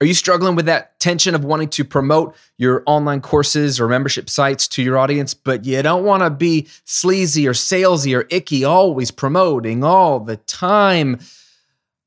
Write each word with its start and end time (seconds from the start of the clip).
Are 0.00 0.06
you 0.06 0.14
struggling 0.14 0.54
with 0.54 0.66
that 0.66 1.00
tension 1.00 1.34
of 1.34 1.44
wanting 1.44 1.70
to 1.70 1.84
promote 1.84 2.36
your 2.56 2.84
online 2.86 3.20
courses 3.20 3.80
or 3.80 3.88
membership 3.88 4.30
sites 4.30 4.68
to 4.68 4.82
your 4.82 4.96
audience, 4.96 5.34
but 5.34 5.64
you 5.64 5.82
don't 5.82 6.04
want 6.04 6.22
to 6.22 6.30
be 6.30 6.68
sleazy 6.84 7.48
or 7.48 7.52
salesy 7.52 8.16
or 8.16 8.24
icky, 8.30 8.64
always 8.64 9.10
promoting 9.10 9.82
all 9.82 10.20
the 10.20 10.36
time? 10.36 11.18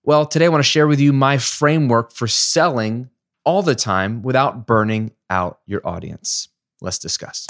Well, 0.03 0.25
today 0.25 0.45
I 0.45 0.49
want 0.49 0.63
to 0.63 0.69
share 0.69 0.87
with 0.87 1.01
you 1.01 1.11
my 1.11 1.37
framework 1.37 2.13
for 2.13 2.27
selling 2.27 3.09
all 3.43 3.61
the 3.61 3.75
time 3.75 4.21
without 4.21 4.65
burning 4.65 5.11
out 5.29 5.59
your 5.65 5.85
audience. 5.85 6.47
Let's 6.79 6.97
discuss. 6.97 7.45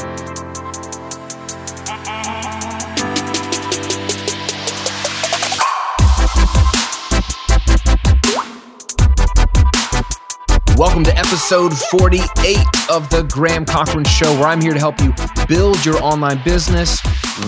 Welcome 10.81 11.03
to 11.03 11.15
episode 11.15 11.77
48 11.77 12.57
of 12.89 13.07
the 13.11 13.27
Graham 13.31 13.65
Cochran 13.65 14.03
Show, 14.03 14.33
where 14.39 14.47
I'm 14.47 14.59
here 14.59 14.73
to 14.73 14.79
help 14.79 14.99
you 14.99 15.13
build 15.47 15.85
your 15.85 16.01
online 16.01 16.43
business, 16.43 16.99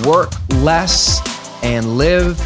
work 0.06 0.30
less, 0.58 1.20
and 1.64 1.98
live 1.98 2.40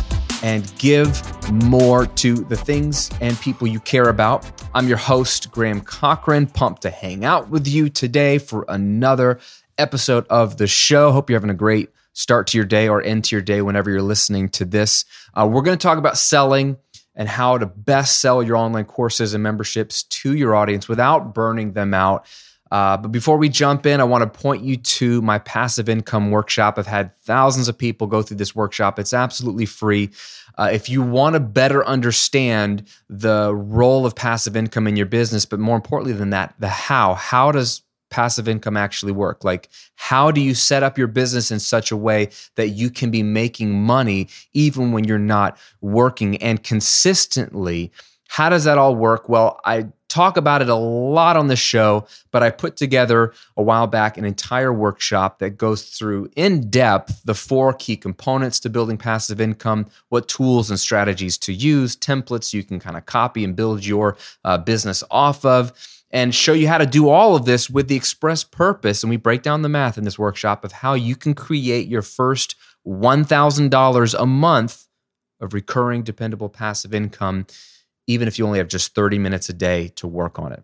and 0.44 0.72
give 0.78 1.22
more 1.52 2.06
to 2.06 2.36
the 2.36 2.56
things 2.56 3.12
and 3.20 3.38
people 3.42 3.68
you 3.68 3.82
care 3.82 4.08
about. 4.08 4.50
I'm 4.74 4.88
your 4.88 4.96
host, 4.96 5.52
Graham 5.52 5.82
Cochran, 5.82 6.48
pumped 6.48 6.84
to 6.84 6.90
hang 6.90 7.26
out 7.26 7.50
with 7.50 7.68
you 7.68 7.90
today 7.90 8.38
for 8.38 8.64
another 8.70 9.42
episode 9.78 10.26
of 10.30 10.56
the 10.56 10.68
show. 10.68 11.12
Hope 11.12 11.30
you're 11.30 11.36
having 11.38 11.50
a 11.50 11.54
great 11.54 11.90
start 12.14 12.48
to 12.48 12.58
your 12.58 12.66
day 12.66 12.88
or 12.88 13.02
end 13.04 13.26
to 13.26 13.36
your 13.36 13.44
day 13.44 13.62
whenever 13.62 13.92
you're 13.92 14.02
listening 14.02 14.48
to 14.50 14.64
this. 14.64 15.04
Uh, 15.34 15.46
we're 15.52 15.62
going 15.62 15.78
to 15.78 15.84
talk 15.84 15.98
about 15.98 16.18
selling 16.18 16.78
and 17.18 17.28
how 17.28 17.58
to 17.58 17.66
best 17.66 18.22
sell 18.22 18.42
your 18.42 18.56
online 18.56 18.86
courses 18.86 19.34
and 19.34 19.44
memberships 19.44 20.04
to 20.04 20.34
your 20.34 20.56
audience 20.56 20.88
without 20.88 21.34
burning 21.34 21.74
them 21.74 21.94
out. 21.94 22.26
Uh, 22.70 22.98
but 22.98 23.10
before 23.10 23.38
we 23.38 23.50
jump 23.50 23.86
in, 23.86 24.00
I 24.00 24.04
want 24.04 24.22
to 24.22 24.40
point 24.40 24.64
you 24.64 24.78
to 24.78 25.22
my 25.22 25.40
passive 25.40 25.90
income 25.90 26.32
workshop. 26.32 26.78
I've 26.78 26.88
had 26.88 27.16
thousands 27.16 27.68
of 27.68 27.78
people 27.78 28.08
go 28.08 28.22
through 28.22 28.38
this 28.38 28.56
workshop. 28.56 29.00
It's 29.00 29.14
absolutely 29.14 29.66
free. 29.66 30.12
Uh, 30.58 30.70
if 30.72 30.90
you 30.90 31.02
want 31.02 31.34
to 31.34 31.40
better 31.40 31.86
understand 31.86 32.88
the 33.10 33.54
role 33.56 34.06
of 34.06 34.16
passive 34.16 34.56
income 34.56 34.88
in 34.88 34.96
your 34.96 35.06
business, 35.06 35.46
but 35.46 35.60
more 35.60 35.76
importantly 35.76 36.14
than 36.14 36.32
that, 36.32 36.56
the 36.60 36.68
how, 36.68 37.14
how 37.14 37.52
does 37.52 37.82
passive 38.10 38.48
income 38.48 38.78
actually 38.78 39.12
work? 39.12 39.44
Like, 39.44 39.70
how 39.96 40.32
do 40.32 40.42
you 40.42 40.54
set 40.54 40.84
up 40.84 40.98
your 40.98 41.08
business 41.08 41.52
in 41.52 41.60
such 41.60 41.92
a 41.92 41.98
way 41.98 42.30
that 42.56 42.70
you 42.70 42.90
can 42.90 43.12
be 43.12 43.24
making 43.24 43.82
money 43.82 44.28
even 44.54 44.92
when 44.92 45.04
you're 45.04 45.20
not 45.20 45.58
working 45.82 46.38
and 46.38 46.64
consistently? 46.64 47.92
How 48.30 48.50
does 48.50 48.66
that 48.66 48.78
all 48.78 48.96
work? 48.96 49.30
Well, 49.30 49.60
I 49.66 49.88
talk 50.10 50.38
about 50.38 50.62
it 50.62 50.70
a 50.70 50.76
lot 50.76 51.36
on 51.38 51.48
the 51.48 51.56
show, 51.56 52.08
but 52.32 52.42
I 52.42 52.50
put 52.50 52.78
together 52.78 53.34
a 53.56 53.64
while 53.64 53.88
back 53.88 54.18
an 54.18 54.26
entire 54.26 54.72
workshop 54.72 55.40
that 55.40 55.52
goes 55.52 55.84
through 55.84 56.30
in 56.36 56.70
depth 56.70 57.22
the 57.26 57.34
four 57.34 57.74
key 57.74 57.98
components 57.98 58.60
to 58.62 58.70
building 58.70 58.98
passive 58.98 59.42
income, 59.42 59.88
what 60.10 60.28
tools 60.28 60.70
and 60.70 60.80
strategies 60.80 61.38
to 61.40 61.54
use, 61.54 61.96
templates 61.96 62.54
you 62.54 62.64
can 62.64 62.80
kind 62.80 62.98
of 62.98 63.06
copy 63.06 63.44
and 63.44 63.56
build 63.56 63.86
your 63.86 64.18
uh, 64.44 64.58
business 64.58 65.04
off 65.12 65.44
of 65.44 65.74
and 66.10 66.34
show 66.34 66.54
you 66.54 66.68
how 66.68 66.78
to 66.78 66.86
do 66.86 67.10
all 67.10 67.36
of 67.36 67.46
this 67.46 67.70
with 67.70 67.88
the 67.88 67.96
express 67.96 68.44
purpose. 68.44 69.04
And 69.04 69.10
we 69.10 69.18
break 69.18 69.42
down 69.42 69.62
the 69.62 69.70
math 69.70 69.98
in 69.98 70.04
this 70.04 70.18
workshop 70.18 70.64
of 70.64 70.72
how 70.72 70.94
you 70.94 71.16
can 71.16 71.34
create 71.34 71.88
your 71.88 72.02
first 72.02 72.56
$1,000 72.88 74.16
a 74.18 74.26
month 74.26 74.88
of 75.40 75.54
recurring, 75.54 76.04
dependable 76.04 76.50
passive 76.50 76.94
income, 76.94 77.46
even 78.08 78.28
if 78.28 78.40
you 78.40 78.46
only 78.46 78.60
have 78.60 78.70
just 78.70 78.96
30 78.96 79.20
minutes 79.20 79.50
a 79.50 79.54
day 79.54 79.90
to 79.90 80.08
work 80.08 80.40
on 80.40 80.54
it. 80.54 80.64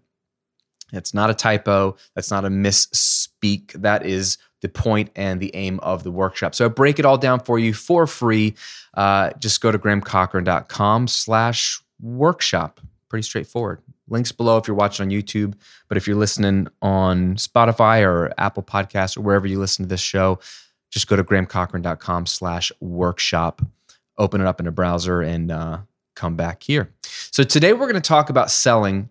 It's 0.94 1.14
not 1.14 1.30
a 1.30 1.34
typo. 1.34 1.98
That's 2.16 2.32
not 2.32 2.46
a 2.46 2.50
misspeak. 2.50 3.74
That 3.74 4.06
is 4.06 4.38
the 4.62 4.70
point 4.70 5.10
and 5.16 5.40
the 5.40 5.54
aim 5.56 5.80
of 5.82 6.04
the 6.04 6.12
workshop. 6.12 6.56
So 6.56 6.66
I 6.66 6.70
break 6.70 7.00
it 7.00 7.06
all 7.06 7.18
down 7.18 7.40
for 7.42 7.60
you 7.60 7.74
for 7.74 8.08
free. 8.08 8.56
Uh, 8.94 9.32
just 9.40 9.60
go 9.60 9.72
to 9.72 9.80
grahamcochran.com 9.80 11.08
slash 11.08 11.82
workshop. 12.00 12.80
Pretty 13.10 13.24
straightforward. 13.24 13.82
Links 14.10 14.32
below 14.32 14.58
if 14.58 14.68
you're 14.68 14.76
watching 14.76 15.06
on 15.06 15.10
YouTube. 15.12 15.54
But 15.88 15.98
if 15.98 16.08
you're 16.08 16.18
listening 16.18 16.68
on 16.82 17.36
Spotify 17.36 18.06
or 18.06 18.34
Apple 18.38 18.64
Podcasts 18.64 19.18
or 19.18 19.22
wherever 19.22 19.48
you 19.48 19.60
listen 19.60 19.86
to 19.86 19.90
this 19.90 20.02
show, 20.02 20.40
just 20.92 21.08
go 21.08 21.16
to 21.16 21.24
grahamcochran.com 21.24 22.26
slash 22.26 22.72
workshop, 22.80 23.62
open 24.18 24.42
it 24.42 24.48
up 24.48 24.60
in 24.60 24.68
a 24.68 24.72
browser 24.72 25.22
and 25.22 25.52
uh, 25.52 25.80
come 26.16 26.36
back 26.36 26.64
here. 26.64 26.94
So 27.04 27.44
today 27.44 27.74
we're 27.74 27.90
going 27.90 27.96
to 27.96 28.02
talk 28.02 28.30
about 28.30 28.52
selling. 28.52 29.10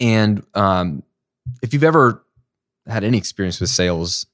And 0.00 0.44
um, 0.54 1.02
if 1.62 1.72
you've 1.72 1.84
ever 1.84 2.24
had 2.86 3.04
any 3.04 3.18
experience 3.18 3.60
with 3.60 3.70
sales, 3.70 4.26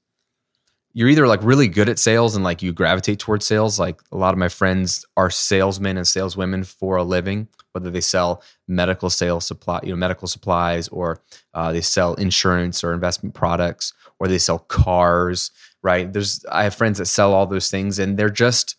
you're 0.93 1.09
either 1.09 1.27
like 1.27 1.41
really 1.43 1.67
good 1.67 1.89
at 1.89 1.97
sales 1.97 2.35
and 2.35 2.43
like 2.43 2.61
you 2.61 2.71
gravitate 2.71 3.19
towards 3.19 3.45
sales. 3.45 3.79
Like 3.79 3.99
a 4.11 4.17
lot 4.17 4.33
of 4.33 4.37
my 4.37 4.49
friends 4.49 5.05
are 5.17 5.29
salesmen 5.29 5.97
and 5.97 6.07
saleswomen 6.07 6.63
for 6.63 6.97
a 6.97 7.03
living, 7.03 7.47
whether 7.71 7.89
they 7.89 8.01
sell 8.01 8.43
medical 8.67 9.09
sales 9.09 9.45
supply, 9.45 9.79
you 9.83 9.89
know, 9.89 9.95
medical 9.95 10.27
supplies, 10.27 10.87
or 10.89 11.19
uh, 11.53 11.71
they 11.71 11.81
sell 11.81 12.13
insurance 12.15 12.83
or 12.83 12.93
investment 12.93 13.33
products, 13.33 13.93
or 14.19 14.27
they 14.27 14.37
sell 14.37 14.59
cars. 14.59 15.51
Right? 15.81 16.13
There's 16.13 16.45
I 16.51 16.63
have 16.63 16.75
friends 16.75 16.99
that 16.99 17.07
sell 17.07 17.33
all 17.33 17.47
those 17.47 17.69
things, 17.71 17.97
and 17.97 18.17
they're 18.17 18.29
just 18.29 18.75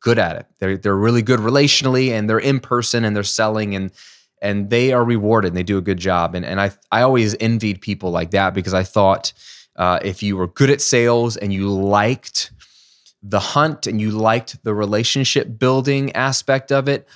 good 0.00 0.18
at 0.18 0.36
it. 0.36 0.46
They're 0.58 0.76
they're 0.78 0.96
really 0.96 1.22
good 1.22 1.40
relationally, 1.40 2.10
and 2.10 2.28
they're 2.28 2.38
in 2.38 2.60
person, 2.60 3.04
and 3.04 3.14
they're 3.14 3.22
selling, 3.22 3.74
and 3.74 3.92
and 4.40 4.70
they 4.70 4.92
are 4.92 5.04
rewarded. 5.04 5.50
and 5.50 5.56
They 5.56 5.62
do 5.62 5.78
a 5.78 5.82
good 5.82 5.98
job, 5.98 6.34
and 6.34 6.46
and 6.46 6.60
I 6.60 6.70
I 6.90 7.02
always 7.02 7.36
envied 7.38 7.82
people 7.82 8.10
like 8.10 8.30
that 8.30 8.54
because 8.54 8.74
I 8.74 8.84
thought 8.84 9.32
uh, 9.78 10.00
if 10.02 10.22
you 10.22 10.36
were 10.36 10.48
good 10.48 10.70
at 10.70 10.82
sales 10.82 11.36
and 11.36 11.52
you 11.52 11.70
liked 11.70 12.50
the 13.22 13.40
hunt 13.40 13.86
and 13.86 14.00
you 14.00 14.10
liked 14.10 14.62
the 14.64 14.74
relationship 14.74 15.58
building 15.58 16.12
aspect 16.14 16.70
of 16.70 16.88
it, 16.88 17.08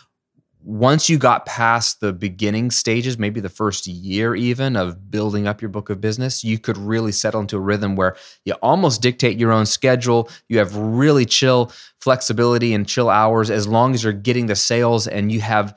once 0.65 1.11
you 1.11 1.19
got 1.19 1.45
past 1.45 2.01
the 2.01 2.13
beginning 2.13 2.71
stages, 2.71 3.19
maybe 3.19 3.41
the 3.41 3.49
first 3.49 3.89
year 3.89 4.37
even 4.37 4.77
of 4.77 5.11
building 5.11 5.47
up 5.47 5.61
your 5.61 5.69
book 5.69 5.91
of 5.91 6.01
business, 6.01 6.45
you 6.45 6.57
could 6.57 6.79
really 6.79 7.11
settle 7.11 7.41
into 7.41 7.57
a 7.57 7.61
rhythm 7.61 7.97
where 7.97 8.17
you 8.45 8.53
almost 8.63 9.03
dictate 9.03 9.39
your 9.39 9.51
own 9.51 9.67
schedule. 9.67 10.31
You 10.49 10.59
have 10.59 10.77
really 10.77 11.27
chill 11.27 11.73
flexibility 12.01 12.75
and 12.75 12.87
chill 12.87 13.11
hours 13.11 13.51
as 13.51 13.67
long 13.67 13.93
as 13.95 14.05
you're 14.05 14.13
getting 14.13 14.47
the 14.47 14.55
sales 14.55 15.09
and 15.09 15.33
you 15.33 15.41
have 15.41 15.77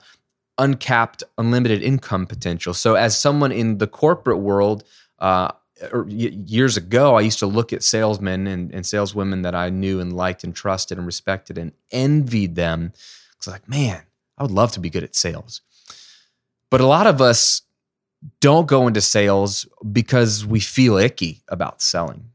uncapped, 0.59 1.24
unlimited 1.40 1.81
income 1.81 2.28
potential. 2.28 2.75
So, 2.75 2.94
as 2.94 3.19
someone 3.19 3.51
in 3.51 3.79
the 3.79 3.88
corporate 3.88 4.40
world, 4.40 4.84
uh, 5.18 5.51
or 5.91 6.08
years 6.08 6.78
ago, 6.78 7.16
I 7.16 7.22
used 7.22 7.40
to 7.40 7.47
look 7.47 7.74
at 7.74 7.84
salesmen 7.84 8.47
and, 8.47 8.74
and 8.74 8.86
saleswomen 8.86 9.41
that 9.41 9.56
I 9.56 9.69
knew 9.69 10.00
and 10.00 10.16
liked 10.16 10.44
and 10.44 10.56
trusted 10.56 10.97
and 10.97 11.06
respected 11.06 11.58
and 11.58 11.74
envied 11.91 12.56
them. 12.56 12.94
Because 13.31 13.52
like, 13.52 13.68
man, 13.68 14.03
I 14.38 14.44
would 14.44 14.52
love 14.52 14.72
to 14.74 14.80
be 14.80 14.90
good 14.90 15.03
at 15.03 15.16
sales. 15.16 15.62
But 16.72 16.81
a 16.81 16.86
lot 16.86 17.08
of 17.08 17.22
us 17.22 17.62
don't 18.40 18.68
go 18.68 18.88
into 18.88 19.02
sales 19.02 19.68
because 19.91 20.46
we 20.46 20.59
feel 20.59 20.97
icky 20.97 21.44
about 21.47 21.81
selling. 21.81 22.31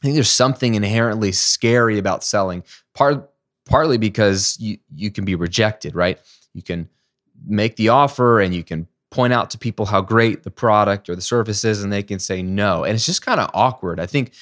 I 0.00 0.06
think 0.06 0.14
there's 0.14 0.30
something 0.30 0.74
inherently 0.74 1.32
scary 1.32 1.98
about 1.98 2.22
selling, 2.22 2.62
part, 2.94 3.28
partly 3.66 3.98
because 3.98 4.56
you, 4.60 4.78
you 4.94 5.10
can 5.10 5.24
be 5.24 5.34
rejected, 5.34 5.96
right? 5.96 6.20
You 6.54 6.62
can 6.62 6.88
make 7.44 7.76
the 7.76 7.88
offer 7.88 8.40
and 8.40 8.54
you 8.54 8.62
can 8.62 8.86
point 9.10 9.32
out 9.32 9.50
to 9.50 9.58
people 9.58 9.86
how 9.86 10.00
great 10.00 10.42
the 10.42 10.50
product 10.50 11.08
or 11.08 11.16
the 11.16 11.22
service 11.22 11.64
is 11.64 11.82
and 11.82 11.92
they 11.92 12.02
can 12.02 12.18
say 12.18 12.42
no. 12.42 12.84
And 12.84 12.94
it's 12.94 13.06
just 13.06 13.22
kind 13.22 13.40
of 13.40 13.50
awkward. 13.54 13.98
I 14.00 14.06
think 14.06 14.32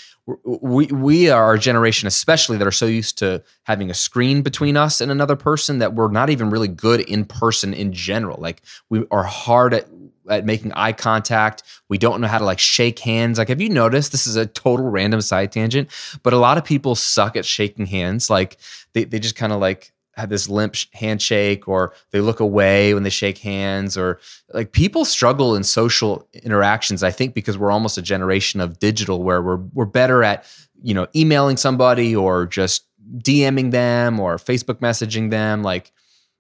we 0.45 0.87
we 0.87 1.31
are 1.31 1.55
a 1.55 1.59
generation 1.59 2.09
especially 2.09 2.57
that 2.57 2.67
are 2.67 2.73
so 2.73 2.87
used 2.87 3.17
to 3.19 3.45
having 3.63 3.91
a 3.91 3.95
screen 3.95 4.43
between 4.43 4.77
us 4.77 5.01
and 5.01 5.13
another 5.13 5.37
person 5.37 5.79
that 5.79 5.95
we're 5.95 6.11
not 6.11 6.31
even 6.31 6.51
really 6.51 6.67
good 6.67 7.01
in 7.01 7.25
person 7.25 7.73
in 7.73 7.93
general. 7.93 8.37
Like 8.41 8.63
we 8.89 9.05
are 9.11 9.23
hard 9.23 9.73
at 9.73 9.87
at 10.29 10.45
making 10.45 10.73
eye 10.73 10.93
contact. 10.93 11.63
We 11.89 11.99
don't 11.99 12.21
know 12.21 12.27
how 12.27 12.39
to 12.39 12.45
like 12.45 12.59
shake 12.59 12.99
hands. 12.99 13.39
Like 13.39 13.49
have 13.49 13.61
you 13.61 13.69
noticed? 13.69 14.11
This 14.11 14.27
is 14.27 14.35
a 14.35 14.47
total 14.47 14.91
random 14.91 15.21
side 15.21 15.53
tangent 15.53 15.91
but 16.25 16.33
a 16.33 16.39
lot 16.39 16.59
of 16.59 16.65
people 16.65 16.97
suck 16.97 17.37
at 17.37 17.45
shaking 17.45 17.87
hands. 17.87 18.29
Like 18.29 18.57
they, 18.95 19.05
they 19.05 19.21
just 19.21 19.37
kind 19.37 19.53
of 19.53 19.61
like 19.61 19.93
have 20.17 20.29
this 20.29 20.49
limp 20.49 20.75
handshake 20.95 21.69
or 21.69 21.93
they 22.11 22.21
look 22.21 22.41
away 22.41 22.95
when 22.95 23.03
they 23.03 23.11
shake 23.11 23.39
hands 23.39 23.97
or 23.97 24.19
like 24.53 24.73
people 24.73 25.05
struggle 25.05 25.55
in 25.55 25.63
social 25.63 26.27
interactions 26.33 27.03
i 27.03 27.11
think 27.11 27.35
because 27.35 27.59
we're 27.59 27.71
almost 27.71 27.99
a 27.99 28.03
generation 28.03 28.61
of 28.61 28.79
digital 28.79 29.23
where 29.23 29.43
we're 29.43 29.57
we're 29.75 29.85
better 29.85 30.25
at 30.25 30.45
you 30.83 30.95
know 30.95 31.07
emailing 31.15 31.57
somebody 31.57 32.17
or 32.17 32.47
just 32.47 32.87
dming 33.19 33.71
them 33.71 34.19
or 34.19 34.37
facebook 34.37 34.77
messaging 34.77 35.31
them 35.31 35.63
like 35.63 35.93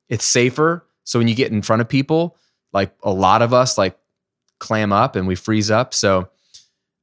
it's 0.09 0.25
safer. 0.25 0.87
So 1.05 1.19
when 1.19 1.29
you 1.29 1.35
get 1.35 1.53
in 1.53 1.63
front 1.63 1.83
of 1.83 1.89
people 1.89 2.37
like 2.73 2.95
a 3.03 3.13
lot 3.13 3.43
of 3.43 3.53
us 3.53 3.79
like 3.79 3.99
clam 4.59 4.93
up 4.93 5.17
and 5.17 5.27
we 5.27 5.35
freeze 5.35 5.71
up. 5.71 5.95
So 5.95 6.29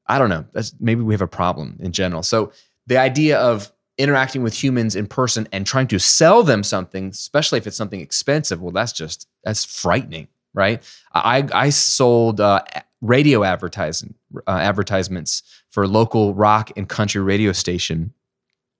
i 0.07 0.19
don't 0.19 0.29
know. 0.29 0.45
That's 0.51 0.73
maybe 0.79 1.01
we 1.01 1.13
have 1.13 1.21
a 1.21 1.27
problem 1.27 1.77
in 1.79 1.91
general. 1.91 2.23
So 2.23 2.51
the 2.87 2.97
idea 2.97 3.39
of 3.39 3.71
interacting 3.97 4.43
with 4.43 4.63
humans 4.63 4.95
in 4.95 5.07
person 5.07 5.47
and 5.51 5.65
trying 5.65 5.87
to 5.87 5.99
sell 5.99 6.43
them 6.43 6.63
something, 6.63 7.09
especially 7.09 7.57
if 7.57 7.67
it's 7.67 7.77
something 7.77 8.01
expensive, 8.01 8.61
well, 8.61 8.71
that's 8.71 8.93
just 8.93 9.27
that's 9.43 9.65
frightening. 9.65 10.27
right? 10.53 10.83
I 11.13 11.47
I 11.53 11.69
sold 11.69 12.39
uh, 12.41 12.63
radio 13.01 13.43
advertising 13.43 14.15
uh, 14.47 14.51
advertisements 14.51 15.43
for 15.69 15.87
local 15.87 16.33
rock 16.33 16.71
and 16.77 16.87
country 16.87 17.21
radio 17.21 17.51
station 17.51 18.13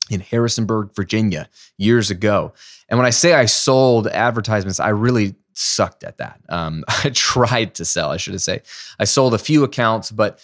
in 0.10 0.20
Harrisonburg, 0.20 0.94
Virginia, 0.94 1.50
years 1.78 2.12
ago. 2.12 2.54
And 2.90 2.98
when 3.00 3.06
I 3.06 3.12
say 3.12 3.34
I 3.34 3.46
sold 3.46 4.08
advertisements, 4.08 4.80
I 4.80 4.90
really 4.90 5.36
sucked 5.54 6.04
at 6.04 6.18
that. 6.18 6.42
Um, 6.50 6.84
I 7.04 7.10
tried 7.14 7.76
to 7.76 7.86
sell, 7.86 8.12
I 8.12 8.18
should 8.18 8.40
say. 8.42 8.62
I 9.00 9.06
sold 9.06 9.34
a 9.34 9.38
few 9.38 9.64
accounts, 9.64 10.12
but 10.12 10.40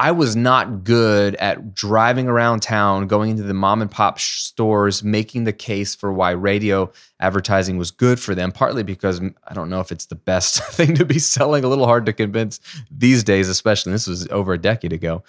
I 0.00 0.12
was 0.12 0.34
not 0.34 0.82
good 0.82 1.34
at 1.34 1.74
driving 1.74 2.26
around 2.26 2.60
town, 2.62 3.06
going 3.06 3.32
into 3.32 3.42
the 3.42 3.52
mom 3.52 3.82
and 3.82 3.90
pop 3.90 4.18
stores, 4.18 5.04
making 5.04 5.44
the 5.44 5.52
case 5.52 5.94
for 5.94 6.10
why 6.10 6.30
radio 6.30 6.90
advertising 7.20 7.76
was 7.76 7.90
good 7.90 8.18
for 8.18 8.34
them, 8.34 8.50
partly 8.50 8.82
because 8.82 9.20
I 9.46 9.52
don't 9.52 9.68
know 9.68 9.80
if 9.80 9.92
it's 9.92 10.06
the 10.06 10.14
best 10.14 10.64
thing 10.72 10.94
to 10.94 11.04
be 11.04 11.18
selling, 11.18 11.64
a 11.64 11.68
little 11.68 11.84
hard 11.84 12.06
to 12.06 12.14
convince 12.14 12.60
these 12.90 13.22
days, 13.22 13.50
especially. 13.50 13.92
This 13.92 14.06
was 14.06 14.26
over 14.28 14.54
a 14.54 14.58
decade 14.58 14.94
ago. 14.94 15.22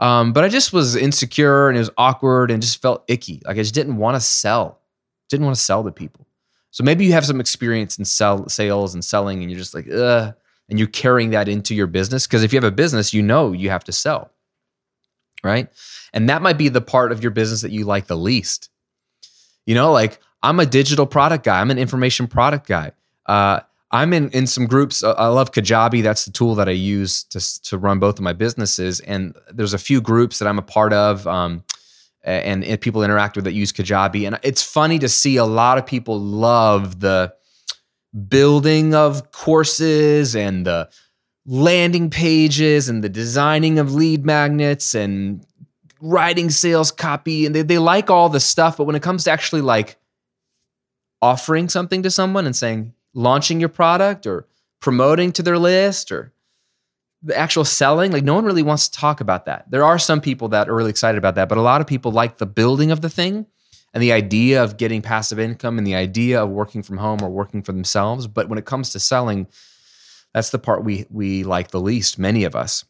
Um, 0.00 0.32
but 0.32 0.42
I 0.42 0.48
just 0.48 0.72
was 0.72 0.96
insecure 0.96 1.68
and 1.68 1.76
it 1.76 1.80
was 1.80 1.90
awkward 1.96 2.50
and 2.50 2.60
just 2.60 2.82
felt 2.82 3.04
icky. 3.06 3.42
Like 3.46 3.58
I 3.58 3.60
just 3.60 3.76
didn't 3.76 3.96
want 3.96 4.16
to 4.16 4.20
sell, 4.20 4.80
didn't 5.28 5.46
want 5.46 5.54
to 5.54 5.62
sell 5.62 5.84
to 5.84 5.92
people. 5.92 6.26
So 6.72 6.82
maybe 6.82 7.04
you 7.04 7.12
have 7.12 7.26
some 7.26 7.38
experience 7.38 7.96
in 7.96 8.04
sell, 8.04 8.48
sales 8.48 8.92
and 8.92 9.04
selling 9.04 9.42
and 9.42 9.52
you're 9.52 9.60
just 9.60 9.72
like, 9.72 9.88
ugh 9.88 10.34
and 10.68 10.78
you're 10.78 10.88
carrying 10.88 11.30
that 11.30 11.48
into 11.48 11.74
your 11.74 11.86
business. 11.86 12.26
Because 12.26 12.42
if 12.42 12.52
you 12.52 12.56
have 12.56 12.64
a 12.64 12.70
business, 12.70 13.14
you 13.14 13.22
know 13.22 13.52
you 13.52 13.70
have 13.70 13.84
to 13.84 13.92
sell, 13.92 14.30
right? 15.42 15.68
And 16.12 16.28
that 16.28 16.42
might 16.42 16.58
be 16.58 16.68
the 16.68 16.80
part 16.80 17.12
of 17.12 17.22
your 17.22 17.30
business 17.30 17.60
that 17.62 17.72
you 17.72 17.84
like 17.84 18.06
the 18.06 18.16
least. 18.16 18.70
You 19.64 19.74
know, 19.74 19.92
like 19.92 20.20
I'm 20.42 20.60
a 20.60 20.66
digital 20.66 21.06
product 21.06 21.44
guy, 21.44 21.60
I'm 21.60 21.70
an 21.70 21.78
information 21.78 22.26
product 22.26 22.66
guy. 22.66 22.92
Uh, 23.26 23.60
I'm 23.90 24.12
in 24.12 24.30
in 24.30 24.46
some 24.46 24.66
groups. 24.66 25.04
I 25.04 25.28
love 25.28 25.52
Kajabi. 25.52 26.02
That's 26.02 26.24
the 26.24 26.32
tool 26.32 26.56
that 26.56 26.68
I 26.68 26.72
use 26.72 27.22
to 27.24 27.62
to 27.62 27.78
run 27.78 28.00
both 28.00 28.18
of 28.18 28.22
my 28.22 28.32
businesses. 28.32 28.98
And 29.00 29.34
there's 29.52 29.74
a 29.74 29.78
few 29.78 30.00
groups 30.00 30.38
that 30.38 30.48
I'm 30.48 30.58
a 30.58 30.62
part 30.62 30.92
of. 30.92 31.26
Um, 31.26 31.64
and, 32.26 32.64
and 32.64 32.80
people 32.80 33.04
interact 33.04 33.36
with 33.36 33.44
that 33.44 33.52
use 33.52 33.72
Kajabi. 33.72 34.26
And 34.26 34.38
it's 34.42 34.62
funny 34.62 34.98
to 34.98 35.08
see 35.08 35.36
a 35.36 35.44
lot 35.44 35.78
of 35.78 35.86
people 35.86 36.20
love 36.20 36.98
the 37.00 37.32
building 38.16 38.94
of 38.94 39.30
courses 39.30 40.34
and 40.34 40.66
the 40.66 40.88
landing 41.44 42.10
pages 42.10 42.88
and 42.88 43.04
the 43.04 43.08
designing 43.08 43.78
of 43.78 43.94
lead 43.94 44.24
magnets 44.24 44.94
and 44.94 45.44
writing 46.00 46.50
sales 46.50 46.90
copy. 46.90 47.46
And 47.46 47.54
they, 47.54 47.62
they 47.62 47.78
like 47.78 48.10
all 48.10 48.28
the 48.28 48.40
stuff 48.40 48.78
but 48.78 48.84
when 48.84 48.96
it 48.96 49.02
comes 49.02 49.24
to 49.24 49.30
actually 49.30 49.60
like 49.60 49.96
offering 51.22 51.68
something 51.68 52.02
to 52.02 52.10
someone 52.10 52.46
and 52.46 52.56
saying 52.56 52.94
launching 53.14 53.60
your 53.60 53.68
product 53.68 54.26
or 54.26 54.46
promoting 54.80 55.32
to 55.32 55.42
their 55.42 55.58
list 55.58 56.12
or 56.12 56.32
the 57.22 57.36
actual 57.36 57.64
selling 57.64 58.12
like 58.12 58.22
no 58.24 58.34
one 58.34 58.44
really 58.44 58.62
wants 58.62 58.88
to 58.88 58.98
talk 58.98 59.20
about 59.20 59.46
that. 59.46 59.70
There 59.70 59.84
are 59.84 59.98
some 59.98 60.20
people 60.20 60.48
that 60.48 60.68
are 60.68 60.74
really 60.74 60.90
excited 60.90 61.18
about 61.18 61.34
that 61.36 61.48
but 61.48 61.58
a 61.58 61.62
lot 61.62 61.80
of 61.80 61.86
people 61.86 62.12
like 62.12 62.38
the 62.38 62.46
building 62.46 62.90
of 62.90 63.00
the 63.00 63.10
thing 63.10 63.46
and 63.96 64.02
the 64.02 64.12
idea 64.12 64.62
of 64.62 64.76
getting 64.76 65.00
passive 65.00 65.38
income 65.38 65.78
and 65.78 65.86
the 65.86 65.94
idea 65.94 66.42
of 66.42 66.50
working 66.50 66.82
from 66.82 66.98
home 66.98 67.22
or 67.22 67.30
working 67.30 67.62
for 67.62 67.72
themselves. 67.72 68.26
But 68.26 68.46
when 68.46 68.58
it 68.58 68.66
comes 68.66 68.90
to 68.90 69.00
selling, 69.00 69.46
that's 70.34 70.50
the 70.50 70.58
part 70.58 70.84
we 70.84 71.06
we 71.08 71.44
like 71.44 71.70
the 71.70 71.80
least. 71.80 72.18
Many 72.18 72.44
of 72.44 72.54
us. 72.54 72.84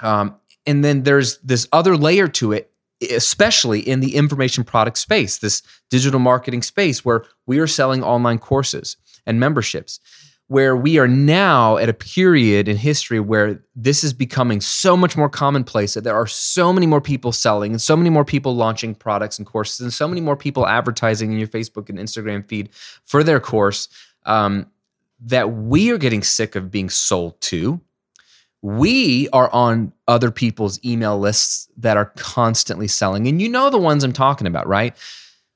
Um, 0.00 0.36
and 0.66 0.84
then 0.84 1.04
there's 1.04 1.38
this 1.38 1.66
other 1.72 1.96
layer 1.96 2.28
to 2.28 2.52
it, 2.52 2.70
especially 3.10 3.80
in 3.80 4.00
the 4.00 4.14
information 4.14 4.62
product 4.62 4.98
space, 4.98 5.38
this 5.38 5.62
digital 5.88 6.20
marketing 6.20 6.60
space 6.60 7.02
where 7.02 7.24
we 7.46 7.58
are 7.58 7.66
selling 7.66 8.04
online 8.04 8.38
courses 8.38 8.98
and 9.24 9.40
memberships 9.40 10.00
where 10.48 10.76
we 10.76 10.98
are 10.98 11.08
now 11.08 11.78
at 11.78 11.88
a 11.88 11.94
period 11.94 12.68
in 12.68 12.76
history 12.76 13.18
where 13.18 13.62
this 13.74 14.04
is 14.04 14.12
becoming 14.12 14.60
so 14.60 14.96
much 14.96 15.16
more 15.16 15.28
commonplace 15.28 15.94
that 15.94 16.04
there 16.04 16.14
are 16.14 16.26
so 16.26 16.72
many 16.72 16.86
more 16.86 17.00
people 17.00 17.32
selling 17.32 17.72
and 17.72 17.80
so 17.80 17.96
many 17.96 18.10
more 18.10 18.24
people 18.24 18.54
launching 18.54 18.94
products 18.94 19.38
and 19.38 19.46
courses 19.46 19.80
and 19.80 19.92
so 19.92 20.06
many 20.06 20.20
more 20.20 20.36
people 20.36 20.66
advertising 20.66 21.32
in 21.32 21.38
your 21.38 21.48
Facebook 21.48 21.88
and 21.88 21.98
Instagram 21.98 22.46
feed 22.46 22.68
for 23.04 23.24
their 23.24 23.40
course 23.40 23.88
um, 24.26 24.70
that 25.18 25.50
we 25.50 25.90
are 25.90 25.98
getting 25.98 26.22
sick 26.22 26.54
of 26.54 26.70
being 26.70 26.90
sold 26.90 27.40
to. 27.40 27.80
We 28.60 29.28
are 29.30 29.50
on 29.50 29.92
other 30.08 30.30
people's 30.30 30.82
email 30.84 31.18
lists 31.18 31.68
that 31.78 31.96
are 31.96 32.12
constantly 32.16 32.88
selling. 32.88 33.26
And 33.26 33.40
you 33.40 33.48
know 33.48 33.70
the 33.70 33.78
ones 33.78 34.04
I'm 34.04 34.12
talking 34.12 34.46
about, 34.46 34.66
right? 34.66 34.94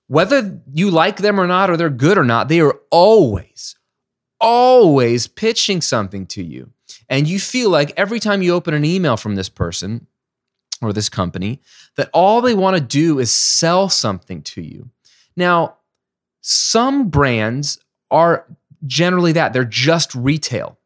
Whether 0.09 0.61
you 0.73 0.91
like 0.91 1.19
them 1.19 1.39
or 1.39 1.47
not, 1.47 1.69
or 1.69 1.77
they're 1.77 1.91
good 1.91 2.17
or 2.17 2.25
not, 2.25 2.49
they 2.49 2.61
are 2.61 2.79
always, 2.91 3.77
always 4.41 5.27
pitching 5.27 5.81
something 5.81 6.27
to 6.27 6.43
you. 6.43 6.71
And 7.09 7.27
you 7.27 7.41
feel 7.41 7.71
like 7.71 7.93
every 7.97 8.21
time 8.21 8.43
you 8.43 8.53
open 8.53 8.75
an 8.75 8.85
email 8.85 9.17
from 9.17 9.35
this 9.35 9.49
person 9.49 10.07
or 10.81 10.93
this 10.93 11.09
company, 11.09 11.61
that 11.97 12.11
all 12.13 12.41
they 12.41 12.55
want 12.55 12.77
to 12.77 12.83
do 12.83 13.19
is 13.19 13.33
sell 13.33 13.89
something 13.89 14.43
to 14.43 14.63
you. 14.63 14.91
Now, 15.37 15.77
some 16.41 17.09
brands 17.09 17.79
are 18.11 18.47
generally 18.87 19.33
that, 19.33 19.53
they're 19.53 19.65
just 19.65 20.15
retail. 20.15 20.79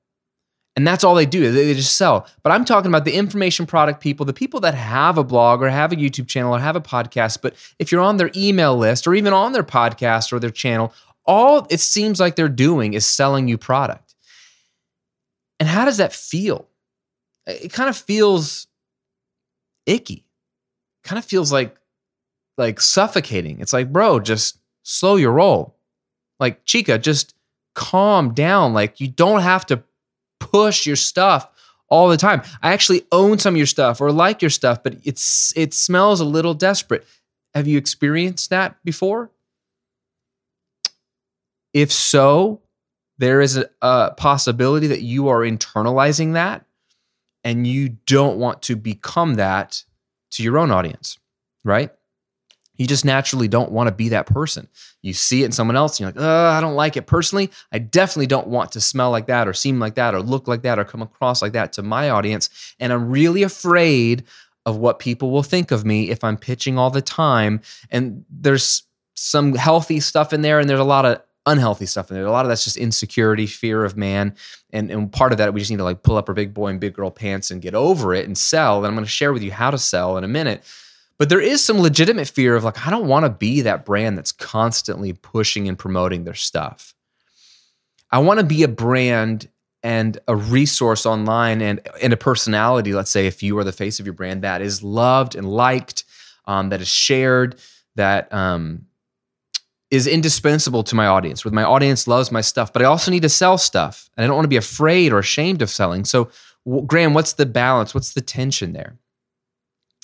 And 0.75 0.87
that's 0.87 1.05
all 1.05 1.15
they 1.15 1.27
do. 1.27 1.53
They 1.53 1.75
just 1.75 1.99
sell. 1.99 2.27
But 2.43 2.53
I'm 2.53 2.65
talking 2.65 2.91
about 2.91 3.05
the 3.05 3.13
information 3.13 3.67
product 3.67 4.01
people, 4.01 4.25
the 4.25 4.33
people 4.33 4.61
that 4.61 4.75
have 4.75 5.19
a 5.19 5.25
blog 5.25 5.63
or 5.63 5.69
have 5.69 5.93
a 5.93 5.97
YouTube 5.97 6.29
channel 6.29 6.55
or 6.55 6.61
have 6.61 6.77
a 6.77 6.81
podcast. 6.81 7.43
But 7.43 7.55
if 7.79 7.93
you're 7.93 8.01
on 8.01 8.17
their 8.17 8.31
email 8.35 8.75
list 8.75 9.07
or 9.07 9.15
even 9.15 9.35
on 9.35 9.53
their 9.53 9.65
podcast 9.65 10.33
or 10.33 10.39
their 10.39 10.51
channel, 10.51 10.95
all 11.25 11.67
it 11.71 11.81
seems 11.81 12.21
like 12.21 12.37
they're 12.37 12.49
doing 12.49 12.95
is 12.95 13.07
selling 13.07 13.49
you 13.49 13.59
product. 13.59 14.15
And 15.61 15.69
how 15.69 15.85
does 15.85 15.99
that 15.99 16.13
feel? 16.13 16.69
It 17.47 17.73
kind 17.73 17.89
of 17.89 17.97
feels 17.97 18.67
icky. 19.87 20.25
Kind 21.05 21.19
of 21.19 21.25
feels 21.25 21.53
like 21.53 21.77
like 22.59 22.81
suffocating. 22.81 23.61
It's 23.61 23.73
like, 23.73 23.93
bro, 23.93 24.21
just 24.21 24.59
slow 24.83 25.17
your 25.17 25.33
roll. 25.33 25.77
Like, 26.39 26.65
chica, 26.65 26.99
just 26.99 27.35
calm 27.75 28.35
down. 28.35 28.75
Like, 28.75 29.01
you 29.01 29.09
don't 29.09 29.41
have 29.41 29.65
to 29.67 29.83
push 30.41 30.87
your 30.87 30.97
stuff 30.97 31.49
all 31.89 32.09
the 32.09 32.17
time. 32.17 32.43
I 32.63 32.73
actually 32.73 33.05
own 33.13 33.39
some 33.39 33.55
of 33.55 33.59
your 33.59 33.67
stuff 33.67 34.01
or 34.01 34.11
like 34.11 34.43
your 34.43 34.51
stuff, 34.51 34.83
but 34.83 34.97
it's 35.05 35.53
it 35.57 35.75
smells 35.75 36.21
a 36.21 36.25
little 36.25 36.55
desperate. 36.55 37.07
Have 37.55 37.69
you 37.69 37.79
experienced 37.79 38.51
that 38.51 38.83
before? 38.85 39.31
If 41.73 41.93
so, 41.93 42.61
there 43.19 43.41
is 43.41 43.57
a, 43.57 43.67
a 43.81 44.15
possibility 44.17 44.87
that 44.89 45.03
you 45.03 45.29
are 45.29 45.41
internalizing 45.41 46.33
that 46.35 46.65
and 47.45 47.67
you 47.67 47.91
don't 48.07 48.39
want 48.39 48.63
to 48.63 48.77
become 48.77 49.35
that 49.35 49.85
to 50.33 50.43
your 50.43 50.59
own 50.59 50.71
audience, 50.71 51.19
right? 51.65 51.91
You 52.77 52.87
just 52.87 53.05
naturally 53.05 53.49
don't 53.49 53.71
want 53.71 53.89
to 53.89 53.95
be 53.95 54.09
that 54.09 54.27
person. 54.27 54.67
You 55.03 55.13
see 55.13 55.43
it 55.43 55.47
in 55.47 55.53
someone 55.53 55.77
else, 55.77 55.93
and 55.93 56.01
you're 56.01 56.09
like, 56.09 56.25
oh, 56.27 56.49
I 56.49 56.61
don't 56.61 56.75
like 56.75 56.97
it 56.97 57.07
personally. 57.07 57.51
I 57.71 57.79
definitely 57.79 58.27
don't 58.27 58.49
want 58.49 58.73
to 58.73 58.81
smell 58.81 59.11
like 59.11 59.27
that, 59.27 59.47
or 59.47 59.53
seem 59.53 59.79
like 59.79 59.95
that, 59.97 60.15
or 60.15 60.23
look 60.23 60.49
like 60.49 60.63
that, 60.63 60.79
or 60.79 60.85
come 60.85 61.03
across 61.03 61.43
like 61.43 61.53
that 61.53 61.75
to 61.75 61.83
my 61.83 62.09
audience. 62.09 62.49
And 62.81 62.93
I'm 62.93 63.11
really 63.11 63.43
afraid 63.43 64.25
of 64.65 64.79
what 64.79 64.99
people 64.99 65.31
will 65.31 65.43
think 65.43 65.71
of 65.71 65.85
me 65.85 66.11
if 66.11 66.25
I'm 66.25 66.37
pitching 66.37 66.79
all 66.79 66.91
the 66.91 67.03
time. 67.03 67.61
And 67.91 68.25
there's 68.31 68.85
some 69.15 69.55
healthy 69.55 70.01
stuff 70.01 70.33
in 70.33 70.43
there, 70.43 70.59
and 70.59 70.69
there's 70.69 70.81
a 70.81 70.85
lot 70.85 71.05
of 71.05 71.21
unhealthy 71.47 71.87
stuff 71.87 72.11
in 72.11 72.17
there. 72.17 72.27
A 72.27 72.31
lot 72.31 72.45
of 72.45 72.49
that's 72.49 72.65
just 72.65 72.77
insecurity, 72.77 73.47
fear 73.47 73.85
of 73.85 73.97
man. 73.97 74.35
And, 74.71 74.91
and 74.91 75.13
part 75.13 75.33
of 75.33 75.39
that, 75.39 75.53
we 75.53 75.61
just 75.61 75.71
need 75.71 75.79
to 75.79 75.85
like 75.85 76.03
pull 76.03 76.17
up 76.17 76.29
our 76.29 76.35
big 76.35 76.55
boy 76.55 76.69
and 76.69 76.81
big 76.81 76.95
girl 76.95 77.11
pants 77.11 77.51
and 77.51 77.61
get 77.61 77.75
over 77.75 78.15
it 78.15 78.27
and 78.27 78.39
sell. 78.39 78.79
And 78.79 78.87
I'm 78.87 78.95
going 78.95 79.05
to 79.05 79.11
share 79.11 79.33
with 79.33 79.43
you 79.43 79.53
how 79.53 79.71
to 79.71 79.79
sell 79.79 80.17
in 80.17 80.25
a 80.25 80.29
minute. 80.29 80.63
But 81.19 81.29
there 81.29 81.41
is 81.41 81.65
some 81.65 81.79
legitimate 81.79 82.29
fear 82.29 82.57
of 82.57 82.65
like, 82.65 82.87
I 82.87 82.91
don't 82.91 83.07
want 83.07 83.25
to 83.25 83.31
be 83.31 83.61
that 83.63 83.85
brand 83.85 84.17
that's 84.19 84.33
constantly 84.33 85.13
pushing 85.13 85.69
and 85.69 85.79
promoting 85.79 86.25
their 86.25 86.35
stuff. 86.35 86.95
I 88.11 88.19
want 88.19 88.41
to 88.41 88.47
be 88.47 88.63
a 88.63 88.69
brand 88.69 89.49
and 89.83 90.19
a 90.29 90.37
resource 90.37 91.07
online 91.07 91.61
and, 91.61 91.81
and 92.01 92.13
a 92.13 92.17
personality, 92.17 92.93
let's 92.93 93.11
say, 93.11 93.27
if 93.27 93.43
you 93.43 93.59
are 93.59 93.65
the 93.65 93.73
face 93.73 93.99
of 93.99 94.07
your 94.07 94.13
brand, 94.13 94.43
that 94.43 94.63
is 94.63 94.83
loved 94.83 95.35
and 95.35 95.49
liked, 95.49 96.05
um, 96.47 96.69
that 96.69 96.81
is 96.81 96.89
shared, 96.89 97.57
that 97.97 98.33
um, 98.33 98.87
is 99.93 100.07
indispensable 100.07 100.83
to 100.83 100.95
my 100.95 101.07
audience. 101.07 101.45
Where 101.45 101.53
my 101.53 101.63
audience 101.63 102.09
loves 102.09 102.33
my 102.33 102.41
stuff, 102.41 102.73
but 102.73 102.81
I 102.81 102.87
also 102.87 103.11
need 103.11 103.23
to 103.23 103.29
sell 103.29 103.59
stuff, 103.59 104.09
and 104.17 104.25
I 104.25 104.27
don't 104.27 104.35
want 104.35 104.47
to 104.47 104.49
be 104.49 104.57
afraid 104.57 105.13
or 105.13 105.19
ashamed 105.19 105.61
of 105.61 105.69
selling. 105.69 106.07
So, 106.07 106.31
Graham, 106.87 107.13
what's 107.13 107.35
the 107.35 107.45
balance? 107.45 107.95
What's 107.95 108.15
the 108.15 108.23
tension 108.23 108.73
there? 108.73 108.97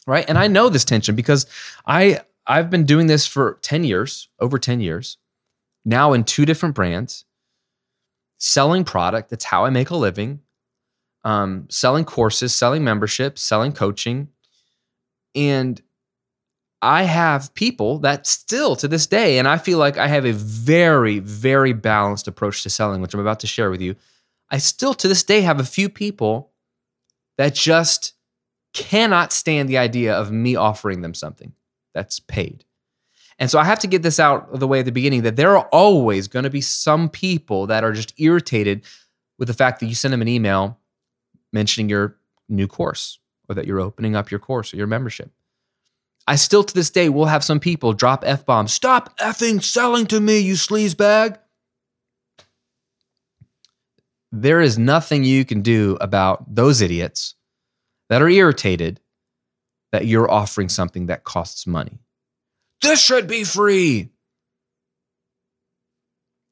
Right? 0.06 0.26
And 0.28 0.38
I 0.38 0.46
know 0.46 0.68
this 0.68 0.84
tension 0.84 1.16
because 1.16 1.46
I 1.86 2.20
I've 2.46 2.70
been 2.70 2.84
doing 2.84 3.06
this 3.06 3.26
for 3.26 3.58
10 3.62 3.84
years, 3.84 4.28
over 4.38 4.58
10 4.58 4.80
years, 4.80 5.16
now 5.84 6.12
in 6.12 6.24
two 6.24 6.44
different 6.44 6.74
brands, 6.74 7.24
selling 8.38 8.84
product. 8.84 9.30
That's 9.30 9.44
how 9.44 9.64
I 9.64 9.70
make 9.70 9.90
a 9.90 9.96
living. 9.96 10.40
Um, 11.24 11.66
selling 11.70 12.04
courses, 12.04 12.54
selling 12.54 12.84
memberships, 12.84 13.42
selling 13.42 13.72
coaching. 13.72 14.28
And 15.34 15.80
I 16.80 17.04
have 17.04 17.52
people 17.54 17.98
that 18.00 18.26
still 18.26 18.76
to 18.76 18.86
this 18.86 19.06
day, 19.06 19.38
and 19.38 19.48
I 19.48 19.58
feel 19.58 19.78
like 19.78 19.98
I 19.98 20.06
have 20.06 20.24
a 20.24 20.32
very, 20.32 21.18
very 21.18 21.72
balanced 21.72 22.28
approach 22.28 22.62
to 22.62 22.70
selling, 22.70 23.00
which 23.00 23.14
I'm 23.14 23.20
about 23.20 23.40
to 23.40 23.46
share 23.46 23.70
with 23.70 23.80
you. 23.80 23.96
I 24.50 24.58
still 24.58 24.94
to 24.94 25.08
this 25.08 25.24
day 25.24 25.40
have 25.40 25.60
a 25.60 25.64
few 25.64 25.88
people 25.88 26.52
that 27.36 27.54
just 27.54 28.14
cannot 28.72 29.32
stand 29.32 29.68
the 29.68 29.78
idea 29.78 30.14
of 30.14 30.30
me 30.30 30.54
offering 30.54 31.00
them 31.00 31.14
something 31.14 31.52
that's 31.94 32.20
paid. 32.20 32.64
And 33.38 33.50
so 33.50 33.58
I 33.58 33.64
have 33.64 33.78
to 33.80 33.86
get 33.86 34.02
this 34.02 34.18
out 34.18 34.48
of 34.52 34.60
the 34.60 34.66
way 34.66 34.80
at 34.80 34.84
the 34.84 34.92
beginning 34.92 35.22
that 35.22 35.36
there 35.36 35.56
are 35.56 35.68
always 35.68 36.28
going 36.28 36.42
to 36.42 36.50
be 36.50 36.60
some 36.60 37.08
people 37.08 37.66
that 37.66 37.84
are 37.84 37.92
just 37.92 38.12
irritated 38.18 38.84
with 39.38 39.48
the 39.48 39.54
fact 39.54 39.80
that 39.80 39.86
you 39.86 39.94
send 39.94 40.12
them 40.12 40.22
an 40.22 40.28
email 40.28 40.78
mentioning 41.52 41.88
your 41.88 42.16
new 42.48 42.66
course 42.66 43.18
or 43.48 43.54
that 43.54 43.66
you're 43.66 43.80
opening 43.80 44.16
up 44.16 44.30
your 44.30 44.40
course 44.40 44.74
or 44.74 44.76
your 44.76 44.86
membership. 44.86 45.30
I 46.28 46.36
still 46.36 46.62
to 46.62 46.74
this 46.74 46.90
day 46.90 47.08
will 47.08 47.24
have 47.24 47.42
some 47.42 47.58
people 47.58 47.94
drop 47.94 48.22
F 48.26 48.44
bombs. 48.44 48.70
Stop 48.70 49.18
effing 49.18 49.62
selling 49.62 50.04
to 50.08 50.20
me, 50.20 50.38
you 50.38 50.54
sleaze 50.54 50.94
bag. 50.94 51.38
There 54.30 54.60
is 54.60 54.78
nothing 54.78 55.24
you 55.24 55.46
can 55.46 55.62
do 55.62 55.96
about 56.02 56.54
those 56.54 56.82
idiots 56.82 57.34
that 58.10 58.20
are 58.20 58.28
irritated 58.28 59.00
that 59.90 60.04
you're 60.04 60.30
offering 60.30 60.68
something 60.68 61.06
that 61.06 61.24
costs 61.24 61.66
money. 61.66 61.98
This 62.82 63.00
should 63.00 63.26
be 63.26 63.42
free. 63.42 64.10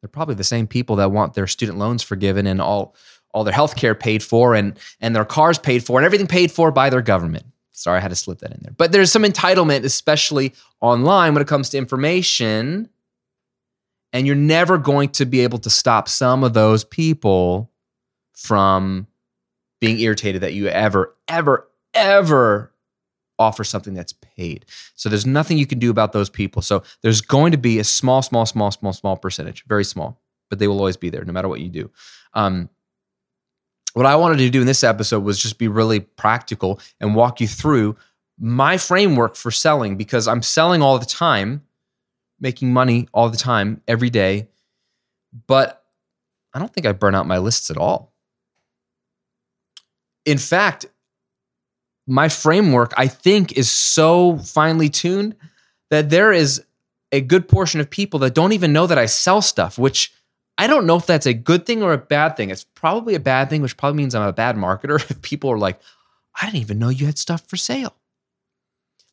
They're 0.00 0.08
probably 0.08 0.36
the 0.36 0.44
same 0.44 0.66
people 0.66 0.96
that 0.96 1.10
want 1.10 1.34
their 1.34 1.46
student 1.46 1.76
loans 1.76 2.02
forgiven 2.02 2.46
and 2.46 2.62
all, 2.62 2.96
all 3.34 3.44
their 3.44 3.52
health 3.52 3.76
care 3.76 3.94
paid 3.94 4.22
for 4.22 4.54
and, 4.54 4.78
and 5.02 5.14
their 5.14 5.26
cars 5.26 5.58
paid 5.58 5.84
for 5.84 5.98
and 5.98 6.06
everything 6.06 6.26
paid 6.26 6.50
for 6.50 6.70
by 6.70 6.88
their 6.88 7.02
government. 7.02 7.44
Sorry, 7.76 7.98
I 7.98 8.00
had 8.00 8.08
to 8.08 8.16
slip 8.16 8.38
that 8.38 8.52
in 8.52 8.60
there. 8.62 8.72
But 8.76 8.90
there's 8.90 9.12
some 9.12 9.22
entitlement, 9.22 9.84
especially 9.84 10.54
online 10.80 11.34
when 11.34 11.42
it 11.42 11.46
comes 11.46 11.68
to 11.70 11.78
information. 11.78 12.88
And 14.14 14.26
you're 14.26 14.34
never 14.34 14.78
going 14.78 15.10
to 15.10 15.26
be 15.26 15.40
able 15.40 15.58
to 15.58 15.68
stop 15.68 16.08
some 16.08 16.42
of 16.42 16.54
those 16.54 16.84
people 16.84 17.70
from 18.32 19.06
being 19.78 20.00
irritated 20.00 20.40
that 20.40 20.54
you 20.54 20.68
ever, 20.68 21.14
ever, 21.28 21.68
ever 21.92 22.72
offer 23.38 23.62
something 23.62 23.92
that's 23.92 24.14
paid. 24.14 24.64
So 24.94 25.10
there's 25.10 25.26
nothing 25.26 25.58
you 25.58 25.66
can 25.66 25.78
do 25.78 25.90
about 25.90 26.12
those 26.12 26.30
people. 26.30 26.62
So 26.62 26.82
there's 27.02 27.20
going 27.20 27.52
to 27.52 27.58
be 27.58 27.78
a 27.78 27.84
small, 27.84 28.22
small, 28.22 28.46
small, 28.46 28.70
small, 28.70 28.94
small 28.94 29.18
percentage, 29.18 29.66
very 29.66 29.84
small, 29.84 30.18
but 30.48 30.58
they 30.58 30.66
will 30.66 30.78
always 30.78 30.96
be 30.96 31.10
there 31.10 31.26
no 31.26 31.32
matter 31.34 31.48
what 31.48 31.60
you 31.60 31.68
do. 31.68 31.90
Um, 32.32 32.70
what 33.96 34.04
I 34.04 34.14
wanted 34.16 34.36
to 34.40 34.50
do 34.50 34.60
in 34.60 34.66
this 34.66 34.84
episode 34.84 35.24
was 35.24 35.38
just 35.38 35.56
be 35.56 35.68
really 35.68 36.00
practical 36.00 36.80
and 37.00 37.14
walk 37.14 37.40
you 37.40 37.48
through 37.48 37.96
my 38.38 38.76
framework 38.76 39.36
for 39.36 39.50
selling 39.50 39.96
because 39.96 40.28
I'm 40.28 40.42
selling 40.42 40.82
all 40.82 40.98
the 40.98 41.06
time, 41.06 41.62
making 42.38 42.74
money 42.74 43.08
all 43.14 43.30
the 43.30 43.38
time, 43.38 43.80
every 43.88 44.10
day. 44.10 44.48
But 45.46 45.82
I 46.52 46.58
don't 46.58 46.70
think 46.70 46.86
I 46.86 46.92
burn 46.92 47.14
out 47.14 47.26
my 47.26 47.38
lists 47.38 47.70
at 47.70 47.78
all. 47.78 48.12
In 50.26 50.36
fact, 50.36 50.84
my 52.06 52.28
framework, 52.28 52.92
I 52.98 53.08
think, 53.08 53.52
is 53.52 53.70
so 53.70 54.36
finely 54.36 54.90
tuned 54.90 55.36
that 55.88 56.10
there 56.10 56.34
is 56.34 56.62
a 57.12 57.22
good 57.22 57.48
portion 57.48 57.80
of 57.80 57.88
people 57.88 58.20
that 58.20 58.34
don't 58.34 58.52
even 58.52 58.74
know 58.74 58.86
that 58.86 58.98
I 58.98 59.06
sell 59.06 59.40
stuff, 59.40 59.78
which 59.78 60.12
I 60.58 60.66
don't 60.66 60.86
know 60.86 60.96
if 60.96 61.06
that's 61.06 61.26
a 61.26 61.34
good 61.34 61.66
thing 61.66 61.82
or 61.82 61.92
a 61.92 61.98
bad 61.98 62.36
thing. 62.36 62.50
It's 62.50 62.64
probably 62.64 63.14
a 63.14 63.20
bad 63.20 63.50
thing, 63.50 63.62
which 63.62 63.76
probably 63.76 63.98
means 63.98 64.14
I'm 64.14 64.26
a 64.26 64.32
bad 64.32 64.56
marketer. 64.56 64.98
If 65.10 65.22
people 65.22 65.50
are 65.50 65.58
like, 65.58 65.78
I 66.40 66.46
didn't 66.46 66.60
even 66.60 66.78
know 66.78 66.88
you 66.88 67.06
had 67.06 67.18
stuff 67.18 67.46
for 67.46 67.56
sale. 67.56 67.94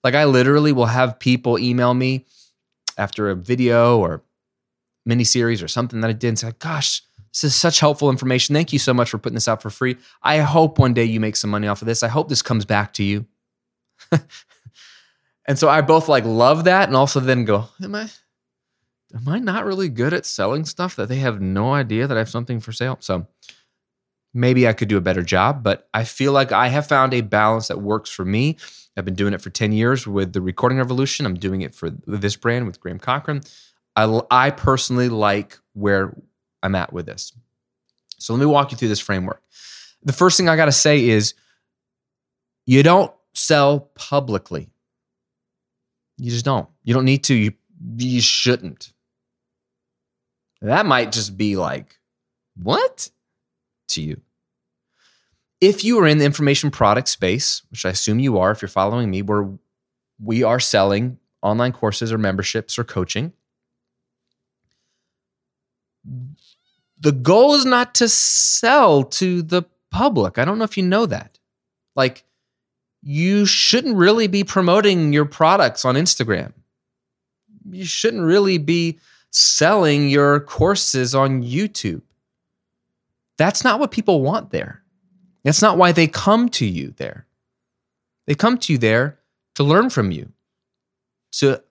Like, 0.04 0.16
I 0.16 0.26
literally 0.26 0.72
will 0.72 0.88
have 0.88 1.20
people 1.20 1.58
email 1.60 1.94
me 1.94 2.26
after 2.98 3.30
a 3.30 3.36
video 3.36 3.98
or 4.00 4.22
mini 5.06 5.24
series 5.24 5.62
or 5.62 5.68
something 5.68 6.02
that 6.02 6.10
I 6.10 6.14
did 6.14 6.30
and 6.30 6.40
say, 6.40 6.54
Gosh, 6.60 7.02
this 7.32 7.44
is 7.44 7.56
such 7.56 7.80
helpful 7.80 8.10
information. 8.10 8.54
Thank 8.54 8.74
you 8.74 8.80
so 8.80 8.94
much 8.94 9.10
for 9.10 9.18
putting 9.18 9.36
this 9.36 9.48
out 9.48 9.62
for 9.62 9.70
free. 9.70 9.98
I 10.22 10.40
hope 10.40 10.78
one 10.78 10.94
day 10.94 11.06
you 11.06 11.20
make 11.20 11.36
some 11.36 11.50
money 11.50 11.68
off 11.68 11.82
of 11.82 11.88
this. 11.88 12.04
I 12.04 12.08
hope 12.08 12.30
this 12.30 12.42
comes 12.42 12.66
back 12.66 12.94
to 12.94 13.04
you. 13.04 13.26
and 15.46 15.58
so 15.58 15.68
I 15.68 15.82
both 15.82 16.08
like 16.08 16.26
love 16.26 16.66
that 16.66 16.88
and 16.88 16.96
also 16.96 17.20
then 17.20 17.46
go, 17.46 17.70
am 17.82 17.96
I 17.96 18.10
am 19.14 19.28
I 19.28 19.40
not 19.40 19.66
really 19.66 19.90
good 19.90 20.14
at 20.14 20.26
selling 20.26 20.66
stuff 20.66 20.96
that 20.96 21.10
they 21.10 21.18
have 21.18 21.42
no 21.42 21.74
idea 21.74 22.08
that 22.08 22.18
I 22.18 22.20
have 22.20 22.30
something 22.30 22.60
for 22.60 22.72
sale? 22.72 22.98
So 23.00 23.28
maybe 24.34 24.68
I 24.68 24.74
could 24.74 24.88
do 24.88 24.98
a 24.98 25.02
better 25.02 25.22
job, 25.22 25.64
but 25.64 25.88
I 25.94 26.04
feel 26.04 26.32
like 26.32 26.52
I 26.52 26.70
have 26.70 26.88
found 26.88 27.14
a 27.14 27.22
balance 27.22 27.68
that 27.68 27.82
works 27.82 28.10
for 28.10 28.26
me. 28.26 28.58
I've 28.98 29.06
been 29.06 29.16
doing 29.16 29.34
it 29.34 29.42
for 29.42 29.50
10 29.50 29.72
years 29.72 30.08
with 30.08 30.34
the 30.34 30.42
recording 30.42 30.78
revolution. 30.78 31.26
I'm 31.26 31.36
doing 31.36 31.62
it 31.62 31.76
for 31.76 31.92
this 32.08 32.36
brand 32.36 32.66
with 32.66 32.80
Graham 32.80 33.00
Cochran. 33.00 33.42
I, 33.96 34.22
I 34.32 34.50
personally 34.50 35.10
like 35.10 35.60
where 35.74 36.16
I'm 36.64 36.76
at 36.76 36.94
with 36.94 37.06
this. 37.06 37.34
So 38.18 38.34
let 38.34 38.40
me 38.40 38.46
walk 38.46 38.72
you 38.72 38.78
through 38.78 38.88
this 38.88 39.00
framework. 39.00 39.42
The 40.04 40.14
first 40.14 40.38
thing 40.38 40.50
I 40.50 40.56
got 40.56 40.66
to 40.66 40.72
say 40.72 41.10
is 41.10 41.34
you 42.66 42.82
don't 42.84 43.12
sell 43.34 43.92
publicly. 43.96 44.70
You 46.18 46.32
just 46.32 46.46
don't. 46.46 46.70
You 46.84 46.94
don't 46.94 47.06
need 47.06 47.24
to. 47.26 47.34
You, 47.34 47.54
you 47.98 48.22
shouldn't. 48.22 48.93
That 50.64 50.86
might 50.86 51.12
just 51.12 51.38
be 51.38 51.58
like, 51.58 52.00
what? 52.56 53.10
To 53.90 54.02
you. 54.02 54.22
If 55.60 55.84
you 55.84 56.00
are 56.00 56.08
in 56.08 56.18
the 56.18 56.26
information 56.26 56.72
product 56.72 57.10
space, 57.10 57.62
which 57.70 57.86
I 57.86 57.90
assume 57.90 58.20
you 58.20 58.38
are 58.40 58.52
if 58.52 58.62
you're 58.62 58.70
following 58.70 59.12
me, 59.12 59.22
where 59.22 59.50
we 60.22 60.42
are 60.42 60.60
selling 60.60 61.20
online 61.42 61.74
courses 61.74 62.14
or 62.14 62.18
memberships 62.18 62.80
or 62.80 62.86
coaching, 62.86 63.34
the 67.00 67.12
goal 67.12 67.56
is 67.56 67.66
not 67.66 67.94
to 67.96 68.08
sell 68.08 69.04
to 69.04 69.42
the 69.42 69.64
public. 69.92 70.38
I 70.38 70.46
don't 70.46 70.58
know 70.58 70.64
if 70.64 70.78
you 70.78 70.84
know 70.84 71.06
that. 71.06 71.40
Like, 71.96 72.24
you 73.02 73.46
shouldn't 73.46 73.98
really 73.98 74.28
be 74.28 74.46
promoting 74.46 75.12
your 75.12 75.26
products 75.26 75.84
on 75.84 75.96
Instagram. 75.96 76.54
You 77.70 77.84
shouldn't 77.84 78.24
really 78.24 78.58
be 78.58 79.00
selling 79.34 80.10
your 80.10 80.40
courses 80.40 81.16
on 81.16 81.44
YouTube. 81.44 82.04
That's 83.38 83.64
not 83.64 83.80
what 83.80 83.92
people 83.92 84.22
want 84.22 84.52
there. 84.52 84.84
That's 85.44 85.62
not 85.62 85.78
why 85.78 85.92
they 85.92 86.08
come 86.08 86.50
to 86.50 86.66
you 86.66 86.94
there. 86.98 87.26
They 88.28 88.36
come 88.36 88.58
to 88.60 88.72
you 88.72 88.78
there 88.78 89.20
to 89.56 89.64
learn 89.64 89.90
from 89.90 90.12
you, 90.12 90.32
to 91.34 91.62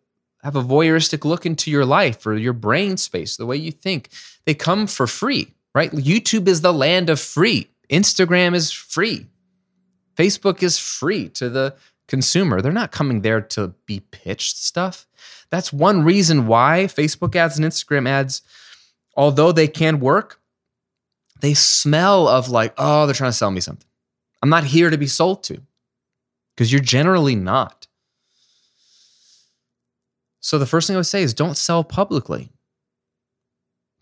have 0.43 0.57
a 0.57 0.63
voyeuristic 0.63 1.25
look 1.25 1.47
into 1.47 1.71
your 1.71 1.87
life 1.87 2.27
or 2.27 2.35
your 2.35 2.53
brain 2.53 2.97
space, 2.97 3.37
the 3.37 3.47
way 3.47 3.57
you 3.57 3.71
think. 3.71 4.11
They 4.45 4.55
come 4.55 4.89
for 4.89 5.07
free, 5.07 5.55
right? 5.73 5.93
YouTube 5.93 6.49
is 6.49 6.61
the 6.61 6.73
land 6.73 7.09
of 7.09 7.21
free. 7.21 7.71
Instagram 7.89 8.55
is 8.55 8.73
free. 8.73 9.29
Facebook 10.17 10.63
is 10.63 10.79
free 10.79 11.29
to 11.31 11.49
the 11.49 11.77
consumer. 12.13 12.61
They're 12.61 12.73
not 12.73 12.93
coming 12.93 13.23
there 13.23 13.41
to 13.41 13.69
be 13.87 14.01
pitched 14.01 14.59
stuff. 14.59 15.07
That's 15.49 15.73
one 15.73 16.05
reason 16.05 16.47
why 16.47 16.85
Facebook 16.87 17.35
ads 17.35 17.57
and 17.57 17.67
Instagram 17.67 18.07
ads, 18.07 18.43
although 19.17 19.51
they 19.51 19.67
can 19.67 19.99
work, 19.99 20.39
they 21.41 21.55
smell 21.55 22.29
of 22.29 22.51
like, 22.51 22.75
oh, 22.77 23.07
they're 23.07 23.15
trying 23.15 23.31
to 23.31 23.37
sell 23.37 23.51
me 23.51 23.63
something. 23.63 23.89
I'm 24.43 24.51
not 24.51 24.65
here 24.65 24.91
to 24.91 24.99
be 24.99 25.07
sold 25.07 25.43
to 25.45 25.63
because 26.55 26.71
you're 26.71 26.83
generally 26.83 27.35
not. 27.35 27.87
So 30.41 30.59
the 30.59 30.67
first 30.67 30.87
thing 30.87 30.97
I 30.97 30.99
would 30.99 31.07
say 31.07 31.23
is 31.23 31.33
don't 31.33 31.57
sell 31.57 31.83
publicly. 31.83 32.52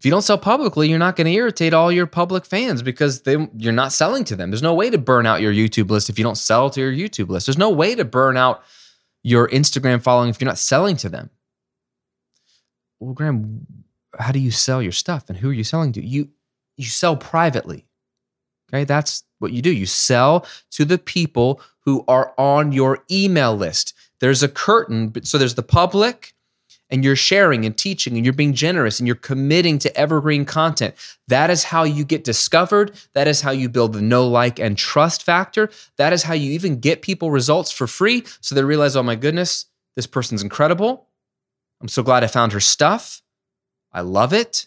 If 0.00 0.06
you 0.06 0.10
don't 0.10 0.22
sell 0.22 0.38
publicly, 0.38 0.88
you're 0.88 0.98
not 0.98 1.14
going 1.14 1.26
to 1.26 1.32
irritate 1.32 1.74
all 1.74 1.92
your 1.92 2.06
public 2.06 2.46
fans 2.46 2.80
because 2.80 3.20
they, 3.20 3.36
you're 3.58 3.70
not 3.70 3.92
selling 3.92 4.24
to 4.24 4.34
them. 4.34 4.50
There's 4.50 4.62
no 4.62 4.72
way 4.72 4.88
to 4.88 4.96
burn 4.96 5.26
out 5.26 5.42
your 5.42 5.52
YouTube 5.52 5.90
list 5.90 6.08
if 6.08 6.18
you 6.18 6.24
don't 6.24 6.38
sell 6.38 6.70
to 6.70 6.80
your 6.80 6.90
YouTube 6.90 7.28
list. 7.28 7.44
There's 7.44 7.58
no 7.58 7.68
way 7.68 7.94
to 7.94 8.02
burn 8.02 8.38
out 8.38 8.62
your 9.22 9.46
Instagram 9.48 10.00
following 10.00 10.30
if 10.30 10.40
you're 10.40 10.48
not 10.48 10.56
selling 10.56 10.96
to 10.96 11.10
them. 11.10 11.28
Well, 12.98 13.12
Graham, 13.12 13.66
how 14.18 14.32
do 14.32 14.38
you 14.38 14.50
sell 14.50 14.80
your 14.80 14.90
stuff 14.90 15.28
and 15.28 15.36
who 15.36 15.50
are 15.50 15.52
you 15.52 15.64
selling 15.64 15.92
to? 15.92 16.02
You 16.02 16.30
you 16.78 16.86
sell 16.86 17.14
privately. 17.14 17.86
Okay? 18.72 18.84
That's 18.84 19.24
what 19.38 19.52
you 19.52 19.60
do. 19.60 19.70
You 19.70 19.84
sell 19.84 20.46
to 20.70 20.86
the 20.86 20.96
people 20.96 21.60
who 21.80 22.06
are 22.08 22.32
on 22.38 22.72
your 22.72 23.04
email 23.10 23.54
list. 23.54 23.92
There's 24.20 24.42
a 24.42 24.48
curtain, 24.48 25.12
so 25.24 25.36
there's 25.36 25.56
the 25.56 25.62
public 25.62 26.32
and 26.90 27.04
you're 27.04 27.16
sharing 27.16 27.64
and 27.64 27.76
teaching 27.76 28.16
and 28.16 28.24
you're 28.24 28.32
being 28.32 28.52
generous 28.52 28.98
and 28.98 29.06
you're 29.06 29.16
committing 29.16 29.78
to 29.78 29.96
evergreen 29.96 30.44
content. 30.44 30.94
That 31.28 31.48
is 31.50 31.64
how 31.64 31.84
you 31.84 32.04
get 32.04 32.24
discovered. 32.24 32.92
That 33.14 33.28
is 33.28 33.42
how 33.42 33.52
you 33.52 33.68
build 33.68 33.92
the 33.92 34.02
know, 34.02 34.26
like, 34.26 34.58
and 34.58 34.76
trust 34.76 35.22
factor. 35.22 35.70
That 35.96 36.12
is 36.12 36.24
how 36.24 36.34
you 36.34 36.50
even 36.52 36.80
get 36.80 37.02
people 37.02 37.30
results 37.30 37.70
for 37.70 37.86
free 37.86 38.24
so 38.40 38.54
they 38.54 38.64
realize, 38.64 38.96
oh 38.96 39.02
my 39.02 39.14
goodness, 39.14 39.66
this 39.94 40.06
person's 40.06 40.42
incredible. 40.42 41.06
I'm 41.80 41.88
so 41.88 42.02
glad 42.02 42.24
I 42.24 42.26
found 42.26 42.52
her 42.52 42.60
stuff. 42.60 43.22
I 43.92 44.00
love 44.00 44.32
it. 44.32 44.66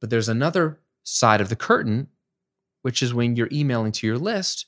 But 0.00 0.10
there's 0.10 0.28
another 0.28 0.78
side 1.02 1.40
of 1.40 1.48
the 1.48 1.56
curtain, 1.56 2.08
which 2.82 3.02
is 3.02 3.12
when 3.12 3.34
you're 3.36 3.48
emailing 3.50 3.92
to 3.92 4.06
your 4.06 4.18
list. 4.18 4.66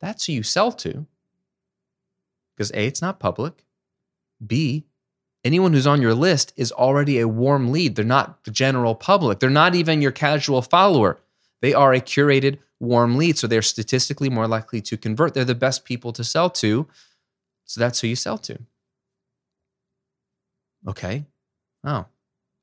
That's 0.00 0.26
who 0.26 0.32
you 0.32 0.42
sell 0.42 0.72
to. 0.72 1.06
Because 2.56 2.70
A, 2.72 2.86
it's 2.86 3.02
not 3.02 3.20
public. 3.20 3.64
B, 4.44 4.84
anyone 5.44 5.72
who's 5.72 5.86
on 5.86 6.02
your 6.02 6.14
list 6.14 6.52
is 6.56 6.72
already 6.72 7.18
a 7.18 7.28
warm 7.28 7.72
lead. 7.72 7.96
They're 7.96 8.04
not 8.04 8.44
the 8.44 8.50
general 8.50 8.94
public. 8.94 9.40
They're 9.40 9.50
not 9.50 9.74
even 9.74 10.02
your 10.02 10.12
casual 10.12 10.62
follower. 10.62 11.18
They 11.60 11.74
are 11.74 11.92
a 11.92 12.00
curated 12.00 12.58
warm 12.80 13.16
lead. 13.16 13.38
So 13.38 13.46
they're 13.46 13.62
statistically 13.62 14.30
more 14.30 14.46
likely 14.46 14.80
to 14.82 14.96
convert. 14.96 15.34
They're 15.34 15.44
the 15.44 15.54
best 15.54 15.84
people 15.84 16.12
to 16.12 16.24
sell 16.24 16.50
to. 16.50 16.86
So 17.64 17.80
that's 17.80 18.00
who 18.00 18.08
you 18.08 18.16
sell 18.16 18.38
to. 18.38 18.58
Okay. 20.86 21.24
Oh. 21.84 22.06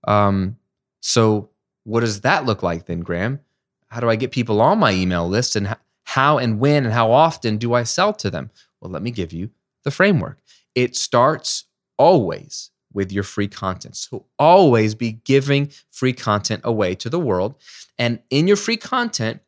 Um, 0.08 0.58
so 1.02 1.50
what 1.84 2.00
does 2.02 2.22
that 2.22 2.46
look 2.46 2.64
like 2.64 2.86
then, 2.86 3.02
Graham? 3.02 3.40
How 3.88 4.00
do 4.00 4.10
I 4.10 4.16
get 4.16 4.32
people 4.32 4.62
on 4.62 4.80
my 4.80 4.92
email 4.92 5.28
list 5.28 5.56
and 5.56 5.76
how 6.04 6.38
and 6.38 6.60
when 6.60 6.86
and 6.86 6.94
how 6.94 7.12
often 7.12 7.58
do 7.58 7.74
I 7.74 7.84
sell 7.84 8.14
to 8.14 8.30
them? 8.30 8.50
Well, 8.80 8.92
let 8.92 9.02
me 9.02 9.12
give 9.12 9.32
you 9.32 9.52
the 9.84 9.92
framework. 9.92 10.40
It 10.76 10.96
starts 10.96 11.66
always 11.98 12.72
with 12.94 13.12
your 13.12 13.24
free 13.24 13.48
content. 13.48 13.96
So 13.98 14.26
always 14.40 14.96
be 14.96 15.12
giving 15.12 15.72
free 15.92 16.14
content 16.14 16.62
away 16.64 16.96
to 16.96 17.10
the 17.10 17.20
world. 17.20 17.56
And 17.98 18.20
in 18.30 18.48
your 18.48 18.58
free 18.58 18.78
content, 18.78 19.42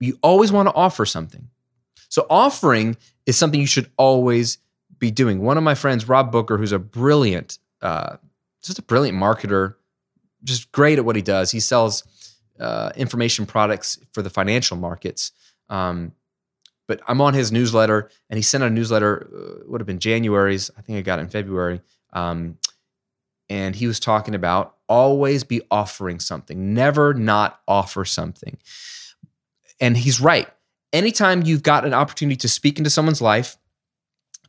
you 0.00 0.18
always 0.22 0.50
want 0.50 0.68
to 0.68 0.74
offer 0.74 1.06
something. 1.06 1.48
So 2.08 2.26
offering 2.28 2.96
is 3.26 3.36
something 3.36 3.60
you 3.60 3.66
should 3.66 3.90
always 3.96 4.58
be 4.98 5.10
doing. 5.10 5.42
One 5.42 5.56
of 5.56 5.64
my 5.64 5.74
friends, 5.74 6.08
Rob 6.08 6.30
Booker, 6.30 6.58
who's 6.58 6.72
a 6.72 6.78
brilliant, 6.78 7.58
uh, 7.80 8.16
just 8.62 8.78
a 8.78 8.82
brilliant 8.82 9.18
marketer, 9.18 9.74
just 10.42 10.70
great 10.72 10.98
at 10.98 11.04
what 11.04 11.16
he 11.16 11.22
does. 11.22 11.50
He 11.52 11.60
sells 11.60 12.02
uh, 12.60 12.90
information 12.96 13.46
products 13.46 13.98
for 14.12 14.22
the 14.22 14.30
financial 14.30 14.76
markets. 14.76 15.32
Um, 15.68 16.12
but 16.86 17.00
I'm 17.08 17.20
on 17.20 17.34
his 17.34 17.50
newsletter, 17.50 18.10
and 18.28 18.36
he 18.36 18.42
sent 18.42 18.62
out 18.64 18.70
a 18.70 18.74
newsletter. 18.74 19.28
Uh, 19.34 19.70
would 19.70 19.80
have 19.80 19.86
been 19.86 19.98
January's. 19.98 20.70
I 20.76 20.82
think 20.82 20.98
I 20.98 21.02
got 21.02 21.18
it 21.18 21.22
in 21.22 21.28
February. 21.28 21.80
Um, 22.12 22.58
and 23.48 23.76
he 23.76 23.86
was 23.86 24.00
talking 24.00 24.34
about 24.34 24.76
always 24.88 25.44
be 25.44 25.62
offering 25.70 26.20
something, 26.20 26.74
never 26.74 27.14
not 27.14 27.60
offer 27.66 28.04
something. 28.04 28.58
And 29.80 29.96
he's 29.96 30.20
right. 30.20 30.48
Anytime 30.92 31.42
you've 31.42 31.62
got 31.62 31.84
an 31.84 31.94
opportunity 31.94 32.36
to 32.36 32.48
speak 32.48 32.78
into 32.78 32.90
someone's 32.90 33.20
life, 33.20 33.56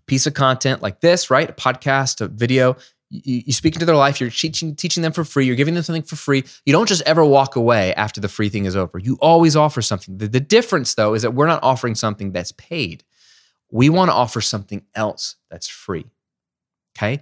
piece 0.06 0.28
of 0.28 0.34
content 0.34 0.82
like 0.82 1.02
this, 1.02 1.30
right? 1.30 1.50
A 1.50 1.54
podcast, 1.54 2.22
a 2.22 2.28
video, 2.28 2.78
you, 3.10 3.54
speak 3.54 3.76
into 3.76 3.86
their 3.86 3.96
life, 3.96 4.20
you're 4.20 4.30
teaching, 4.30 4.76
teaching 4.76 5.04
them 5.04 5.12
for 5.12 5.24
free, 5.24 5.46
you're 5.46 5.56
giving 5.56 5.74
them 5.74 5.84
something 5.84 6.04
for 6.04 6.16
free. 6.16 6.44
You 6.66 6.74
don't 6.74 6.88
just 6.88 7.02
ever 7.04 7.24
walk 7.24 7.56
away 7.56 7.94
after 7.94 8.20
the 8.20 8.28
free 8.28 8.50
thing 8.50 8.66
is 8.66 8.76
over. 8.76 8.98
You 8.98 9.18
always 9.22 9.56
offer 9.56 9.82
something. 9.82 10.18
The, 10.18 10.28
the 10.28 10.40
difference, 10.40 10.96
though, 10.96 11.14
is 11.14 11.22
that 11.22 11.34
we're 11.34 11.48
not 11.48 11.64
offering 11.64 11.96
something 11.96 12.32
that's 12.32 12.52
paid. 12.54 13.04
We 13.72 13.90
want 13.90 14.10
to 14.10 14.16
offer 14.16 14.42
something 14.42 14.84
else 14.96 15.36
that's 15.50 15.68
free. 15.68 16.06
Okay? 16.98 17.22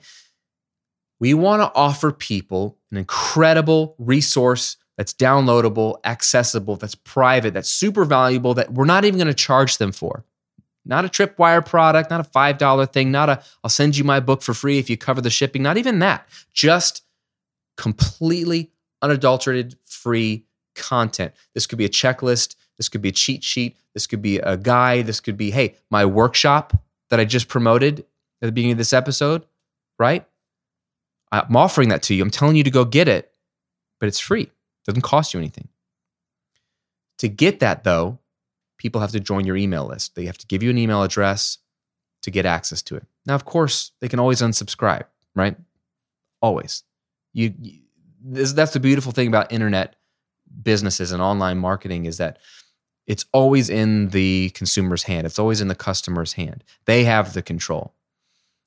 We 1.20 1.34
want 1.34 1.62
to 1.62 1.72
offer 1.74 2.12
people 2.12 2.78
an 2.92 2.98
incredible 2.98 3.96
resource 3.98 4.78
that's 4.98 5.14
downloadable, 5.14 5.98
accessible, 6.04 6.76
that's 6.76 6.96
private, 6.96 7.54
that's 7.54 7.70
super 7.70 8.06
valuable, 8.06 8.54
that 8.54 8.74
we're 8.74 8.86
not 8.86 9.06
even 9.06 9.18
going 9.18 9.28
to 9.28 9.34
charge 9.34 9.78
them 9.78 9.92
for. 9.92 10.24
Not 10.86 11.06
a 11.06 11.08
tripwire 11.08 11.66
product, 11.66 12.10
not 12.10 12.20
a 12.20 12.30
$5 12.30 12.92
thing, 12.92 13.12
not 13.12 13.30
a 13.30 13.42
I'll 13.64 13.70
send 13.70 13.96
you 13.98 14.04
my 14.04 14.20
book 14.20 14.42
for 14.42 14.54
free 14.54 14.80
if 14.80 14.90
you 14.90 14.98
cover 14.98 15.22
the 15.22 15.30
shipping, 15.30 15.64
not 15.64 15.78
even 15.78 16.00
that. 16.00 16.28
Just 16.54 17.04
completely 17.78 18.72
unadulterated 19.02 19.78
free 19.84 20.46
content. 20.76 21.34
This 21.54 21.66
could 21.66 21.78
be 21.78 21.86
a 21.86 21.90
checklist, 21.90 22.56
this 22.78 22.90
could 22.90 23.02
be 23.02 23.10
a 23.10 23.14
cheat 23.14 23.44
sheet, 23.44 23.78
this 23.94 24.08
could 24.08 24.22
be 24.22 24.40
a 24.40 24.58
guide, 24.58 25.06
this 25.06 25.20
could 25.20 25.38
be 25.38 25.52
hey, 25.52 25.76
my 25.90 26.06
workshop 26.06 26.74
that 27.10 27.20
I 27.20 27.26
just 27.26 27.48
promoted 27.48 28.00
at 28.42 28.48
the 28.48 28.52
beginning 28.52 28.74
of 28.74 28.78
this 28.78 28.94
episode, 28.94 29.46
right? 29.98 30.26
I'm 31.32 31.56
offering 31.56 31.90
that 31.90 32.04
to 32.04 32.14
you. 32.14 32.22
I'm 32.22 32.30
telling 32.30 32.56
you 32.56 32.64
to 32.64 32.72
go 32.72 32.86
get 32.86 33.08
it, 33.08 33.32
but 34.00 34.08
it's 34.08 34.20
free. 34.20 34.44
It 34.44 34.52
doesn't 34.86 35.02
cost 35.02 35.34
you 35.34 35.40
anything. 35.40 35.70
To 37.20 37.28
get 37.28 37.60
that 37.60 37.84
though, 37.84 38.20
people 38.84 39.02
have 39.02 39.12
to 39.12 39.20
join 39.20 39.46
your 39.46 39.56
email 39.56 39.88
list. 39.88 40.14
They 40.14 40.26
have 40.26 40.38
to 40.38 40.46
give 40.46 40.62
you 40.62 40.70
an 40.70 40.78
email 40.78 41.02
address 41.02 41.58
to 42.22 42.30
get 42.30 42.46
access 42.46 42.82
to 42.84 42.96
it. 42.96 43.06
Now, 43.26 43.34
of 43.34 43.46
course, 43.46 43.94
they 44.02 44.10
can 44.10 44.20
always 44.20 44.42
unsubscribe, 44.42 45.06
right? 45.36 45.56
Always. 46.42 46.84
You, 47.32 47.54
you 47.62 47.80
this, 48.22 48.54
that's 48.54 48.74
the 48.74 48.80
beautiful 48.80 49.12
thing 49.14 49.28
about 49.28 49.52
internet 49.52 49.96
businesses 50.62 51.12
and 51.12 51.22
online 51.22 51.58
marketing 51.58 52.06
is 52.06 52.18
that 52.18 52.38
it's 53.08 53.26
always 53.34 53.70
in 53.70 54.10
the 54.10 54.52
consumer's 54.52 55.04
hand. 55.04 55.26
It's 55.26 55.40
always 55.40 55.62
in 55.62 55.68
the 55.70 55.76
customer's 55.76 56.34
hand. 56.34 56.64
They 56.86 57.06
have 57.06 57.34
the 57.34 57.42
control. 57.42 57.94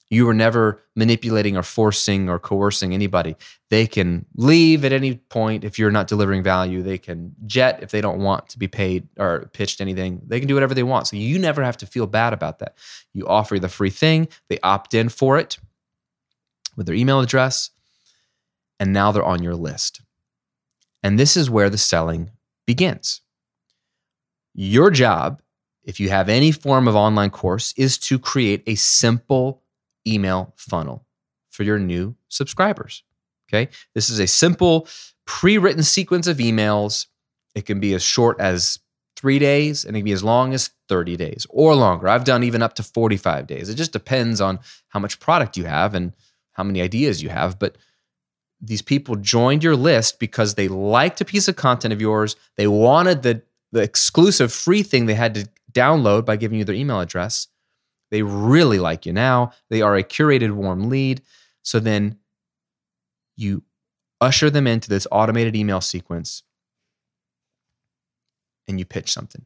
You 0.09 0.25
were 0.25 0.35
never 0.35 0.83
manipulating 0.95 1.57
or 1.57 1.65
forcing 1.65 2.29
or 2.29 2.39
coercing 2.39 2.95
anybody. 2.95 3.35
They 3.71 3.87
can 3.89 4.25
leave 4.37 4.85
at 4.85 4.93
any 4.93 5.17
point 5.17 5.65
if 5.65 5.79
you're 5.79 5.91
not 5.91 6.07
delivering 6.07 6.45
value. 6.45 6.83
They 6.83 6.99
can 6.99 7.35
jet 7.45 7.83
if 7.83 7.91
they 7.91 8.01
don't 8.01 8.21
want 8.21 8.49
to 8.51 8.59
be 8.59 8.69
paid 8.69 9.09
or 9.19 9.51
pitched 9.53 9.81
anything. 9.81 10.23
They 10.25 10.39
can 10.39 10.47
do 10.47 10.55
whatever 10.55 10.75
they 10.75 10.85
want. 10.85 11.09
So 11.09 11.17
you 11.17 11.39
never 11.39 11.63
have 11.63 11.77
to 11.79 11.87
feel 11.87 12.07
bad 12.07 12.33
about 12.33 12.61
that. 12.61 12.77
You 13.13 13.27
offer 13.27 13.59
the 13.59 13.69
free 13.69 13.91
thing, 13.91 14.29
they 14.49 14.61
opt 14.63 14.95
in 14.95 15.09
for 15.09 15.39
it 15.39 15.59
with 16.77 16.87
their 16.87 16.95
email 16.95 17.21
address, 17.21 17.71
and 18.79 18.93
now 18.93 19.11
they're 19.11 19.25
on 19.25 19.43
your 19.43 19.57
list. 19.57 20.03
And 21.03 21.19
this 21.19 21.37
is 21.37 21.51
where 21.51 21.71
the 21.71 21.79
selling 21.79 22.31
begins. 22.67 23.23
Your 24.55 24.91
job, 24.91 25.43
if 25.85 25.99
you 25.99 26.11
have 26.11 26.29
any 26.29 26.53
form 26.53 26.87
of 26.87 26.95
online 26.95 27.31
course, 27.31 27.75
is 27.77 27.99
to 27.99 28.19
create 28.19 28.63
a 28.67 28.75
simple 28.75 29.63
email 30.07 30.55
funnel 30.57 31.07
for 31.51 31.63
your 31.63 31.79
new 31.79 32.17
subscribers. 32.29 33.03
Okay. 33.49 33.71
This 33.95 34.11
is 34.11 34.19
a 34.19 34.27
simple 34.27 34.89
pre 35.27 35.59
written 35.59 35.83
sequence 35.83 36.27
of 36.27 36.39
emails. 36.39 37.07
It 37.55 37.67
can 37.67 37.81
be 37.81 37.95
as 37.95 38.03
short 38.03 38.39
as 38.41 38.79
three 39.17 39.39
days 39.39 39.85
and 39.85 39.97
it 39.97 40.01
can 40.01 40.05
be 40.05 40.13
as 40.13 40.23
long 40.23 40.53
as 40.53 40.71
30 40.89 41.17
days 41.17 41.47
or 41.49 41.75
longer. 41.75 42.09
I've 42.09 42.25
done 42.25 42.45
even 42.45 42.63
up 42.63 42.75
to 42.75 42.83
45 42.83 43.47
days. 43.47 43.69
It 43.69 43.77
just 43.77 43.93
depends 43.93 44.41
on 44.41 44.61
how 44.89 45.01
much 45.01 45.21
product 45.21 45.57
you 45.57 45.65
have 45.65 45.95
and 45.95 46.13
how 46.53 46.65
many 46.65 46.83
ideas 46.83 47.23
you 47.23 47.31
have. 47.31 47.59
But 47.59 47.77
these 48.61 48.83
people 48.83 49.17
joined 49.17 49.65
your 49.65 49.77
list 49.77 50.19
because 50.19 50.55
they 50.55 50.69
liked 50.69 51.21
a 51.21 51.25
piece 51.25 51.49
of 51.49 51.57
content 51.57 51.93
of 51.93 52.01
yours. 52.01 52.37
They 52.57 52.67
wanted 52.67 53.23
the, 53.23 53.43
the 53.73 53.83
exclusive 53.83 54.53
free 54.53 54.83
thing 54.83 55.07
they 55.07 55.15
had 55.15 55.35
to 55.35 55.49
download 55.73 56.25
by 56.25 56.37
giving 56.37 56.59
you 56.59 56.65
their 56.65 56.75
email 56.75 57.01
address. 57.01 57.49
They 58.11 58.23
really 58.23 58.79
like 58.79 59.07
you 59.07 59.13
now. 59.13 59.53
They 59.69 59.83
are 59.83 59.97
a 59.97 60.03
curated 60.03 60.53
warm 60.53 60.89
lead. 60.89 61.23
So 61.63 61.81
then 61.81 62.19
you 63.37 63.65
usher 64.21 64.49
them 64.51 64.67
into 64.67 64.89
this 64.89 65.07
automated 65.11 65.57
email 65.57 65.81
sequence 65.81 66.43
and 68.69 68.79
you 68.79 68.85
pitch 68.85 69.13
something. 69.13 69.45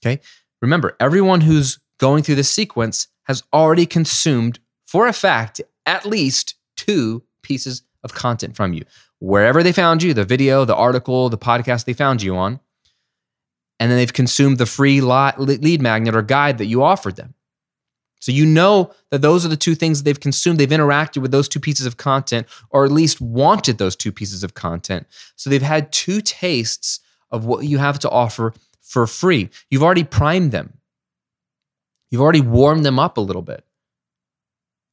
Okay. 0.00 0.20
Remember, 0.62 0.96
everyone 0.98 1.42
who's 1.42 1.78
going 1.98 2.22
through 2.22 2.36
this 2.36 2.50
sequence 2.50 3.08
has 3.24 3.42
already 3.52 3.86
consumed, 3.86 4.58
for 4.86 5.06
a 5.06 5.12
fact, 5.12 5.60
at 5.84 6.06
least 6.06 6.54
two 6.76 7.24
pieces 7.42 7.82
of 8.02 8.14
content 8.14 8.56
from 8.56 8.72
you. 8.72 8.84
Wherever 9.20 9.62
they 9.62 9.72
found 9.72 10.02
you, 10.02 10.14
the 10.14 10.24
video, 10.24 10.64
the 10.64 10.74
article, 10.74 11.28
the 11.28 11.38
podcast 11.38 11.84
they 11.84 11.92
found 11.92 12.22
you 12.22 12.36
on, 12.36 12.60
and 13.80 13.90
then 13.90 13.98
they've 13.98 14.12
consumed 14.12 14.58
the 14.58 14.66
free 14.66 15.00
lead 15.00 15.82
magnet 15.82 16.16
or 16.16 16.22
guide 16.22 16.58
that 16.58 16.66
you 16.66 16.82
offered 16.82 17.16
them. 17.16 17.34
So 18.20 18.32
you 18.32 18.46
know 18.46 18.92
that 19.10 19.22
those 19.22 19.44
are 19.44 19.48
the 19.48 19.56
two 19.56 19.74
things 19.74 20.02
they've 20.02 20.18
consumed. 20.18 20.58
They've 20.58 20.68
interacted 20.68 21.22
with 21.22 21.30
those 21.30 21.48
two 21.48 21.60
pieces 21.60 21.86
of 21.86 21.96
content, 21.96 22.46
or 22.70 22.84
at 22.84 22.92
least 22.92 23.20
wanted 23.20 23.78
those 23.78 23.96
two 23.96 24.12
pieces 24.12 24.42
of 24.42 24.54
content. 24.54 25.06
So 25.36 25.48
they've 25.48 25.62
had 25.62 25.92
two 25.92 26.20
tastes 26.20 27.00
of 27.30 27.44
what 27.44 27.64
you 27.64 27.78
have 27.78 27.98
to 28.00 28.10
offer 28.10 28.54
for 28.80 29.06
free. 29.06 29.50
You've 29.70 29.82
already 29.82 30.04
primed 30.04 30.52
them, 30.52 30.78
you've 32.10 32.22
already 32.22 32.40
warmed 32.40 32.84
them 32.84 32.98
up 32.98 33.16
a 33.16 33.22
little 33.22 33.42
bit. 33.42 33.64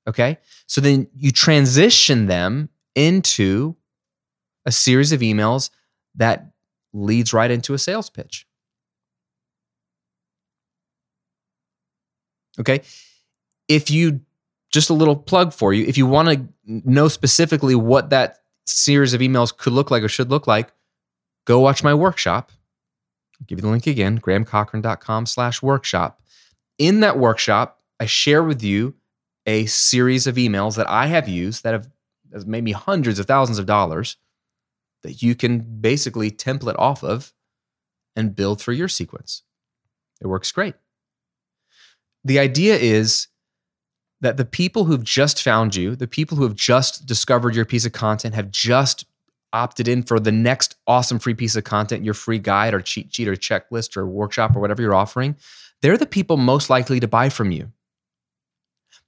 Okay. 0.08 0.38
So 0.68 0.82
then 0.82 1.08
you 1.16 1.32
transition 1.32 2.28
them 2.28 2.70
into 2.94 3.76
a 4.64 4.72
series 4.72 5.12
of 5.12 5.22
emails 5.22 5.72
that 6.14 6.52
leads 6.94 7.34
right 7.34 7.50
into 7.50 7.74
a 7.74 7.80
sales 7.80 8.12
pitch. 8.12 8.46
Okay 12.60 12.82
if 13.67 13.89
you 13.89 14.21
just 14.71 14.89
a 14.89 14.93
little 14.93 15.15
plug 15.15 15.54
for 15.54 15.73
you, 15.73 15.86
if 15.86 15.97
you 15.97 16.06
want 16.06 16.30
to 16.30 16.47
know 16.65 17.08
specifically 17.08 17.75
what 17.75 18.10
that 18.10 18.39
series 18.65 19.13
of 19.13 19.21
emails 19.21 19.56
could 19.56 19.73
look 19.73 19.91
like 19.91 20.04
or 20.04 20.10
should 20.10 20.30
look 20.30 20.47
like, 20.47 20.73
go 21.45 21.60
watch 21.60 21.84
my 21.84 21.93
workshop. 21.93 22.51
I'll 23.39 23.45
give 23.45 23.60
you 23.60 23.63
the 23.63 23.69
link 23.69 23.88
again, 23.88 24.19
grahamcochran.com 24.19 25.25
slash 25.25 25.62
workshop. 25.62 26.21
In 26.78 26.99
that 27.01 27.17
workshop, 27.17 27.82
I 27.99 28.06
share 28.06 28.43
with 28.43 28.62
you 28.63 28.95
a 29.45 29.65
series 29.65 30.28
of 30.28 30.36
emails 30.36 30.75
that 30.75 30.89
I 30.89 31.08
have 31.08 31.30
used 31.30 31.63
that 31.63 31.73
have, 31.73 31.89
has 32.34 32.45
made 32.45 32.63
me 32.63 32.71
hundreds 32.71 33.19
of 33.19 33.25
thousands 33.25 33.60
of 33.60 33.65
dollars 33.65 34.17
that 35.04 35.21
you 35.21 35.36
can 35.36 35.60
basically 35.80 36.32
template 36.32 36.75
off 36.80 37.04
of 37.04 37.34
and 38.15 38.36
build 38.36 38.62
for 38.62 38.73
your 38.73 38.88
sequence. 38.88 39.43
It 40.19 40.28
works 40.28 40.51
great. 40.51 40.75
The 42.23 42.39
idea 42.39 42.75
is 42.75 43.28
that 44.26 44.38
the 44.38 44.46
people 44.46 44.86
who've 44.86 45.04
just 45.04 45.42
found 45.44 45.76
you, 45.76 45.96
the 45.96 46.08
people 46.08 46.36
who 46.36 46.44
have 46.44 46.56
just 46.56 47.06
discovered 47.06 47.56
your 47.56 47.64
piece 47.64 47.86
of 47.86 47.92
content, 47.92 48.34
have 48.34 48.50
just 48.50 49.06
opted 49.54 49.88
in 49.88 50.02
for 50.02 50.20
the 50.20 50.32
next 50.32 50.76
awesome 50.88 51.20
free 51.20 51.36
piece 51.36 51.56
of 51.56 51.64
content, 51.64 52.04
your 52.04 52.16
free 52.16 52.40
guide 52.40 52.74
or 52.74 52.82
cheat 52.82 53.14
sheet 53.14 53.28
or 53.28 53.36
checklist 53.36 53.96
or 53.96 54.08
workshop 54.08 54.56
or 54.56 54.60
whatever 54.60 54.82
you're 54.82 54.96
offering, 54.96 55.36
they're 55.82 55.98
the 55.98 56.08
people 56.08 56.38
most 56.38 56.70
likely 56.70 57.00
to 57.00 57.08
buy 57.08 57.30
from 57.30 57.52
you. 57.52 57.72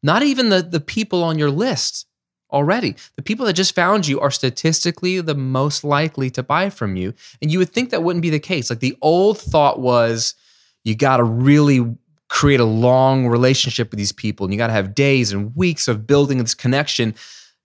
Not 0.04 0.22
even 0.22 0.50
the, 0.50 0.62
the 0.62 0.80
people 0.80 1.24
on 1.24 1.40
your 1.40 1.50
list 1.50 2.06
already. 2.52 2.96
The 3.16 3.24
people 3.24 3.46
that 3.48 3.54
just 3.54 3.74
found 3.74 4.08
you 4.08 4.20
are 4.20 4.32
statistically 4.32 5.20
the 5.20 5.36
most 5.36 5.84
likely 5.84 6.30
to 6.30 6.44
buy 6.44 6.70
from 6.70 6.96
you. 6.96 7.16
And 7.42 7.52
you 7.52 7.58
would 7.58 7.72
think 7.72 7.90
that 7.90 8.04
wouldn't 8.04 8.22
be 8.22 8.30
the 8.30 8.40
case. 8.40 8.70
Like 8.70 8.80
the 8.80 8.98
old 9.02 9.40
thought 9.40 9.80
was 9.80 10.36
you 10.84 10.96
got 10.96 11.18
to 11.18 11.24
really 11.24 11.98
create 12.30 12.60
a 12.60 12.66
long 12.66 13.28
relationship 13.28 13.92
with 13.92 13.98
these 13.98 14.12
people 14.12 14.46
and 14.46 14.54
you 14.54 14.58
got 14.58 14.68
to 14.68 14.74
have 14.74 14.94
days 14.94 15.32
and 15.32 15.56
weeks 15.56 15.88
of 15.88 16.06
building 16.06 16.38
this 16.40 16.54
connection 16.54 17.16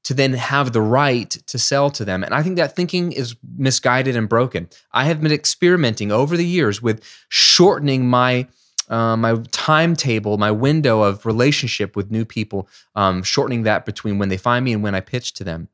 to 0.05 0.15
then 0.15 0.33
have 0.33 0.73
the 0.73 0.81
right 0.81 1.31
to 1.31 1.59
sell 1.59 1.91
to 1.91 2.05
them. 2.05 2.25
And 2.25 2.35
I 2.35 2.43
think 2.43 2.57
that 2.57 2.75
thinking 2.75 3.13
is 3.13 3.37
misguided 3.57 4.17
and 4.17 4.29
broken. 4.29 4.69
I 4.93 5.05
have 5.05 5.21
been 5.21 5.33
experimenting 5.33 6.11
over 6.11 6.37
the 6.37 6.47
years 6.47 6.83
with 6.83 7.05
shortening 7.29 8.09
my 8.09 8.49
uh, 8.89 9.17
my 9.17 9.37
timetable, 9.53 10.37
my 10.37 10.51
window 10.51 11.03
of 11.03 11.25
relationship 11.25 11.97
with 11.97 12.11
new 12.11 12.25
people, 12.25 12.69
um, 12.95 13.23
shortening 13.23 13.63
that 13.63 13.87
between 13.87 14.19
when 14.19 14.29
they 14.29 14.37
find 14.37 14.65
me 14.65 14.73
and 14.73 14.83
when 14.83 14.95
I 14.95 15.01
pitch 15.01 15.33
to 15.35 15.45
them. 15.45 15.69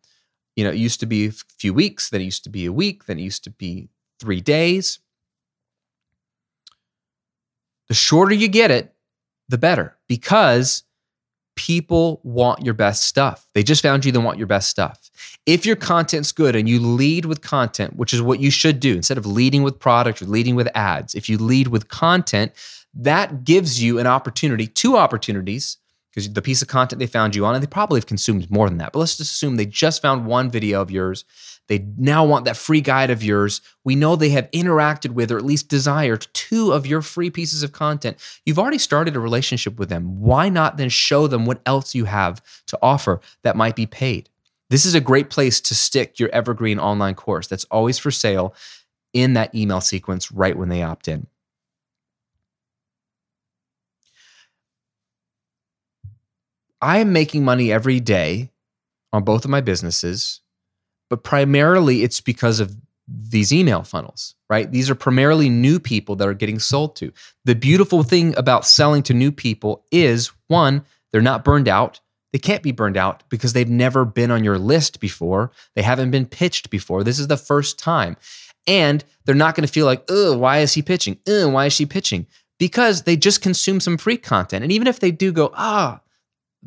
You 0.55 0.64
know, 0.64 0.70
it 0.70 0.77
used 0.77 1.01
to 1.01 1.07
be 1.07 1.27
a 1.27 1.33
few 1.33 1.74
weeks, 1.74 2.11
then 2.11 2.20
it 2.20 2.24
used 2.24 2.44
to 2.44 2.51
be 2.51 2.66
a 2.66 2.72
week, 2.72 3.07
then 3.07 3.18
it 3.18 3.22
used 3.22 3.42
to 3.44 3.51
be 3.51 3.88
three 4.20 4.40
days. 4.40 5.01
The 7.88 7.94
shorter 7.94 8.35
you 8.35 8.48
get 8.48 8.70
it, 8.70 8.94
the 9.48 9.59
better 9.59 9.96
because 10.09 10.85
people 11.57 12.20
want 12.22 12.64
your 12.64 12.74
best 12.74 13.05
stuff. 13.05 13.48
They 13.55 13.62
just 13.62 13.83
found 13.83 14.05
you, 14.05 14.12
they 14.12 14.18
want 14.18 14.38
your 14.38 14.46
best 14.46 14.68
stuff. 14.68 15.11
If 15.44 15.66
your 15.66 15.74
content's 15.74 16.31
good 16.31 16.55
and 16.55 16.68
you 16.68 16.79
lead 16.79 17.24
with 17.24 17.42
content, 17.42 17.96
which 17.96 18.12
is 18.12 18.22
what 18.22 18.38
you 18.38 18.51
should 18.51 18.79
do, 18.79 18.94
instead 18.94 19.18
of 19.18 19.27
leading 19.27 19.62
with 19.62 19.81
product 19.81 20.22
or 20.22 20.27
leading 20.27 20.55
with 20.55 20.68
ads, 20.74 21.14
if 21.14 21.29
you 21.29 21.37
lead 21.37 21.68
with 21.68 21.88
content, 21.88 22.53
that 22.94 23.44
gives 23.44 23.83
you 23.83 23.98
an 23.98 24.07
opportunity, 24.07 24.66
two 24.66 24.96
opportunities, 24.96 25.79
because 26.11 26.33
the 26.33 26.42
piece 26.42 26.62
of 26.62 26.68
content 26.68 27.01
they 27.01 27.07
found 27.07 27.35
you 27.35 27.44
on, 27.44 27.55
and 27.55 27.62
they 27.62 27.68
probably 27.68 27.98
have 27.98 28.07
consumed 28.07 28.51
more 28.51 28.68
than 28.68 28.79
that. 28.79 28.92
But 28.92 29.01
let's 29.01 29.16
just 29.16 29.33
assume 29.33 29.57
they 29.57 29.66
just 29.66 30.01
found 30.01 30.27
one 30.27 30.51
video 30.51 30.81
of 30.81 30.90
yours. 30.90 31.24
They 31.68 31.87
now 31.96 32.24
want 32.24 32.46
that 32.46 32.57
free 32.57 32.81
guide 32.81 33.11
of 33.11 33.22
yours. 33.22 33.61
We 33.85 33.94
know 33.94 34.16
they 34.16 34.31
have 34.31 34.50
interacted 34.50 35.12
with 35.12 35.31
or 35.31 35.37
at 35.37 35.44
least 35.44 35.68
desired 35.68 36.26
two 36.33 36.72
of 36.72 36.87
your 36.87 37.02
free 37.02 37.31
pieces 37.31 37.62
of 37.62 37.72
content. 37.72 38.16
You've 38.44 38.59
already 38.59 38.78
started 38.78 39.14
a 39.14 39.20
relationship 39.20 39.78
with 39.78 39.90
them. 39.90 40.20
Why 40.20 40.48
not 40.48 40.78
then 40.78 40.88
show 40.88 41.26
them 41.26 41.44
what 41.44 41.61
else 41.66 41.94
you 41.94 42.07
have 42.07 42.42
to 42.66 42.78
offer 42.83 43.20
that 43.42 43.57
might 43.57 43.76
be 43.76 43.87
paid? 43.87 44.31
This 44.70 44.85
is 44.85 44.94
a 44.94 45.00
great 45.00 45.31
place 45.31 45.61
to 45.62 45.74
stick 45.74 46.18
your 46.18 46.31
evergreen 46.31 46.78
online 46.78 47.14
course 47.14 47.46
that's 47.46 47.64
always 47.64 47.98
for 47.98 48.11
sale 48.11 48.54
in 49.12 49.35
that 49.35 49.54
email 49.54 49.81
sequence 49.81 50.33
right 50.33 50.57
when 50.57 50.68
they 50.68 50.83
opt 50.83 51.09
in. 51.09 51.26
I 56.81 56.98
am 56.98 57.12
making 57.12 57.44
money 57.44 57.72
every 57.72 57.98
day 57.98 58.50
on 59.12 59.24
both 59.24 59.44
of 59.44 59.50
my 59.50 59.61
businesses, 59.61 60.40
but 61.11 61.25
primarily 61.25 62.03
it's 62.03 62.21
because 62.21 62.61
of 62.61 62.77
these 63.09 63.53
email 63.53 63.83
funnels, 63.83 64.35
right? 64.51 64.71
These 64.71 64.90
are 64.90 64.94
primarily 64.94 65.49
new 65.49 65.81
people 65.81 66.16
that 66.16 66.29
are 66.29 66.35
getting 66.35 66.59
sold 66.59 66.94
to. 66.97 67.12
The 67.44 67.55
beautiful 67.55 68.03
thing 68.03 68.37
about 68.37 68.66
selling 68.66 69.03
to 69.05 69.14
new 69.14 69.33
people 69.33 69.85
is 69.90 70.31
one, 70.49 70.85
they're 71.11 71.23
not 71.23 71.44
burned 71.44 71.68
out. 71.68 72.01
They 72.33 72.38
can't 72.38 72.62
be 72.62 72.73
burned 72.73 72.99
out 72.99 73.23
because 73.31 73.55
they've 73.55 73.68
never 73.68 74.05
been 74.05 74.31
on 74.31 74.44
your 74.44 74.59
list 74.59 75.01
before. 75.01 75.51
They 75.75 75.83
haven't 75.83 76.11
been 76.11 76.27
pitched 76.27 76.68
before. 76.68 77.03
This 77.03 77.18
is 77.18 77.29
the 77.29 77.38
first 77.38 77.79
time. 77.79 78.18
And 78.66 79.03
they're 79.25 79.35
not 79.35 79.55
going 79.55 79.66
to 79.66 79.73
feel 79.73 79.87
like, 79.87 80.05
oh, 80.11 80.37
why 80.37 80.59
is 80.59 80.75
he 80.75 80.83
pitching? 80.83 81.18
Ugh, 81.27 81.51
why 81.51 81.66
is 81.66 81.73
she 81.73 81.87
pitching? 81.87 82.27
Because 82.59 83.05
they 83.05 83.16
just 83.16 83.40
consume 83.40 83.81
some 83.81 83.97
free 83.97 84.18
content. 84.18 84.62
And 84.62 84.71
even 84.71 84.87
if 84.87 85.01
they 85.01 85.11
do 85.11 85.33
go, 85.33 85.51
ah, 85.55 86.03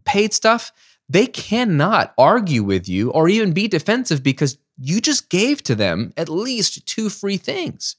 paid 0.03 0.33
stuff, 0.33 0.71
they 1.11 1.27
cannot 1.27 2.13
argue 2.17 2.63
with 2.63 2.87
you 2.87 3.11
or 3.11 3.27
even 3.27 3.51
be 3.51 3.67
defensive 3.67 4.23
because 4.23 4.57
you 4.77 5.01
just 5.01 5.29
gave 5.29 5.61
to 5.63 5.75
them 5.75 6.13
at 6.15 6.29
least 6.29 6.85
two 6.85 7.09
free 7.09 7.35
things. 7.35 7.97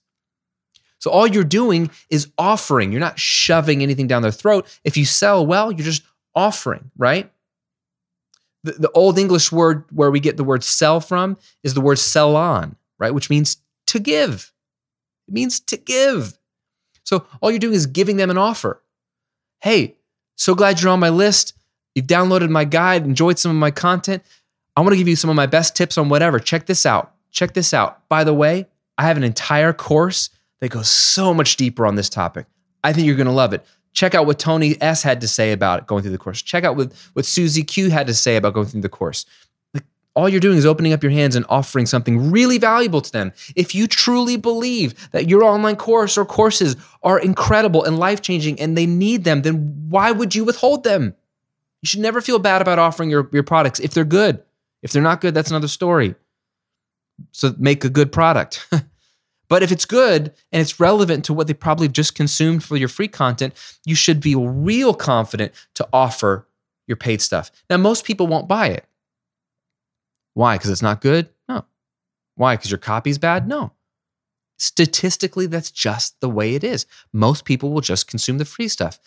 So 0.98 1.11
all 1.11 1.27
you're 1.27 1.44
doing 1.44 1.90
is 2.09 2.31
offering. 2.38 2.90
You're 2.90 3.01
not 3.01 3.18
shoving 3.18 3.83
anything 3.83 4.07
down 4.07 4.22
their 4.22 4.31
throat. 4.31 4.66
If 4.83 4.96
you 4.96 5.05
sell 5.05 5.44
well, 5.44 5.70
you're 5.70 5.85
just 5.85 6.05
offering, 6.35 6.90
right? 6.96 7.31
The, 8.64 8.72
the 8.72 8.90
old 8.92 9.18
English 9.18 9.53
word 9.53 9.85
where 9.90 10.11
we 10.11 10.20
get 10.20 10.38
the 10.38 10.44
word 10.44 10.64
sell 10.64 11.01
from 11.01 11.37
is 11.62 11.75
the 11.75 11.81
word 11.81 11.98
sellan, 11.98 12.77
right? 12.98 13.12
Which 13.12 13.29
means 13.29 13.59
to 13.88 13.98
give. 13.98 14.53
It 15.29 15.35
means 15.35 15.61
to 15.61 15.77
give. 15.77 16.38
So 17.05 17.27
all 17.42 17.51
you're 17.51 17.59
doing 17.59 17.75
is 17.75 17.87
giving 17.87 18.16
them 18.16 18.31
an 18.31 18.38
offer. 18.38 18.83
Hey, 19.61 19.96
so 20.35 20.55
glad 20.55 20.81
you're 20.81 20.92
on 20.92 21.01
my 21.01 21.11
list. 21.11 21.53
You've 21.94 22.07
downloaded 22.07 22.50
my 22.50 22.64
guide, 22.64 23.05
enjoyed 23.05 23.38
some 23.38 23.50
of 23.50 23.57
my 23.57 23.70
content. 23.70 24.22
I 24.76 24.81
want 24.81 24.92
to 24.92 24.96
give 24.96 25.09
you 25.09 25.16
some 25.16 25.31
of 25.31 25.37
my 25.37 25.46
best 25.46 25.76
tips 25.76 25.98
on 25.98 26.09
whatever. 26.09 26.38
Check 26.38 26.66
this 26.66 26.87
out. 26.87 27.12
Check 27.31 27.55
this 27.55 27.74
out. 27.74 28.09
By 28.09 28.24
the 28.24 28.35
way, 28.35 28.66
I 28.96 29.02
have 29.02 29.16
an 29.16 29.24
entire 29.24 29.72
course 29.72 30.31
that 30.61 30.70
goes 30.70 30.88
so 30.88 31.35
much 31.35 31.57
deeper 31.57 31.87
on 31.87 31.96
this 31.96 32.09
topic. 32.09 32.46
I 32.85 32.92
think 32.92 33.07
you're 33.07 33.16
going 33.16 33.26
to 33.26 33.33
love 33.33 33.52
it. 33.52 33.64
Check 33.92 34.14
out 34.14 34.26
what 34.26 34.38
Tony 34.38 34.76
S 34.81 35.02
had 35.02 35.20
to 35.20 35.28
say 35.28 35.52
about 35.52 35.81
it 35.81 35.87
going 35.87 36.02
through 36.02 36.12
the 36.12 36.18
course. 36.18 36.40
Check 36.40 36.64
out 36.64 36.76
what, 36.76 36.92
what 37.12 37.26
Susie 37.26 37.62
Q 37.62 37.90
had 37.90 38.07
to 38.07 38.14
say 38.14 38.37
about 38.37 38.55
going 38.55 38.66
through 38.66 38.81
the 38.81 38.88
course. 38.88 39.26
Like, 39.74 39.85
all 40.14 40.28
you're 40.28 40.40
doing 40.40 40.57
is 40.57 40.64
opening 40.64 40.94
up 40.94 41.02
your 41.02 41.12
hands 41.12 41.37
and 41.37 41.44
offering 41.50 41.85
something 41.85 42.31
really 42.31 42.57
valuable 42.57 43.02
to 43.02 43.12
them. 43.12 43.33
If 43.55 43.74
you 43.74 43.87
truly 43.87 44.37
believe 44.37 45.11
that 45.11 45.28
your 45.28 45.42
online 45.42 45.76
course 45.76 46.16
or 46.16 46.24
courses 46.24 46.76
are 47.02 47.18
incredible 47.18 47.85
and 47.85 47.98
life 47.98 48.22
changing 48.22 48.59
and 48.61 48.78
they 48.78 48.87
need 48.87 49.24
them, 49.24 49.42
then 49.42 49.88
why 49.90 50.11
would 50.11 50.35
you 50.35 50.44
withhold 50.44 50.85
them? 50.85 51.14
You 51.82 51.88
should 51.88 52.00
never 52.00 52.20
feel 52.20 52.38
bad 52.38 52.62
about 52.62 52.78
offering 52.78 53.10
your, 53.10 53.28
your 53.32 53.42
products 53.42 53.80
if 53.80 53.92
they're 53.92 54.04
good. 54.04 54.42
If 54.82 54.92
they're 54.92 55.02
not 55.02 55.20
good, 55.20 55.34
that's 55.34 55.50
another 55.50 55.68
story. 55.68 56.14
So 57.32 57.54
make 57.58 57.84
a 57.84 57.90
good 57.90 58.12
product. 58.12 58.68
but 59.48 59.62
if 59.62 59.70
it's 59.70 59.84
good 59.84 60.32
and 60.50 60.62
it's 60.62 60.80
relevant 60.80 61.24
to 61.26 61.32
what 61.32 61.46
they 61.46 61.54
probably 61.54 61.88
just 61.88 62.14
consumed 62.14 62.64
for 62.64 62.76
your 62.76 62.88
free 62.88 63.08
content, 63.08 63.54
you 63.84 63.94
should 63.94 64.20
be 64.20 64.34
real 64.34 64.94
confident 64.94 65.52
to 65.74 65.88
offer 65.92 66.46
your 66.86 66.96
paid 66.96 67.20
stuff. 67.20 67.50
Now, 67.68 67.76
most 67.76 68.04
people 68.04 68.26
won't 68.26 68.48
buy 68.48 68.68
it. 68.68 68.84
Why? 70.34 70.56
Because 70.56 70.70
it's 70.70 70.82
not 70.82 71.00
good? 71.00 71.28
No. 71.48 71.64
Why? 72.36 72.56
Because 72.56 72.70
your 72.70 72.78
copy's 72.78 73.18
bad? 73.18 73.46
No. 73.46 73.72
Statistically, 74.58 75.46
that's 75.46 75.70
just 75.70 76.20
the 76.20 76.28
way 76.28 76.54
it 76.54 76.64
is. 76.64 76.86
Most 77.12 77.44
people 77.44 77.72
will 77.72 77.80
just 77.80 78.06
consume 78.06 78.38
the 78.38 78.44
free 78.44 78.68
stuff. 78.68 78.98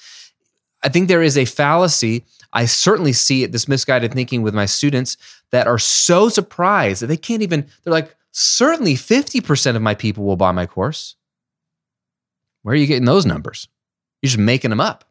I 0.85 0.89
think 0.89 1.07
there 1.07 1.23
is 1.23 1.35
a 1.35 1.45
fallacy. 1.45 2.25
I 2.53 2.65
certainly 2.65 3.11
see 3.11 3.41
it, 3.41 3.51
this 3.51 3.67
misguided 3.67 4.13
thinking 4.13 4.43
with 4.43 4.53
my 4.53 4.67
students 4.67 5.17
that 5.51 5.65
are 5.65 5.79
so 5.79 6.29
surprised 6.29 7.01
that 7.01 7.07
they 7.07 7.17
can't 7.17 7.41
even, 7.41 7.65
they're 7.83 7.91
like, 7.91 8.15
certainly 8.31 8.93
50% 8.93 9.75
of 9.75 9.81
my 9.81 9.95
people 9.95 10.23
will 10.23 10.35
buy 10.37 10.51
my 10.51 10.67
course. 10.67 11.15
Where 12.61 12.73
are 12.73 12.77
you 12.77 12.85
getting 12.85 13.05
those 13.05 13.25
numbers? 13.25 13.67
You're 14.21 14.29
just 14.29 14.37
making 14.37 14.69
them 14.69 14.79
up. 14.79 15.05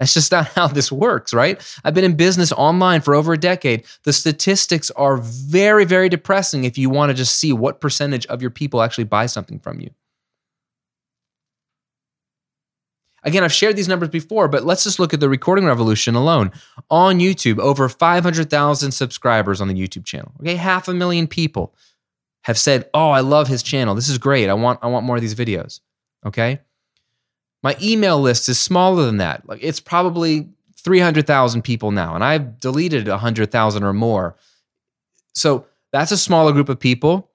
That's 0.00 0.14
just 0.14 0.32
not 0.32 0.46
how 0.54 0.66
this 0.66 0.90
works, 0.90 1.34
right? 1.34 1.60
I've 1.84 1.94
been 1.94 2.04
in 2.04 2.16
business 2.16 2.50
online 2.50 3.02
for 3.02 3.14
over 3.14 3.34
a 3.34 3.38
decade. 3.38 3.84
The 4.04 4.14
statistics 4.14 4.90
are 4.92 5.18
very, 5.18 5.84
very 5.84 6.08
depressing 6.08 6.64
if 6.64 6.78
you 6.78 6.88
want 6.88 7.10
to 7.10 7.14
just 7.14 7.36
see 7.36 7.52
what 7.52 7.82
percentage 7.82 8.24
of 8.26 8.40
your 8.40 8.50
people 8.50 8.80
actually 8.80 9.04
buy 9.04 9.26
something 9.26 9.58
from 9.58 9.78
you. 9.78 9.90
Again, 13.24 13.44
I've 13.44 13.52
shared 13.52 13.76
these 13.76 13.88
numbers 13.88 14.08
before, 14.08 14.48
but 14.48 14.64
let's 14.64 14.84
just 14.84 14.98
look 14.98 15.14
at 15.14 15.20
the 15.20 15.28
recording 15.28 15.64
revolution 15.64 16.14
alone. 16.14 16.50
On 16.90 17.18
YouTube, 17.20 17.58
over 17.58 17.88
500,000 17.88 18.90
subscribers 18.90 19.60
on 19.60 19.68
the 19.68 19.74
YouTube 19.74 20.04
channel. 20.04 20.32
Okay, 20.40 20.56
half 20.56 20.88
a 20.88 20.94
million 20.94 21.28
people 21.28 21.74
have 22.42 22.58
said, 22.58 22.90
"Oh, 22.92 23.10
I 23.10 23.20
love 23.20 23.46
his 23.46 23.62
channel. 23.62 23.94
This 23.94 24.08
is 24.08 24.18
great. 24.18 24.48
I 24.48 24.54
want 24.54 24.80
I 24.82 24.88
want 24.88 25.06
more 25.06 25.16
of 25.16 25.22
these 25.22 25.36
videos." 25.36 25.80
Okay? 26.26 26.60
My 27.62 27.76
email 27.80 28.20
list 28.20 28.48
is 28.48 28.58
smaller 28.58 29.04
than 29.06 29.18
that. 29.18 29.48
Like 29.48 29.60
it's 29.62 29.78
probably 29.80 30.48
300,000 30.76 31.62
people 31.62 31.92
now, 31.92 32.14
and 32.16 32.24
I've 32.24 32.58
deleted 32.58 33.06
100,000 33.06 33.84
or 33.84 33.92
more. 33.92 34.36
So, 35.32 35.66
that's 35.92 36.10
a 36.10 36.18
smaller 36.18 36.52
group 36.52 36.68
of 36.68 36.80
people. 36.80 37.30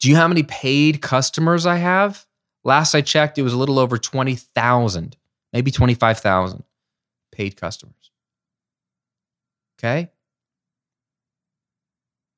Do 0.00 0.08
you 0.08 0.14
know 0.14 0.20
how 0.20 0.28
many 0.28 0.42
paid 0.42 1.00
customers 1.00 1.64
I 1.64 1.76
have? 1.76 2.26
Last 2.64 2.94
I 2.94 3.00
checked, 3.00 3.38
it 3.38 3.42
was 3.42 3.52
a 3.52 3.58
little 3.58 3.78
over 3.78 3.98
20,000, 3.98 5.16
maybe 5.52 5.70
25,000 5.70 6.64
paid 7.32 7.56
customers. 7.56 8.10
Okay. 9.78 10.10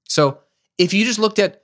So 0.09 0.39
if 0.79 0.95
you 0.95 1.05
just 1.05 1.19
looked 1.19 1.39
at 1.39 1.63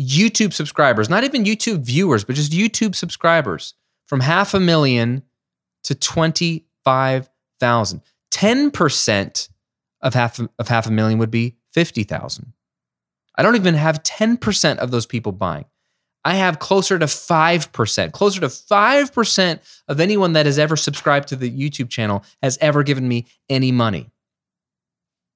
YouTube 0.00 0.52
subscribers, 0.52 1.08
not 1.08 1.24
even 1.24 1.44
YouTube 1.44 1.80
viewers, 1.80 2.22
but 2.24 2.36
just 2.36 2.52
YouTube 2.52 2.94
subscribers 2.94 3.74
from 4.06 4.20
half 4.20 4.54
a 4.54 4.60
million 4.60 5.22
to 5.84 5.94
25 5.94 7.28
thousand. 7.58 8.02
10% 8.30 9.48
of 10.02 10.14
half 10.14 10.38
of 10.58 10.68
half 10.68 10.86
a 10.86 10.90
million 10.90 11.18
would 11.18 11.30
be 11.30 11.56
50,000. 11.72 12.52
I 13.36 13.42
don't 13.42 13.56
even 13.56 13.74
have 13.74 14.02
10% 14.02 14.76
of 14.78 14.90
those 14.90 15.06
people 15.06 15.32
buying. 15.32 15.66
I 16.26 16.34
have 16.34 16.58
closer 16.58 16.98
to 16.98 17.06
5%. 17.06 18.12
Closer 18.12 18.40
to 18.40 18.48
5% 18.48 19.60
of 19.88 20.00
anyone 20.00 20.32
that 20.32 20.46
has 20.46 20.58
ever 20.58 20.76
subscribed 20.76 21.28
to 21.28 21.36
the 21.36 21.50
YouTube 21.50 21.88
channel 21.88 22.24
has 22.42 22.58
ever 22.60 22.82
given 22.82 23.06
me 23.06 23.26
any 23.48 23.70
money. 23.70 24.10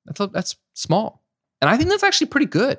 That's, 0.04 0.32
that's 0.32 0.56
small. 0.74 1.22
And 1.60 1.70
I 1.70 1.76
think 1.76 1.90
that's 1.90 2.02
actually 2.02 2.26
pretty 2.26 2.46
good. 2.46 2.78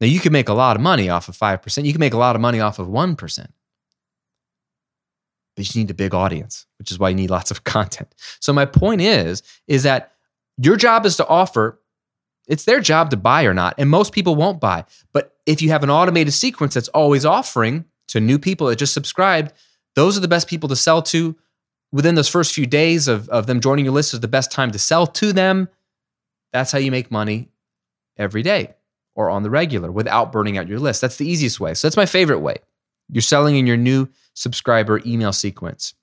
Now, 0.00 0.08
you 0.08 0.20
can 0.20 0.32
make 0.32 0.48
a 0.48 0.54
lot 0.54 0.76
of 0.76 0.82
money 0.82 1.08
off 1.08 1.28
of 1.28 1.38
5%. 1.38 1.84
You 1.84 1.92
can 1.92 2.00
make 2.00 2.12
a 2.12 2.18
lot 2.18 2.36
of 2.36 2.42
money 2.42 2.60
off 2.60 2.78
of 2.78 2.86
1% 2.86 3.46
but 5.56 5.74
you 5.74 5.82
need 5.82 5.90
a 5.90 5.94
big 5.94 6.14
audience, 6.14 6.66
which 6.78 6.90
is 6.90 6.98
why 6.98 7.08
you 7.08 7.14
need 7.14 7.30
lots 7.30 7.50
of 7.50 7.64
content. 7.64 8.14
So 8.40 8.52
my 8.52 8.64
point 8.64 9.00
is, 9.00 9.42
is 9.66 9.82
that 9.82 10.12
your 10.56 10.76
job 10.76 11.06
is 11.06 11.16
to 11.16 11.26
offer, 11.26 11.80
it's 12.46 12.64
their 12.64 12.80
job 12.80 13.10
to 13.10 13.16
buy 13.16 13.44
or 13.44 13.54
not. 13.54 13.74
And 13.78 13.88
most 13.88 14.12
people 14.12 14.34
won't 14.34 14.60
buy. 14.60 14.84
But 15.12 15.36
if 15.46 15.62
you 15.62 15.70
have 15.70 15.82
an 15.82 15.90
automated 15.90 16.34
sequence 16.34 16.74
that's 16.74 16.88
always 16.88 17.24
offering 17.24 17.84
to 18.08 18.20
new 18.20 18.38
people 18.38 18.66
that 18.68 18.76
just 18.76 18.94
subscribed, 18.94 19.52
those 19.94 20.16
are 20.16 20.20
the 20.20 20.28
best 20.28 20.48
people 20.48 20.68
to 20.68 20.76
sell 20.76 21.02
to 21.02 21.36
within 21.92 22.14
those 22.14 22.28
first 22.28 22.54
few 22.54 22.66
days 22.66 23.06
of, 23.06 23.28
of 23.28 23.46
them 23.46 23.60
joining 23.60 23.84
your 23.84 23.94
list 23.94 24.14
is 24.14 24.20
the 24.20 24.28
best 24.28 24.50
time 24.50 24.70
to 24.72 24.78
sell 24.78 25.06
to 25.06 25.32
them. 25.32 25.68
That's 26.52 26.72
how 26.72 26.78
you 26.78 26.90
make 26.90 27.10
money 27.10 27.50
every 28.16 28.42
day 28.42 28.74
or 29.14 29.28
on 29.28 29.42
the 29.42 29.50
regular 29.50 29.92
without 29.92 30.32
burning 30.32 30.56
out 30.56 30.68
your 30.68 30.78
list. 30.78 31.00
That's 31.00 31.16
the 31.16 31.28
easiest 31.28 31.60
way. 31.60 31.74
So 31.74 31.86
that's 31.86 31.96
my 31.96 32.06
favorite 32.06 32.40
way. 32.40 32.56
You're 33.10 33.22
selling 33.22 33.56
in 33.56 33.66
your 33.66 33.76
new 33.76 34.08
subscriber 34.34 35.00
email 35.04 35.32
sequence. 35.32 35.94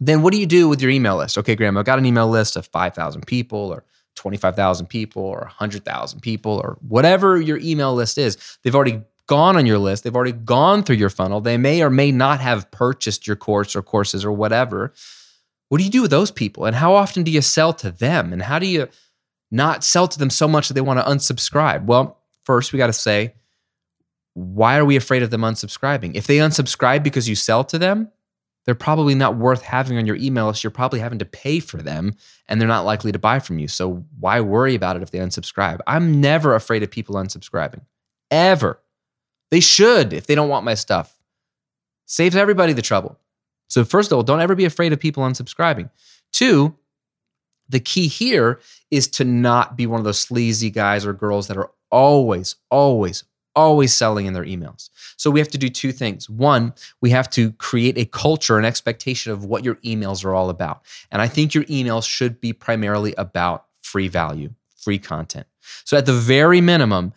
Then 0.00 0.22
what 0.22 0.32
do 0.32 0.40
you 0.40 0.46
do 0.46 0.68
with 0.68 0.82
your 0.82 0.90
email 0.90 1.16
list? 1.16 1.38
Okay, 1.38 1.54
Graham, 1.54 1.78
I've 1.78 1.84
got 1.84 2.00
an 2.00 2.06
email 2.06 2.28
list 2.28 2.56
of 2.56 2.66
5,000 2.66 3.26
people 3.26 3.72
or 3.72 3.84
25,000 4.16 4.86
people 4.86 5.22
or 5.22 5.40
100,000 5.40 6.20
people 6.20 6.52
or 6.52 6.78
whatever 6.86 7.40
your 7.40 7.58
email 7.58 7.94
list 7.94 8.18
is. 8.18 8.58
They've 8.62 8.74
already 8.74 9.02
gone 9.26 9.56
on 9.56 9.66
your 9.66 9.78
list, 9.78 10.04
they've 10.04 10.14
already 10.14 10.32
gone 10.32 10.82
through 10.82 10.96
your 10.96 11.10
funnel. 11.10 11.40
They 11.40 11.56
may 11.56 11.82
or 11.82 11.90
may 11.90 12.12
not 12.12 12.40
have 12.40 12.70
purchased 12.70 13.26
your 13.26 13.36
course 13.36 13.74
or 13.74 13.82
courses 13.82 14.24
or 14.24 14.32
whatever. 14.32 14.92
What 15.68 15.78
do 15.78 15.84
you 15.84 15.90
do 15.90 16.02
with 16.02 16.10
those 16.10 16.30
people? 16.30 16.66
And 16.66 16.76
how 16.76 16.94
often 16.94 17.22
do 17.22 17.30
you 17.30 17.40
sell 17.40 17.72
to 17.74 17.90
them? 17.90 18.32
And 18.32 18.42
how 18.42 18.58
do 18.58 18.66
you 18.66 18.88
not 19.50 19.82
sell 19.82 20.08
to 20.08 20.18
them 20.18 20.30
so 20.30 20.46
much 20.46 20.68
that 20.68 20.74
they 20.74 20.80
want 20.80 21.00
to 21.00 21.06
unsubscribe? 21.06 21.86
Well, 21.86 22.20
first, 22.44 22.72
we 22.72 22.76
got 22.76 22.88
to 22.88 22.92
say, 22.92 23.34
why 24.34 24.76
are 24.76 24.84
we 24.84 24.96
afraid 24.96 25.22
of 25.22 25.30
them 25.30 25.42
unsubscribing? 25.42 26.14
If 26.14 26.26
they 26.26 26.38
unsubscribe 26.38 27.02
because 27.02 27.28
you 27.28 27.34
sell 27.34 27.64
to 27.64 27.78
them, 27.78 28.10
they're 28.64 28.74
probably 28.74 29.14
not 29.14 29.36
worth 29.36 29.62
having 29.62 29.98
on 29.98 30.06
your 30.06 30.16
email 30.16 30.46
list. 30.46 30.64
You're 30.64 30.70
probably 30.70 31.00
having 31.00 31.18
to 31.18 31.24
pay 31.24 31.60
for 31.60 31.78
them 31.78 32.16
and 32.48 32.60
they're 32.60 32.68
not 32.68 32.84
likely 32.84 33.12
to 33.12 33.18
buy 33.18 33.38
from 33.38 33.58
you. 33.58 33.68
So 33.68 34.04
why 34.18 34.40
worry 34.40 34.74
about 34.74 34.96
it 34.96 35.02
if 35.02 35.10
they 35.10 35.18
unsubscribe? 35.18 35.80
I'm 35.86 36.20
never 36.20 36.54
afraid 36.54 36.82
of 36.82 36.90
people 36.90 37.16
unsubscribing, 37.16 37.82
ever. 38.30 38.80
They 39.50 39.60
should 39.60 40.12
if 40.12 40.26
they 40.26 40.34
don't 40.34 40.48
want 40.48 40.64
my 40.64 40.74
stuff. 40.74 41.20
Saves 42.06 42.36
everybody 42.36 42.72
the 42.72 42.82
trouble. 42.82 43.18
So, 43.68 43.84
first 43.84 44.12
of 44.12 44.16
all, 44.16 44.22
don't 44.22 44.40
ever 44.40 44.54
be 44.54 44.64
afraid 44.64 44.92
of 44.92 45.00
people 45.00 45.22
unsubscribing. 45.24 45.90
Two, 46.32 46.76
the 47.68 47.80
key 47.80 48.08
here 48.08 48.60
is 48.90 49.08
to 49.08 49.24
not 49.24 49.76
be 49.76 49.86
one 49.86 50.00
of 50.00 50.04
those 50.04 50.20
sleazy 50.20 50.70
guys 50.70 51.06
or 51.06 51.12
girls 51.12 51.48
that 51.48 51.56
are 51.56 51.70
always, 51.90 52.56
always, 52.70 53.24
always 53.56 53.94
selling 53.94 54.26
in 54.26 54.32
their 54.32 54.44
emails. 54.44 54.90
So 55.16 55.30
we 55.30 55.40
have 55.40 55.48
to 55.50 55.58
do 55.58 55.68
two 55.68 55.92
things. 55.92 56.28
One, 56.28 56.74
we 57.00 57.10
have 57.10 57.30
to 57.30 57.52
create 57.52 57.96
a 57.98 58.04
culture, 58.04 58.58
an 58.58 58.64
expectation 58.64 59.32
of 59.32 59.44
what 59.44 59.64
your 59.64 59.76
emails 59.76 60.24
are 60.24 60.34
all 60.34 60.50
about. 60.50 60.82
And 61.10 61.22
I 61.22 61.28
think 61.28 61.54
your 61.54 61.64
emails 61.64 62.08
should 62.08 62.40
be 62.40 62.52
primarily 62.52 63.14
about 63.16 63.66
free 63.80 64.08
value, 64.08 64.54
free 64.76 64.98
content. 64.98 65.46
So 65.84 65.96
at 65.96 66.06
the 66.06 66.12
very 66.12 66.60
minimum, 66.60 67.12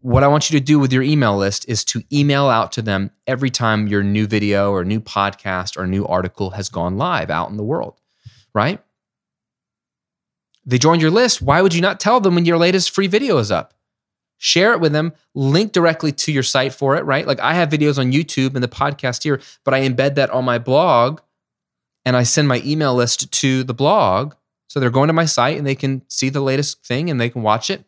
what 0.00 0.24
I 0.24 0.28
want 0.28 0.50
you 0.50 0.58
to 0.58 0.64
do 0.64 0.78
with 0.78 0.92
your 0.92 1.02
email 1.02 1.36
list 1.36 1.68
is 1.68 1.84
to 1.86 2.02
email 2.12 2.48
out 2.48 2.72
to 2.72 2.82
them 2.82 3.10
every 3.26 3.50
time 3.50 3.86
your 3.86 4.02
new 4.02 4.26
video 4.26 4.72
or 4.72 4.84
new 4.84 5.00
podcast 5.00 5.76
or 5.76 5.86
new 5.86 6.06
article 6.06 6.50
has 6.50 6.68
gone 6.68 6.96
live 6.96 7.30
out 7.30 7.50
in 7.50 7.56
the 7.58 7.62
world, 7.62 8.00
right? 8.54 8.82
They 10.64 10.78
joined 10.78 11.02
your 11.02 11.10
list. 11.10 11.42
Why 11.42 11.62
would 11.62 11.74
you 11.74 11.80
not 11.80 12.00
tell 12.00 12.20
them 12.20 12.34
when 12.34 12.46
your 12.46 12.58
latest 12.58 12.90
free 12.90 13.06
video 13.06 13.36
is 13.38 13.50
up? 13.50 13.74
Share 14.42 14.72
it 14.72 14.80
with 14.80 14.92
them, 14.92 15.12
link 15.34 15.70
directly 15.70 16.10
to 16.10 16.32
your 16.32 16.42
site 16.42 16.72
for 16.72 16.96
it, 16.96 17.04
right? 17.04 17.26
Like 17.26 17.40
I 17.40 17.52
have 17.52 17.68
videos 17.68 17.98
on 17.98 18.10
YouTube 18.10 18.54
and 18.54 18.64
the 18.64 18.68
podcast 18.68 19.22
here, 19.22 19.38
but 19.64 19.74
I 19.74 19.86
embed 19.86 20.14
that 20.14 20.30
on 20.30 20.46
my 20.46 20.58
blog 20.58 21.20
and 22.06 22.16
I 22.16 22.22
send 22.22 22.48
my 22.48 22.62
email 22.64 22.94
list 22.94 23.30
to 23.30 23.62
the 23.62 23.74
blog. 23.74 24.34
So 24.66 24.80
they're 24.80 24.88
going 24.88 25.08
to 25.08 25.12
my 25.12 25.26
site 25.26 25.58
and 25.58 25.66
they 25.66 25.74
can 25.74 26.02
see 26.08 26.30
the 26.30 26.40
latest 26.40 26.82
thing 26.86 27.10
and 27.10 27.20
they 27.20 27.28
can 27.28 27.42
watch 27.42 27.68
it 27.68 27.84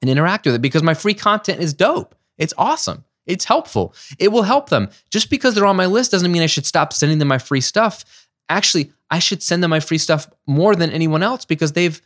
and 0.00 0.10
interact 0.10 0.46
with 0.46 0.56
it 0.56 0.62
because 0.62 0.82
my 0.82 0.94
free 0.94 1.14
content 1.14 1.60
is 1.60 1.72
dope. 1.72 2.16
It's 2.38 2.54
awesome. 2.58 3.04
It's 3.24 3.44
helpful. 3.44 3.94
It 4.18 4.32
will 4.32 4.42
help 4.42 4.68
them. 4.68 4.90
Just 5.10 5.30
because 5.30 5.54
they're 5.54 5.64
on 5.64 5.76
my 5.76 5.86
list 5.86 6.10
doesn't 6.10 6.32
mean 6.32 6.42
I 6.42 6.46
should 6.46 6.66
stop 6.66 6.92
sending 6.92 7.18
them 7.18 7.28
my 7.28 7.38
free 7.38 7.60
stuff. 7.60 8.26
Actually, 8.48 8.90
I 9.12 9.20
should 9.20 9.44
send 9.44 9.62
them 9.62 9.70
my 9.70 9.78
free 9.78 9.98
stuff 9.98 10.26
more 10.44 10.74
than 10.74 10.90
anyone 10.90 11.22
else 11.22 11.44
because 11.44 11.72
they've 11.72 12.02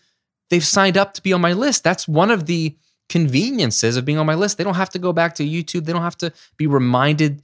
they've 0.51 0.64
signed 0.64 0.99
up 0.99 1.14
to 1.14 1.23
be 1.23 1.33
on 1.33 1.40
my 1.40 1.55
list. 1.55 1.85
That's 1.85 2.07
one 2.07 2.31
of 2.31 2.45
the 2.45 2.77
conveniences 3.09 3.97
of 3.97 4.05
being 4.05 4.19
on 4.19 4.27
my 4.27 4.35
list. 4.35 4.59
They 4.59 4.64
don't 4.64 4.75
have 4.75 4.90
to 4.90 4.99
go 4.99 5.12
back 5.12 5.35
to 5.37 5.45
YouTube. 5.45 5.85
They 5.85 5.92
don't 5.92 6.03
have 6.03 6.19
to 6.19 6.33
be 6.57 6.66
reminded 6.66 7.42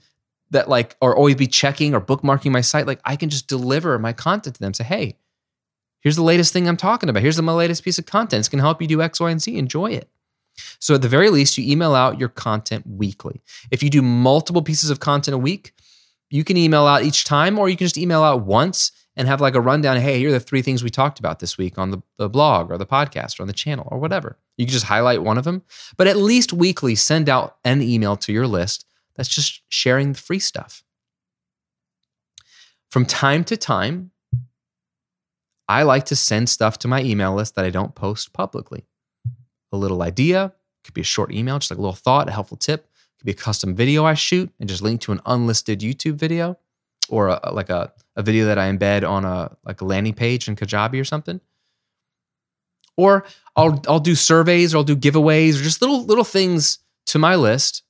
that 0.51 0.69
like 0.69 0.97
or 1.01 1.17
always 1.17 1.37
be 1.37 1.47
checking 1.47 1.95
or 1.95 2.01
bookmarking 2.01 2.51
my 2.51 2.61
site. 2.61 2.87
Like 2.87 3.01
I 3.05 3.17
can 3.17 3.31
just 3.31 3.49
deliver 3.49 3.99
my 3.99 4.13
content 4.13 4.57
to 4.57 4.61
them. 4.61 4.75
Say, 4.75 4.85
hey, 4.85 5.17
here's 6.01 6.17
the 6.17 6.23
latest 6.23 6.53
thing 6.53 6.69
I'm 6.69 6.77
talking 6.77 7.09
about. 7.09 7.23
Here's 7.23 7.41
my 7.41 7.53
latest 7.53 7.85
piece 7.85 7.99
of 7.99 8.07
content. 8.07 8.41
It's 8.41 8.49
gonna 8.49 8.63
help 8.63 8.83
you 8.83 8.89
do 8.89 9.03
X, 9.03 9.21
Y, 9.21 9.31
and 9.31 9.41
Z. 9.41 9.57
Enjoy 9.57 9.91
it. 9.91 10.09
So 10.79 10.95
at 10.95 11.03
the 11.03 11.09
very 11.09 11.31
least, 11.31 11.57
you 11.57 11.71
email 11.71 11.95
out 11.95 12.21
your 12.21 12.29
content 12.29 12.87
weekly. 12.87 13.41
If 13.71 13.83
you 13.83 13.89
do 13.89 14.03
multiple 14.03 14.63
pieces 14.63 14.91
of 14.91 15.01
content 15.01 15.35
a 15.35 15.39
week, 15.39 15.73
you 16.31 16.45
can 16.45 16.57
email 16.57 16.87
out 16.87 17.05
each 17.05 17.25
time, 17.25 17.59
or 17.59 17.69
you 17.69 17.77
can 17.77 17.87
just 17.87 17.99
email 17.99 18.23
out 18.23 18.43
once 18.43 18.93
and 19.17 19.29
have 19.29 19.41
like 19.41 19.55
a 19.55 19.61
rundown. 19.61 19.99
Hey, 19.99 20.19
here 20.19 20.31
are 20.31 20.33
the 20.33 20.41
three 20.41 20.63
things 20.63 20.83
we 20.83 20.91
talked 20.91 21.19
about 21.19 21.39
this 21.39 21.59
week 21.59 21.79
on 21.79 21.91
the, 21.91 22.03
the 22.17 22.29
blog 22.29 22.71
or 22.71 22.79
the 22.79 22.87
podcast 22.87 23.39
or 23.39 23.43
on 23.43 23.47
the 23.47 23.53
channel 23.53 23.89
or 23.91 23.99
whatever. 23.99 24.39
You 24.57 24.67
can 24.67 24.73
just 24.73 24.87
highlight 24.87 25.23
one 25.23 25.39
of 25.39 25.45
them, 25.45 25.63
but 25.97 26.07
at 26.07 26.17
least 26.17 26.53
weekly 26.53 26.95
send 26.95 27.29
out 27.29 27.57
an 27.65 27.83
email 27.83 28.17
to 28.19 28.33
your 28.33 28.47
list 28.47 28.87
that's 29.17 29.29
just 29.29 29.63
sharing 29.69 30.13
the 30.13 30.19
free 30.19 30.39
stuff. 30.39 30.83
From 32.91 33.07
time 33.07 33.45
to 33.45 33.57
time, 33.57 34.11
I 35.69 35.83
like 35.83 36.05
to 36.07 36.17
send 36.17 36.49
stuff 36.49 36.79
to 36.81 36.89
my 36.89 37.03
email 37.03 37.35
list 37.35 37.55
that 37.55 37.65
I 37.65 37.71
don't 37.71 37.95
post 37.95 38.33
publicly. 38.33 38.87
A 39.73 39.77
little 39.77 40.03
idea, 40.03 40.53
could 40.85 40.95
be 40.95 41.01
a 41.01 41.05
short 41.05 41.33
email, 41.33 41.59
just 41.59 41.71
like 41.71 41.79
a 41.79 41.81
little 41.81 41.95
thought, 41.95 42.29
a 42.29 42.33
helpful 42.33 42.57
tip, 42.57 42.89
could 43.19 43.25
be 43.25 43.33
a 43.33 43.35
custom 43.35 43.75
video 43.75 44.05
I 44.05 44.15
shoot 44.15 44.53
and 44.59 44.69
just 44.69 44.83
link 44.83 45.01
to 45.03 45.13
an 45.13 45.21
unlisted 45.25 45.81
YouTube 45.81 46.15
video 46.15 46.59
or 47.13 47.29
a, 47.29 47.53
like 47.53 47.69
a, 47.69 47.93
a 48.17 48.23
video 48.23 48.47
that 48.47 48.59
I 48.59 48.73
embed 48.73 49.07
on 49.07 49.27
a 49.27 49.55
like 49.65 49.83
a 49.83 49.85
landing 49.85 50.15
page 50.15 50.49
in 50.49 50.57
Kajabi 50.57 50.99
or 50.99 51.05
something. 51.05 51.41
Or 52.97 53.25
I'll 53.55 53.83
I'll 53.87 54.01
do 54.01 54.15
surveys 54.15 54.75
or 54.75 54.79
I'll 54.79 54.85
do 54.85 54.97
giveaways 54.97 55.61
or 55.61 55.63
just 55.63 55.83
little 55.83 56.05
little 56.05 56.25
things 56.25 56.79
to 57.07 57.19
my 57.19 57.37
list 57.37 57.83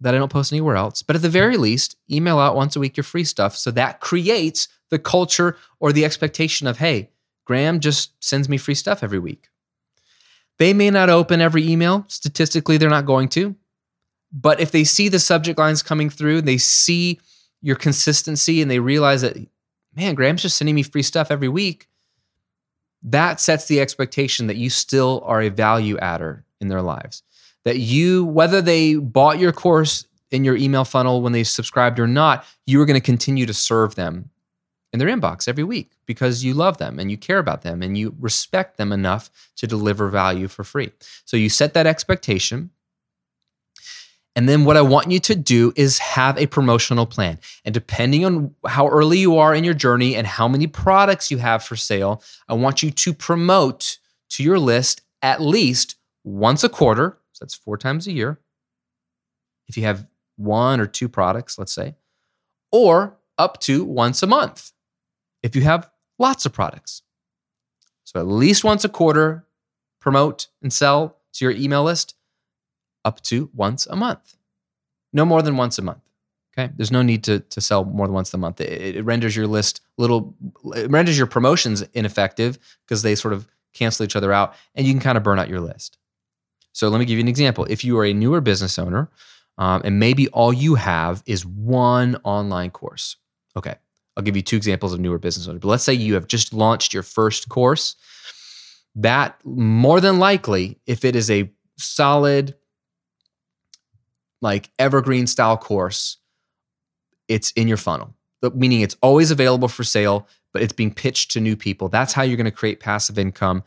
that 0.00 0.14
I 0.14 0.18
don't 0.18 0.30
post 0.30 0.52
anywhere 0.52 0.76
else. 0.76 1.02
But 1.02 1.16
at 1.16 1.22
the 1.22 1.30
very 1.30 1.56
least, 1.56 1.96
email 2.10 2.38
out 2.38 2.54
once 2.54 2.76
a 2.76 2.80
week 2.80 2.96
your 2.96 3.04
free 3.04 3.24
stuff. 3.24 3.56
So 3.56 3.70
that 3.70 4.00
creates 4.00 4.68
the 4.90 4.98
culture 4.98 5.56
or 5.80 5.90
the 5.90 6.04
expectation 6.04 6.66
of, 6.66 6.78
hey, 6.78 7.10
Graham 7.46 7.80
just 7.80 8.22
sends 8.22 8.48
me 8.50 8.58
free 8.58 8.74
stuff 8.74 9.02
every 9.02 9.18
week. 9.18 9.48
They 10.58 10.74
may 10.74 10.90
not 10.90 11.08
open 11.08 11.40
every 11.40 11.66
email. 11.66 12.04
Statistically, 12.08 12.76
they're 12.76 12.90
not 12.90 13.06
going 13.06 13.28
to. 13.30 13.56
But 14.30 14.60
if 14.60 14.70
they 14.70 14.84
see 14.84 15.08
the 15.08 15.18
subject 15.18 15.58
lines 15.58 15.82
coming 15.82 16.10
through, 16.10 16.42
they 16.42 16.58
see 16.58 17.18
your 17.64 17.76
consistency 17.76 18.60
and 18.60 18.70
they 18.70 18.78
realize 18.78 19.22
that, 19.22 19.38
man, 19.96 20.14
Graham's 20.14 20.42
just 20.42 20.58
sending 20.58 20.74
me 20.74 20.82
free 20.82 21.02
stuff 21.02 21.30
every 21.30 21.48
week, 21.48 21.88
that 23.02 23.40
sets 23.40 23.66
the 23.66 23.80
expectation 23.80 24.48
that 24.48 24.56
you 24.56 24.68
still 24.68 25.22
are 25.24 25.40
a 25.40 25.48
value 25.48 25.96
adder 25.98 26.44
in 26.60 26.68
their 26.68 26.82
lives. 26.82 27.22
That 27.64 27.78
you, 27.78 28.26
whether 28.26 28.60
they 28.60 28.96
bought 28.96 29.38
your 29.38 29.52
course 29.52 30.06
in 30.30 30.44
your 30.44 30.56
email 30.56 30.84
funnel 30.84 31.22
when 31.22 31.32
they 31.32 31.42
subscribed 31.42 31.98
or 31.98 32.06
not, 32.06 32.44
you 32.66 32.82
are 32.82 32.86
going 32.86 33.00
to 33.00 33.04
continue 33.04 33.46
to 33.46 33.54
serve 33.54 33.94
them 33.94 34.28
in 34.92 34.98
their 34.98 35.08
inbox 35.08 35.48
every 35.48 35.64
week 35.64 35.92
because 36.04 36.44
you 36.44 36.52
love 36.52 36.76
them 36.76 36.98
and 36.98 37.10
you 37.10 37.16
care 37.16 37.38
about 37.38 37.62
them 37.62 37.82
and 37.82 37.96
you 37.96 38.14
respect 38.20 38.76
them 38.76 38.92
enough 38.92 39.30
to 39.56 39.66
deliver 39.66 40.10
value 40.10 40.48
for 40.48 40.64
free. 40.64 40.92
So 41.24 41.38
you 41.38 41.48
set 41.48 41.72
that 41.72 41.86
expectation 41.86 42.70
and 44.36 44.48
then 44.48 44.64
what 44.64 44.76
I 44.76 44.82
want 44.82 45.10
you 45.10 45.20
to 45.20 45.34
do 45.34 45.72
is 45.76 45.98
have 45.98 46.36
a 46.38 46.46
promotional 46.46 47.06
plan. 47.06 47.38
And 47.64 47.72
depending 47.72 48.24
on 48.24 48.54
how 48.66 48.88
early 48.88 49.18
you 49.18 49.38
are 49.38 49.54
in 49.54 49.64
your 49.64 49.74
journey 49.74 50.16
and 50.16 50.26
how 50.26 50.48
many 50.48 50.66
products 50.66 51.30
you 51.30 51.38
have 51.38 51.62
for 51.62 51.76
sale, 51.76 52.22
I 52.48 52.54
want 52.54 52.82
you 52.82 52.90
to 52.90 53.14
promote 53.14 53.98
to 54.30 54.42
your 54.42 54.58
list 54.58 55.02
at 55.22 55.40
least 55.40 55.96
once 56.24 56.64
a 56.64 56.68
quarter. 56.68 57.18
So 57.32 57.44
that's 57.44 57.54
four 57.54 57.76
times 57.78 58.06
a 58.06 58.12
year. 58.12 58.40
If 59.68 59.76
you 59.76 59.84
have 59.84 60.06
one 60.36 60.80
or 60.80 60.86
two 60.86 61.08
products, 61.08 61.58
let's 61.58 61.72
say, 61.72 61.94
or 62.72 63.16
up 63.38 63.60
to 63.60 63.84
once 63.84 64.22
a 64.22 64.26
month 64.26 64.72
if 65.44 65.54
you 65.54 65.62
have 65.62 65.90
lots 66.18 66.46
of 66.46 66.52
products. 66.52 67.02
So 68.04 68.18
at 68.18 68.26
least 68.26 68.64
once 68.64 68.84
a 68.84 68.88
quarter, 68.88 69.46
promote 70.00 70.48
and 70.62 70.72
sell 70.72 71.18
to 71.34 71.44
your 71.44 71.52
email 71.52 71.84
list 71.84 72.14
up 73.04 73.20
to 73.22 73.50
once 73.54 73.86
a 73.86 73.96
month. 73.96 74.36
No 75.12 75.24
more 75.24 75.42
than 75.42 75.56
once 75.56 75.78
a 75.78 75.82
month. 75.82 76.00
Okay. 76.56 76.72
There's 76.76 76.92
no 76.92 77.02
need 77.02 77.24
to, 77.24 77.40
to 77.40 77.60
sell 77.60 77.84
more 77.84 78.06
than 78.06 78.14
once 78.14 78.32
a 78.32 78.38
month. 78.38 78.60
It, 78.60 78.96
it 78.96 79.04
renders 79.04 79.34
your 79.34 79.46
list 79.46 79.80
little, 79.98 80.34
it 80.76 80.90
renders 80.90 81.18
your 81.18 81.26
promotions 81.26 81.82
ineffective 81.92 82.58
because 82.86 83.02
they 83.02 83.14
sort 83.14 83.34
of 83.34 83.48
cancel 83.72 84.04
each 84.04 84.14
other 84.14 84.32
out 84.32 84.54
and 84.74 84.86
you 84.86 84.92
can 84.92 85.00
kind 85.00 85.18
of 85.18 85.24
burn 85.24 85.38
out 85.38 85.48
your 85.48 85.60
list. 85.60 85.98
So 86.72 86.88
let 86.88 86.98
me 86.98 87.04
give 87.04 87.18
you 87.18 87.22
an 87.22 87.28
example. 87.28 87.66
If 87.68 87.84
you 87.84 87.98
are 87.98 88.04
a 88.04 88.12
newer 88.12 88.40
business 88.40 88.78
owner 88.78 89.10
um, 89.58 89.82
and 89.84 89.98
maybe 89.98 90.28
all 90.28 90.52
you 90.52 90.76
have 90.76 91.22
is 91.26 91.44
one 91.44 92.16
online 92.24 92.70
course. 92.70 93.16
Okay. 93.56 93.74
I'll 94.16 94.22
give 94.22 94.36
you 94.36 94.42
two 94.42 94.56
examples 94.56 94.92
of 94.92 95.00
newer 95.00 95.18
business 95.18 95.48
owners. 95.48 95.60
But 95.60 95.68
let's 95.68 95.84
say 95.84 95.92
you 95.92 96.14
have 96.14 96.28
just 96.28 96.52
launched 96.52 96.94
your 96.94 97.02
first 97.02 97.48
course. 97.48 97.96
That 98.94 99.40
more 99.44 100.00
than 100.00 100.20
likely, 100.20 100.78
if 100.86 101.04
it 101.04 101.16
is 101.16 101.30
a 101.30 101.50
solid, 101.76 102.54
like 104.44 104.70
evergreen 104.78 105.26
style 105.26 105.56
course, 105.56 106.18
it's 107.28 107.50
in 107.52 107.66
your 107.66 107.78
funnel, 107.78 108.14
meaning 108.54 108.82
it's 108.82 108.96
always 109.02 109.30
available 109.30 109.68
for 109.68 109.84
sale, 109.84 110.28
but 110.52 110.60
it's 110.60 110.74
being 110.74 110.92
pitched 110.92 111.30
to 111.30 111.40
new 111.40 111.56
people. 111.56 111.88
That's 111.88 112.12
how 112.12 112.22
you're 112.22 112.36
going 112.36 112.44
to 112.44 112.50
create 112.50 112.78
passive 112.78 113.18
income. 113.18 113.64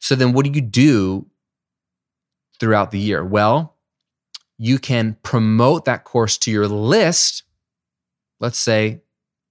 So 0.00 0.16
then 0.16 0.32
what 0.32 0.44
do 0.44 0.50
you 0.50 0.60
do 0.60 1.26
throughout 2.58 2.90
the 2.90 2.98
year? 2.98 3.24
Well, 3.24 3.76
you 4.58 4.80
can 4.80 5.16
promote 5.22 5.84
that 5.84 6.02
course 6.02 6.36
to 6.38 6.50
your 6.50 6.66
list, 6.66 7.44
let's 8.40 8.58
say 8.58 9.02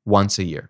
once 0.05 0.37
a 0.37 0.43
year, 0.43 0.69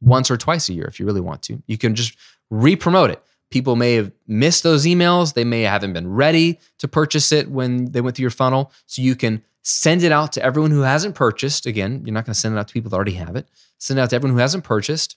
once 0.00 0.30
or 0.30 0.38
twice 0.38 0.70
a 0.70 0.72
year 0.72 0.86
if 0.86 0.98
you 0.98 1.04
really 1.04 1.20
want 1.20 1.42
to. 1.42 1.62
You 1.66 1.76
can 1.76 1.94
just 1.94 2.16
re 2.48 2.74
promote 2.74 3.10
it. 3.10 3.22
People 3.50 3.76
may 3.76 3.94
have 3.94 4.12
missed 4.26 4.62
those 4.62 4.84
emails. 4.84 5.34
They 5.34 5.44
may 5.44 5.62
haven't 5.62 5.94
been 5.94 6.12
ready 6.12 6.58
to 6.78 6.88
purchase 6.88 7.32
it 7.32 7.50
when 7.50 7.92
they 7.92 8.00
went 8.00 8.16
through 8.16 8.24
your 8.24 8.30
funnel. 8.30 8.72
So 8.86 9.00
you 9.00 9.16
can 9.16 9.42
send 9.62 10.02
it 10.02 10.12
out 10.12 10.32
to 10.32 10.42
everyone 10.42 10.70
who 10.70 10.82
hasn't 10.82 11.14
purchased. 11.14 11.66
Again, 11.66 12.02
you're 12.04 12.14
not 12.14 12.26
going 12.26 12.34
to 12.34 12.38
send 12.38 12.54
it 12.54 12.58
out 12.58 12.68
to 12.68 12.74
people 12.74 12.90
that 12.90 12.96
already 12.96 13.12
have 13.12 13.36
it. 13.36 13.48
Send 13.78 13.98
it 13.98 14.02
out 14.02 14.10
to 14.10 14.16
everyone 14.16 14.34
who 14.34 14.40
hasn't 14.40 14.64
purchased. 14.64 15.16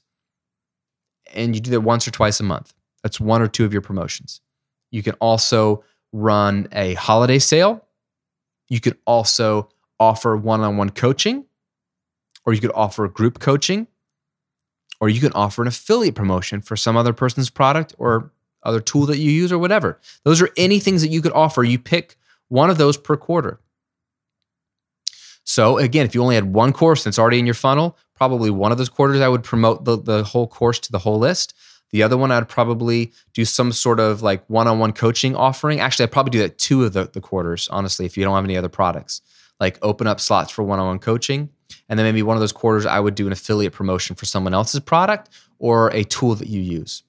And 1.34 1.56
you 1.56 1.62
do 1.62 1.72
that 1.72 1.82
once 1.82 2.08
or 2.08 2.12
twice 2.12 2.40
a 2.40 2.44
month. 2.44 2.74
That's 3.04 3.20
one 3.20 3.42
or 3.42 3.48
two 3.48 3.66
of 3.66 3.74
your 3.74 3.82
promotions. 3.82 4.42
You 4.92 5.04
can 5.04 5.14
also 5.16 5.84
run 6.12 6.68
a 6.72 6.94
holiday 6.96 7.40
sale. 7.40 7.86
You 8.70 8.80
could 8.80 8.98
also 9.06 9.70
offer 10.00 10.36
one 10.36 10.62
on 10.62 10.78
one 10.78 10.90
coaching 10.90 11.46
or 12.46 12.54
you 12.54 12.62
could 12.62 12.72
offer 12.74 13.08
group 13.08 13.40
coaching, 13.40 13.88
or 15.02 15.10
you 15.10 15.20
can 15.20 15.34
offer 15.34 15.64
an 15.64 15.68
affiliate 15.68 16.16
promotion 16.16 16.62
for 16.62 16.78
some 16.78 16.96
other 16.96 17.12
person's 17.12 17.50
product 17.50 17.94
or 17.98 18.32
other 18.64 18.80
tool 18.80 19.08
that 19.08 19.18
you 19.18 19.32
use 19.32 19.52
or 19.52 19.58
whatever. 19.58 20.00
Those 20.24 20.42
are 20.42 20.50
any 20.56 20.80
things 20.80 21.02
that 21.02 21.10
you 21.10 21.22
could 21.22 21.32
offer. 21.34 21.64
You 21.64 21.80
pick 21.80 22.18
one 22.48 22.70
of 22.70 22.78
those 22.78 22.96
per 22.98 23.18
quarter. 23.18 23.60
So 25.44 25.80
again, 25.80 26.06
if 26.06 26.14
you 26.14 26.22
only 26.22 26.36
had 26.36 26.54
one 26.54 26.72
course 26.72 27.04
that's 27.04 27.18
already 27.18 27.40
in 27.40 27.48
your 27.48 27.56
funnel, 27.56 27.98
probably 28.16 28.52
one 28.52 28.72
of 28.72 28.78
those 28.78 28.90
quarters 28.90 29.20
I 29.20 29.28
would 29.28 29.44
promote 29.44 29.86
the, 29.86 29.98
the 29.98 30.24
whole 30.24 30.48
course 30.48 30.80
to 30.80 30.92
the 30.92 31.00
whole 31.00 31.18
list. 31.18 31.56
The 31.90 32.04
other 32.04 32.16
one 32.16 32.32
I'd 32.32 32.48
probably 32.48 33.12
do 33.34 33.44
some 33.44 33.72
sort 33.72 34.00
of 34.00 34.22
like 34.22 34.48
one-on-one 34.48 34.94
coaching 34.94 35.36
offering. 35.36 35.80
Actually, 35.80 36.04
I'd 36.04 36.12
probably 36.12 36.30
do 36.30 36.40
that 36.40 36.60
two 36.60 36.86
of 36.86 36.94
the, 36.94 37.10
the 37.12 37.20
quarters, 37.20 37.68
honestly, 37.70 38.06
if 38.06 38.16
you 38.16 38.24
don't 38.24 38.36
have 38.36 38.46
any 38.46 38.56
other 38.56 38.70
products. 38.70 39.22
Like 39.60 39.80
open 39.82 40.06
up 40.06 40.20
slots 40.20 40.52
for 40.52 40.64
one-on-one 40.64 41.00
coaching 41.00 41.50
and 41.90 41.98
then 41.98 42.06
maybe 42.06 42.24
one 42.24 42.38
of 42.38 42.42
those 42.42 42.52
quarters, 42.52 42.86
I 42.86 43.00
would 43.00 43.16
do 43.16 43.28
an 43.28 43.34
affiliate 43.34 43.74
promotion 43.74 44.16
for 44.16 44.26
someone 44.26 44.54
else's 44.54 44.80
product 44.80 45.30
or 45.60 45.90
a 45.90 46.04
tool 46.04 46.36
that 46.36 46.48
you 46.48 46.62
use. 46.62 47.04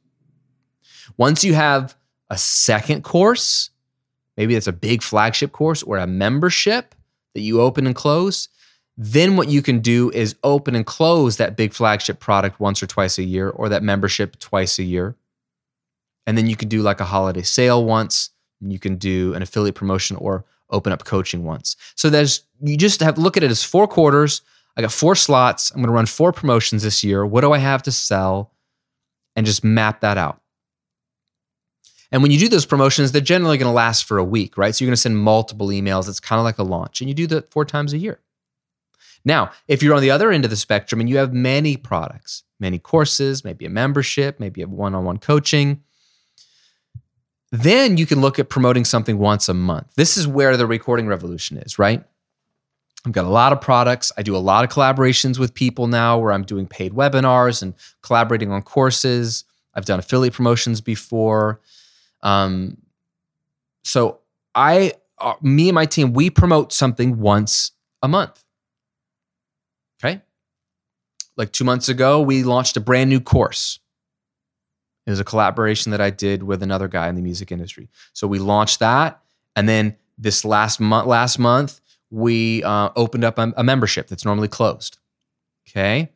Once 1.17 1.45
you 1.45 1.55
have 1.55 1.97
a 2.31 2.39
second 2.39 3.03
course, 3.03 3.71
maybe 4.37 4.55
that's 4.55 4.67
a 4.67 4.73
big 4.73 5.03
flagship 5.03 5.53
course 5.53 5.83
or 5.83 5.99
a 5.99 6.07
membership 6.07 6.95
that 7.35 7.41
you 7.41 7.61
open 7.61 7.87
and 7.87 7.97
close, 7.97 8.49
then 8.97 9.37
what 9.37 9.49
you 9.49 9.63
can 9.63 9.81
do 9.81 10.11
is 10.11 10.37
open 10.45 10.75
and 10.75 10.87
close 10.87 11.37
that 11.37 11.57
big 11.57 11.73
flagship 11.73 12.21
product 12.21 12.61
once 12.61 12.83
or 12.83 12.87
twice 12.87 13.19
a 13.19 13.23
year 13.23 13.49
or 13.49 13.69
that 13.69 13.83
membership 13.83 14.39
twice 14.39 14.79
a 14.79 14.83
year. 14.83 15.17
And 16.27 16.37
then 16.37 16.47
you 16.47 16.57
can 16.57 16.69
do 16.69 16.83
like 16.83 17.01
a 17.01 17.05
holiday 17.07 17.43
sale 17.43 17.85
once, 17.85 18.31
and 18.61 18.73
you 18.73 18.79
can 18.79 18.97
do 18.97 19.35
an 19.35 19.43
affiliate 19.43 19.75
promotion 19.75 20.17
or 20.17 20.45
open 20.71 20.93
up 20.93 21.05
coaching 21.05 21.45
once. 21.45 21.77
So 21.97 22.11
there's 22.11 22.45
you 22.63 22.77
just 22.77 23.01
have 23.01 23.17
to 23.17 23.21
look 23.21 23.37
at 23.37 23.43
it 23.43 23.51
as 23.51 23.65
four 23.65 23.89
quarters 23.89 24.43
I 24.77 24.83
got 24.83 24.93
four 24.93 25.15
slots. 25.15 25.71
I'm 25.71 25.79
going 25.79 25.89
to 25.89 25.93
run 25.93 26.07
four 26.07 26.33
promotions 26.33 26.83
this 26.83 27.05
year. 27.05 27.27
What 27.27 27.43
do 27.43 27.53
I 27.53 27.59
have 27.59 27.83
to 27.85 27.93
sell? 27.93 28.53
And 29.35 29.47
just 29.47 29.65
map 29.65 30.01
that 30.01 30.19
out. 30.19 30.43
And 32.11 32.23
when 32.23 32.31
you 32.31 32.39
do 32.39 32.49
those 32.49 32.67
promotions, 32.67 33.13
they're 33.13 33.23
generally 33.23 33.57
going 33.57 33.71
to 33.71 33.75
last 33.75 34.05
for 34.05 34.19
a 34.19 34.25
week, 34.25 34.59
right? 34.59 34.75
So 34.75 34.85
you're 34.85 34.91
going 34.91 34.97
to 34.97 35.01
send 35.01 35.17
multiple 35.17 35.69
emails. 35.69 36.09
It's 36.09 36.21
kind 36.21 36.39
of 36.39 36.45
like 36.45 36.59
a 36.59 36.63
launch, 36.63 37.01
and 37.01 37.09
you 37.09 37.15
do 37.15 37.27
that 37.29 37.51
four 37.51 37.65
times 37.65 37.95
a 37.95 37.99
year. 37.99 38.21
Now, 39.25 39.53
if 39.69 39.83
you're 39.83 39.95
on 39.95 40.03
the 40.03 40.11
other 40.11 40.31
end 40.31 40.45
of 40.45 40.51
the 40.51 40.57
spectrum 40.57 41.01
and 41.01 41.09
you 41.09 41.17
have 41.17 41.33
many 41.33 41.77
products, 41.77 42.43
many 42.61 42.79
courses, 42.79 43.45
maybe 43.45 43.65
a 43.65 43.71
membership, 43.71 44.39
maybe 44.39 44.61
a 44.61 44.69
one 44.69 44.95
on 44.95 45.05
one 45.05 45.19
coaching, 45.19 45.83
then 47.51 47.97
you 47.97 48.05
can 48.05 48.21
look 48.21 48.39
at 48.39 48.49
promoting 48.49 48.85
something 48.85 49.19
once 49.19 49.49
a 49.49 49.55
month. 49.55 49.95
This 49.95 50.17
is 50.17 50.27
where 50.27 50.57
the 50.57 50.67
recording 50.67 51.07
revolution 51.07 51.57
is, 51.57 51.79
right? 51.79 52.05
I've 53.05 53.13
got 53.13 53.25
a 53.25 53.31
lot 53.31 53.53
of 53.53 53.61
products. 53.61 54.13
I 54.17 54.23
do 54.23 54.37
a 54.37 54.39
lot 54.39 54.65
of 54.65 54.71
collaborations 54.71 55.39
with 55.39 55.55
people 55.55 55.89
now 55.89 56.19
where 56.19 56.33
I'm 56.33 56.45
doing 56.45 56.67
paid 56.67 56.93
webinars 56.93 57.63
and 57.63 57.75
collaborating 58.03 58.53
on 58.53 58.63
courses. 58.63 59.45
I've 59.75 59.85
done 59.85 59.99
affiliate 59.99 60.35
promotions 60.35 60.81
before. 60.81 61.61
Um, 62.23 62.77
so 63.85 64.21
I, 64.55 64.93
uh, 65.19 65.35
me 65.41 65.69
and 65.69 65.75
my 65.75 65.87
team, 65.87 66.13
we 66.13 66.31
promote 66.31 66.73
something 66.73 67.19
once 67.19 67.73
a 68.03 68.09
month. 68.09 68.45
Okay. 70.03 70.21
Like 71.37 71.53
two 71.53 71.65
months 71.65 71.89
ago, 71.89 72.21
we 72.21 72.45
launched 72.45 72.77
a 72.77 72.81
brand 72.81 73.11
new 73.11 73.21
course. 73.21 73.81
It 75.07 75.11
was 75.11 75.19
a 75.21 75.25
collaboration 75.25 75.91
that 75.91 76.01
I 76.01 76.11
did 76.11 76.45
with 76.45 76.63
another 76.63 76.87
guy 76.87 77.09
in 77.09 77.17
the 77.17 77.23
music 77.23 77.51
industry. 77.51 77.89
So 78.13 78.29
we 78.29 78.39
launched 78.39 78.79
that, 78.79 79.21
and 79.57 79.69
then 79.69 79.97
this 80.17 80.45
last 80.45 80.79
month, 80.79 81.09
last 81.09 81.39
month, 81.41 81.81
we 82.13 82.63
uh, 82.63 82.91
opened 82.95 83.25
up 83.25 83.39
a, 83.39 83.53
a, 83.57 83.65
membership 83.65 84.07
that's 84.07 84.25
normally 84.25 84.47
closed. 84.47 84.99
Okay. 85.67 86.11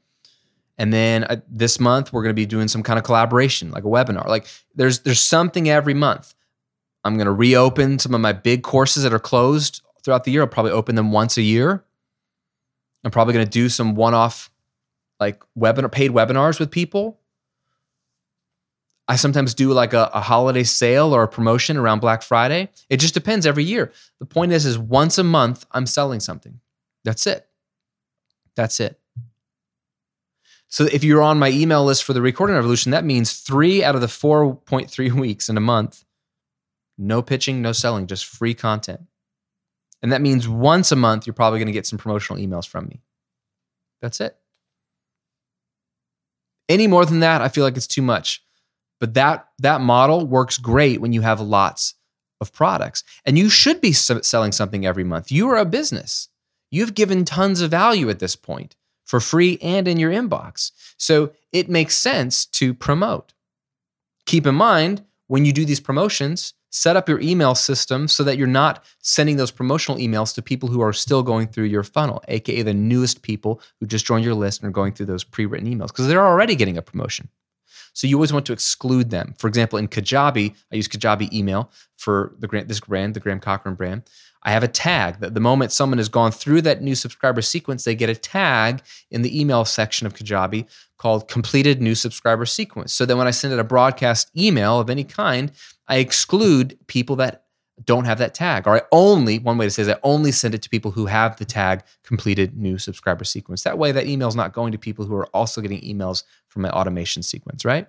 And 0.77 0.93
then 0.93 1.25
uh, 1.25 1.37
this 1.49 1.81
month 1.81 2.13
we're 2.13 2.23
going 2.23 2.35
to 2.35 2.35
be 2.35 2.45
doing 2.45 2.69
some 2.69 2.83
kind 2.83 2.99
of 2.99 3.05
collaboration, 3.05 3.71
like 3.71 3.85
a 3.85 3.89
webinar. 3.89 4.27
Like 4.29 4.47
there's 4.75 5.01
there's 5.01 5.23
something 5.23 5.71
every 5.71 5.95
month. 5.95 6.35
I'm 7.03 7.15
going 7.15 7.27
to 7.27 7.33
reopen 7.33 7.99
some 7.99 8.15
of 8.15 8.21
my 8.21 8.33
big 8.33 8.63
courses 8.63 9.05
that 9.05 9.15
are 9.15 9.19
closed 9.19 9.81
throughout 10.05 10.25
the 10.25 10.33
year. 10.33 10.43
I'll 10.43 10.49
probably 10.49 10.73
open 10.73 10.97
them 10.97 11.13
once 11.13 11.39
a 11.39 11.43
year. 11.43 11.85
I'm 13.03 13.11
probably 13.11 13.33
going 13.33 13.47
to 13.47 13.51
do 13.51 13.69
some 13.69 13.95
one-off 13.95 14.51
like 15.19 15.43
webinar 15.59 15.91
paid 15.91 16.11
webinars 16.11 16.61
with 16.61 16.71
people 16.71 17.21
I 19.09 19.17
sometimes 19.17 19.55
do 19.55 19.73
like 19.73 19.93
a, 19.93 20.11
a, 20.13 20.21
holiday 20.21 20.65
sale 20.65 21.15
or 21.15 21.23
a 21.23 21.29
promotion 21.29 21.77
around 21.77 22.01
Black 22.01 22.23
Friday. 22.23 22.71
It 22.91 22.97
just 22.97 23.15
depends 23.15 23.47
every 23.47 23.63
year. 23.63 23.93
The 24.19 24.27
point 24.27 24.51
is, 24.51 24.67
is 24.67 24.79
once 24.79 25.17
a 25.17 25.25
month 25.25 25.65
I'm 25.71 25.87
selling 25.87 26.19
something. 26.19 26.61
That's 27.05 27.27
it. 27.27 27.47
That's 28.57 28.81
it. 28.81 28.99
So 30.69 30.85
if 30.93 31.05
you're 31.05 31.23
on 31.23 31.39
my 31.39 31.51
email 31.51 31.85
list 31.85 32.03
for 32.03 32.13
the 32.13 32.21
recording 32.21 32.57
revolution, 32.57 32.91
that 32.91 33.05
means 33.05 33.35
three 33.35 33.85
out 33.85 33.95
of 33.95 34.01
the 34.01 34.09
4.3 34.09 35.13
weeks 35.21 35.49
in 35.49 35.57
a 35.57 35.61
month, 35.61 36.05
no 36.99 37.23
pitching, 37.23 37.63
no 37.63 37.73
selling, 37.73 38.09
just 38.09 38.27
free 38.27 38.55
content. 38.55 39.03
And 40.03 40.13
that 40.13 40.21
means 40.21 40.49
once 40.49 40.91
a 40.91 40.97
month, 40.97 41.27
you're 41.27 41.35
probably 41.35 41.59
going 41.61 41.67
to 41.67 41.73
get 41.73 41.87
some 41.87 41.99
promotional 41.99 42.43
emails 42.43 42.67
from 42.67 42.87
me. 42.89 43.01
That's 44.03 44.21
it. 44.21 44.37
Any 46.69 46.87
more 46.87 47.07
than 47.07 47.21
that, 47.21 47.41
I 47.41 47.49
feel 47.49 47.65
like 47.65 47.77
it's 47.77 47.87
too 47.87 48.03
much. 48.03 48.43
But 48.99 49.15
that 49.15 49.49
that 49.59 49.81
model 49.81 50.27
works 50.27 50.59
great 50.59 51.01
when 51.01 51.13
you 51.13 51.21
have 51.21 51.41
lots 51.41 51.95
of 52.41 52.53
products. 52.53 53.03
And 53.25 53.39
you 53.39 53.49
should 53.49 53.81
be 53.81 53.93
selling 53.93 54.53
something 54.53 54.87
every 54.87 55.05
month. 55.05 55.33
You 55.33 55.49
are 55.49 55.57
a 55.57 55.65
business. 55.65 56.29
You've 56.71 56.95
given 56.95 57.25
tons 57.25 57.61
of 57.61 57.71
value 57.71 58.11
at 58.11 58.19
this 58.19 58.37
point 58.37 58.77
for 59.05 59.21
free 59.21 59.59
and 59.63 59.87
in 59.87 59.99
your 59.99 60.11
inbox. 60.11 60.73
So 60.97 61.33
it 61.53 61.69
makes 61.69 61.97
sense 61.97 62.45
to 62.47 62.75
promote. 62.75 63.33
Keep 64.27 64.47
in 64.47 64.55
mind 64.55 65.05
when 65.29 65.45
you 65.45 65.53
do 65.53 65.65
these 65.65 65.81
promotions, 65.81 66.55
set 66.71 66.97
up 66.97 67.09
your 67.09 67.21
email 67.21 67.55
system 67.55 68.09
so 68.09 68.25
that 68.25 68.37
you're 68.37 68.47
not 68.47 68.85
sending 68.99 69.37
those 69.37 69.51
promotional 69.51 69.99
emails 69.99 70.35
to 70.35 70.43
people 70.43 70.69
who 70.69 70.81
are 70.81 70.93
still 70.93 71.23
going 71.23 71.47
through 71.47 71.65
your 71.65 71.85
funnel, 71.85 72.23
aka 72.29 72.63
the 72.63 72.75
newest 72.75 73.23
people 73.23 73.61
who 73.81 73.87
just 73.87 74.05
joined 74.05 74.25
your 74.25 74.35
list 74.35 74.61
and 74.61 74.69
are 74.69 74.73
going 74.73 74.93
through 74.93 75.07
those 75.07 75.25
pre-written 75.25 75.69
emails 75.69 75.89
because 75.89 76.09
they're 76.09 76.27
already 76.27 76.55
getting 76.55 76.77
a 76.77 76.83
promotion. 76.83 77.29
So 77.97 78.07
you 78.07 78.17
always 78.17 78.33
want 78.33 78.45
to 78.45 78.53
exclude 78.53 79.09
them. 79.09 79.35
For 79.39 79.49
example, 79.49 79.79
in 79.79 79.89
Kajabi, 79.89 80.55
I 80.71 80.77
use 80.77 80.87
Kajabi 80.87 81.33
email 81.33 81.71
for 81.97 82.35
the 82.39 82.47
this 82.69 82.81
brand, 82.81 83.15
the 83.15 83.21
Graham 83.21 83.41
Cochran 83.41 83.75
brand. 83.75 84.03
I 84.43 84.51
have 84.51 84.63
a 84.63 84.69
tag 84.69 85.21
that 85.21 85.33
the 85.33 85.41
moment 85.41 85.73
someone 85.73 85.97
has 85.97 86.11
gone 86.11 86.31
through 86.31 86.61
that 86.63 86.83
new 86.83 86.95
subscriber 86.95 87.41
sequence, 87.41 87.85
they 87.85 87.95
get 87.95 88.11
a 88.11 88.15
tag 88.15 88.83
in 89.11 89.23
the 89.23 89.41
email 89.41 89.65
section 89.65 90.07
of 90.07 90.13
Kajabi 90.13 90.69
called 90.99 91.27
completed 91.27 91.81
new 91.81 91.95
subscriber 91.95 92.45
sequence. 92.45 92.93
So 92.93 93.07
then 93.07 93.17
when 93.17 93.27
I 93.27 93.31
send 93.31 93.55
out 93.55 93.61
a 93.61 93.65
broadcast 93.65 94.31
email 94.37 94.79
of 94.79 94.91
any 94.91 95.03
kind, 95.03 95.51
I 95.89 95.97
exclude 95.97 96.79
people 96.89 97.17
that 97.17 97.46
don't 97.85 98.07
have 98.07 98.19
that 98.19 98.35
tag. 98.35 98.67
Or 98.67 98.77
I 98.77 98.83
only, 98.91 99.39
one 99.39 99.59
way 99.59 99.67
to 99.67 99.71
say 99.71 99.83
is 99.83 99.89
I 99.89 99.99
only 100.03 100.33
send 100.33 100.55
it 100.55 100.63
to 100.63 100.71
people 100.71 100.93
who 100.93 101.07
have 101.07 101.37
the 101.37 101.45
tag 101.45 101.83
completed 102.03 102.57
new 102.57 102.79
subscriber 102.79 103.25
sequence. 103.25 103.63
That 103.63 103.79
way 103.79 103.93
that 103.93 104.07
email 104.07 104.29
is 104.29 104.37
not 104.37 104.53
going 104.53 104.73
to 104.73 104.79
people 104.79 105.05
who 105.05 105.15
are 105.15 105.27
also 105.27 105.61
getting 105.61 105.81
emails 105.83 106.25
from 106.49 106.63
my 106.63 106.71
automation 106.71 107.23
sequence, 107.23 107.65
right? 107.65 107.87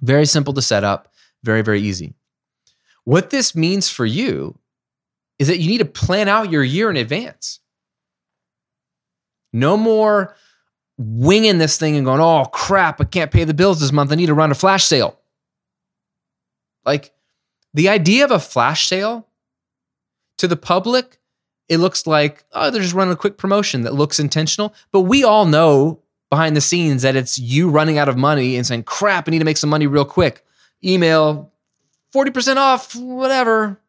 Very 0.00 0.26
simple 0.26 0.54
to 0.54 0.62
set 0.62 0.84
up, 0.84 1.12
very, 1.42 1.62
very 1.62 1.80
easy. 1.80 2.14
What 3.04 3.30
this 3.30 3.56
means 3.56 3.90
for 3.90 4.06
you 4.06 4.58
is 5.38 5.48
that 5.48 5.58
you 5.58 5.68
need 5.68 5.78
to 5.78 5.84
plan 5.84 6.28
out 6.28 6.50
your 6.50 6.62
year 6.62 6.90
in 6.90 6.96
advance. 6.96 7.60
No 9.52 9.76
more 9.76 10.36
winging 10.98 11.58
this 11.58 11.78
thing 11.78 11.96
and 11.96 12.04
going, 12.04 12.20
oh 12.20 12.44
crap, 12.46 13.00
I 13.00 13.04
can't 13.04 13.30
pay 13.30 13.44
the 13.44 13.54
bills 13.54 13.80
this 13.80 13.92
month. 13.92 14.12
I 14.12 14.16
need 14.16 14.26
to 14.26 14.34
run 14.34 14.50
a 14.50 14.54
flash 14.54 14.84
sale. 14.84 15.18
Like 16.84 17.12
the 17.78 17.88
idea 17.88 18.24
of 18.24 18.32
a 18.32 18.40
flash 18.40 18.88
sale 18.88 19.28
to 20.38 20.48
the 20.48 20.56
public, 20.56 21.20
it 21.68 21.78
looks 21.78 22.08
like, 22.08 22.44
oh, 22.52 22.70
they're 22.72 22.82
just 22.82 22.92
running 22.92 23.14
a 23.14 23.16
quick 23.16 23.38
promotion 23.38 23.82
that 23.82 23.94
looks 23.94 24.18
intentional. 24.18 24.74
But 24.90 25.02
we 25.02 25.22
all 25.22 25.44
know 25.44 26.02
behind 26.28 26.56
the 26.56 26.60
scenes 26.60 27.02
that 27.02 27.14
it's 27.14 27.38
you 27.38 27.70
running 27.70 27.96
out 27.96 28.08
of 28.08 28.16
money 28.16 28.56
and 28.56 28.66
saying, 28.66 28.82
crap, 28.82 29.28
I 29.28 29.30
need 29.30 29.38
to 29.38 29.44
make 29.44 29.58
some 29.58 29.70
money 29.70 29.86
real 29.86 30.04
quick. 30.04 30.44
Email, 30.84 31.52
40% 32.12 32.56
off, 32.56 32.96
whatever. 32.96 33.80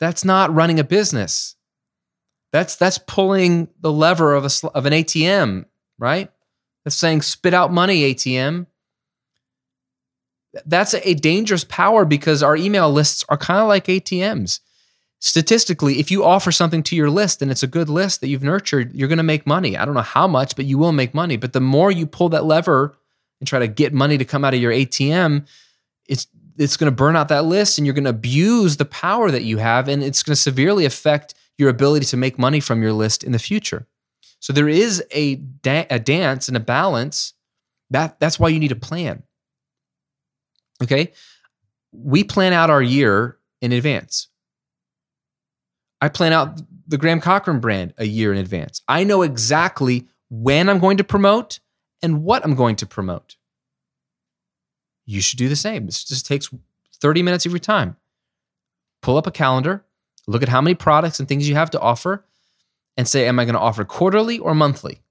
That's 0.00 0.24
not 0.24 0.54
running 0.54 0.80
a 0.80 0.84
business. 0.84 1.56
That's 2.52 2.74
that's 2.74 2.96
pulling 2.96 3.68
the 3.80 3.92
lever 3.92 4.32
of 4.32 4.46
a 4.46 4.68
of 4.68 4.86
an 4.86 4.94
ATM, 4.94 5.66
right? 5.98 6.30
That's 6.84 6.96
saying 6.96 7.20
spit 7.20 7.52
out 7.52 7.70
money 7.70 8.14
ATM. 8.14 8.66
That's 10.64 10.94
a 10.94 11.14
dangerous 11.14 11.64
power 11.64 12.04
because 12.04 12.42
our 12.42 12.56
email 12.56 12.90
lists 12.90 13.24
are 13.28 13.36
kind 13.36 13.60
of 13.60 13.68
like 13.68 13.86
ATMs. 13.86 14.60
Statistically, 15.18 15.98
if 15.98 16.10
you 16.10 16.22
offer 16.22 16.52
something 16.52 16.82
to 16.82 16.96
your 16.96 17.10
list 17.10 17.40
and 17.40 17.50
it's 17.50 17.62
a 17.62 17.66
good 17.66 17.88
list 17.88 18.20
that 18.20 18.28
you've 18.28 18.42
nurtured, 18.42 18.94
you're 18.94 19.08
going 19.08 19.16
to 19.16 19.22
make 19.22 19.46
money. 19.46 19.76
I 19.76 19.84
don't 19.84 19.94
know 19.94 20.02
how 20.02 20.28
much, 20.28 20.54
but 20.54 20.66
you 20.66 20.76
will 20.76 20.92
make 20.92 21.14
money. 21.14 21.36
But 21.36 21.54
the 21.54 21.60
more 21.60 21.90
you 21.90 22.06
pull 22.06 22.28
that 22.28 22.44
lever 22.44 22.94
and 23.40 23.48
try 23.48 23.58
to 23.58 23.66
get 23.66 23.94
money 23.94 24.18
to 24.18 24.24
come 24.24 24.44
out 24.44 24.54
of 24.54 24.60
your 24.60 24.72
ATM, 24.72 25.46
it's 26.06 26.26
it's 26.56 26.76
going 26.76 26.90
to 26.90 26.94
burn 26.94 27.16
out 27.16 27.28
that 27.28 27.44
list 27.46 27.78
and 27.78 27.86
you're 27.86 27.94
going 27.94 28.04
to 28.04 28.10
abuse 28.10 28.76
the 28.76 28.84
power 28.84 29.30
that 29.30 29.42
you 29.42 29.58
have 29.58 29.88
and 29.88 30.04
it's 30.04 30.22
going 30.22 30.34
to 30.34 30.40
severely 30.40 30.84
affect 30.84 31.34
your 31.58 31.68
ability 31.68 32.06
to 32.06 32.16
make 32.16 32.38
money 32.38 32.60
from 32.60 32.82
your 32.82 32.92
list 32.92 33.24
in 33.24 33.32
the 33.32 33.38
future. 33.38 33.86
So 34.40 34.52
there 34.52 34.68
is 34.68 35.02
a, 35.10 35.36
da- 35.36 35.86
a 35.90 35.98
dance 35.98 36.48
and 36.48 36.56
a 36.56 36.60
balance. 36.60 37.32
That 37.90 38.20
that's 38.20 38.38
why 38.38 38.48
you 38.48 38.58
need 38.58 38.72
a 38.72 38.76
plan. 38.76 39.22
Okay? 40.82 41.12
We 41.92 42.24
plan 42.24 42.52
out 42.52 42.70
our 42.70 42.82
year 42.82 43.38
in 43.60 43.72
advance. 43.72 44.28
I 46.00 46.08
plan 46.08 46.32
out 46.32 46.60
the 46.86 46.98
Graham 46.98 47.20
Cochran 47.20 47.60
brand 47.60 47.94
a 47.96 48.04
year 48.04 48.32
in 48.32 48.38
advance. 48.38 48.82
I 48.88 49.04
know 49.04 49.22
exactly 49.22 50.08
when 50.28 50.68
I'm 50.68 50.78
going 50.78 50.98
to 50.98 51.04
promote 51.04 51.60
and 52.02 52.24
what 52.24 52.44
I'm 52.44 52.54
going 52.54 52.76
to 52.76 52.86
promote 52.86 53.36
you 55.06 55.20
should 55.20 55.38
do 55.38 55.48
the 55.48 55.56
same. 55.56 55.86
This 55.86 56.04
just 56.04 56.26
takes 56.26 56.50
30 57.00 57.22
minutes 57.22 57.46
of 57.46 57.52
your 57.52 57.58
time. 57.58 57.96
Pull 59.02 59.16
up 59.16 59.26
a 59.26 59.30
calendar, 59.30 59.84
look 60.26 60.42
at 60.42 60.48
how 60.48 60.60
many 60.60 60.74
products 60.74 61.18
and 61.20 61.28
things 61.28 61.48
you 61.48 61.54
have 61.54 61.70
to 61.70 61.80
offer, 61.80 62.24
and 62.96 63.06
say, 63.06 63.26
Am 63.26 63.38
I 63.38 63.44
going 63.44 63.54
to 63.54 63.60
offer 63.60 63.84
quarterly 63.84 64.38
or 64.38 64.54
monthly? 64.54 65.02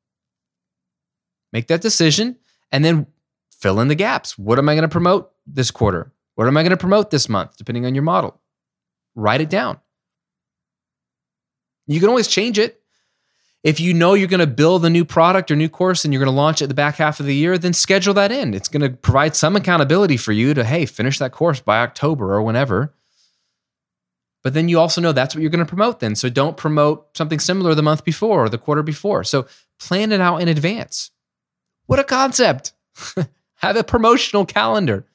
Make 1.51 1.67
that 1.67 1.81
decision 1.81 2.37
and 2.71 2.83
then 2.83 3.05
fill 3.63 3.79
in 3.79 3.87
the 3.87 3.95
gaps. 3.95 4.37
What 4.37 4.59
am 4.59 4.67
I 4.67 4.75
going 4.75 4.83
to 4.83 4.89
promote 4.89 5.31
this 5.47 5.71
quarter? 5.71 6.11
What 6.35 6.47
am 6.47 6.57
I 6.57 6.63
going 6.63 6.71
to 6.71 6.77
promote 6.77 7.11
this 7.11 7.29
month, 7.29 7.55
depending 7.57 7.85
on 7.85 7.95
your 7.95 8.03
model? 8.03 8.41
Write 9.15 9.39
it 9.39 9.49
down. 9.49 9.79
You 11.87 12.01
can 12.01 12.09
always 12.09 12.27
change 12.27 12.59
it. 12.59 12.81
If 13.63 13.79
you 13.79 13.93
know 13.93 14.13
you're 14.13 14.27
going 14.27 14.41
to 14.41 14.47
build 14.47 14.83
a 14.83 14.89
new 14.89 15.05
product 15.05 15.49
or 15.49 15.55
new 15.55 15.69
course 15.69 16.03
and 16.03 16.13
you're 16.13 16.21
going 16.21 16.33
to 16.33 16.41
launch 16.41 16.61
it 16.61 16.67
the 16.67 16.73
back 16.73 16.97
half 16.97 17.21
of 17.21 17.25
the 17.25 17.35
year, 17.35 17.57
then 17.57 17.71
schedule 17.71 18.13
that 18.15 18.31
in. 18.31 18.53
It's 18.53 18.67
going 18.67 18.81
to 18.81 18.97
provide 18.97 19.37
some 19.37 19.55
accountability 19.55 20.17
for 20.17 20.33
you 20.33 20.53
to, 20.53 20.65
hey, 20.65 20.85
finish 20.85 21.17
that 21.19 21.31
course 21.31 21.61
by 21.61 21.79
October 21.79 22.33
or 22.33 22.41
whenever. 22.41 22.93
But 24.43 24.53
then 24.53 24.67
you 24.67 24.77
also 24.77 24.99
know 24.99 25.13
that's 25.13 25.33
what 25.33 25.41
you're 25.41 25.49
going 25.49 25.65
to 25.65 25.69
promote 25.69 26.01
then. 26.01 26.15
So 26.15 26.27
don't 26.27 26.57
promote 26.57 27.15
something 27.15 27.39
similar 27.39 27.73
the 27.73 27.81
month 27.81 28.03
before 28.03 28.43
or 28.43 28.49
the 28.49 28.57
quarter 28.57 28.83
before. 28.83 29.23
So 29.23 29.47
plan 29.79 30.11
it 30.11 30.19
out 30.19 30.41
in 30.41 30.49
advance. 30.49 31.11
What 31.85 31.99
a 31.99 32.03
concept. 32.03 32.73
Have 33.63 33.77
a 33.77 33.83
promotional 33.83 34.45
calendar. 34.45 35.05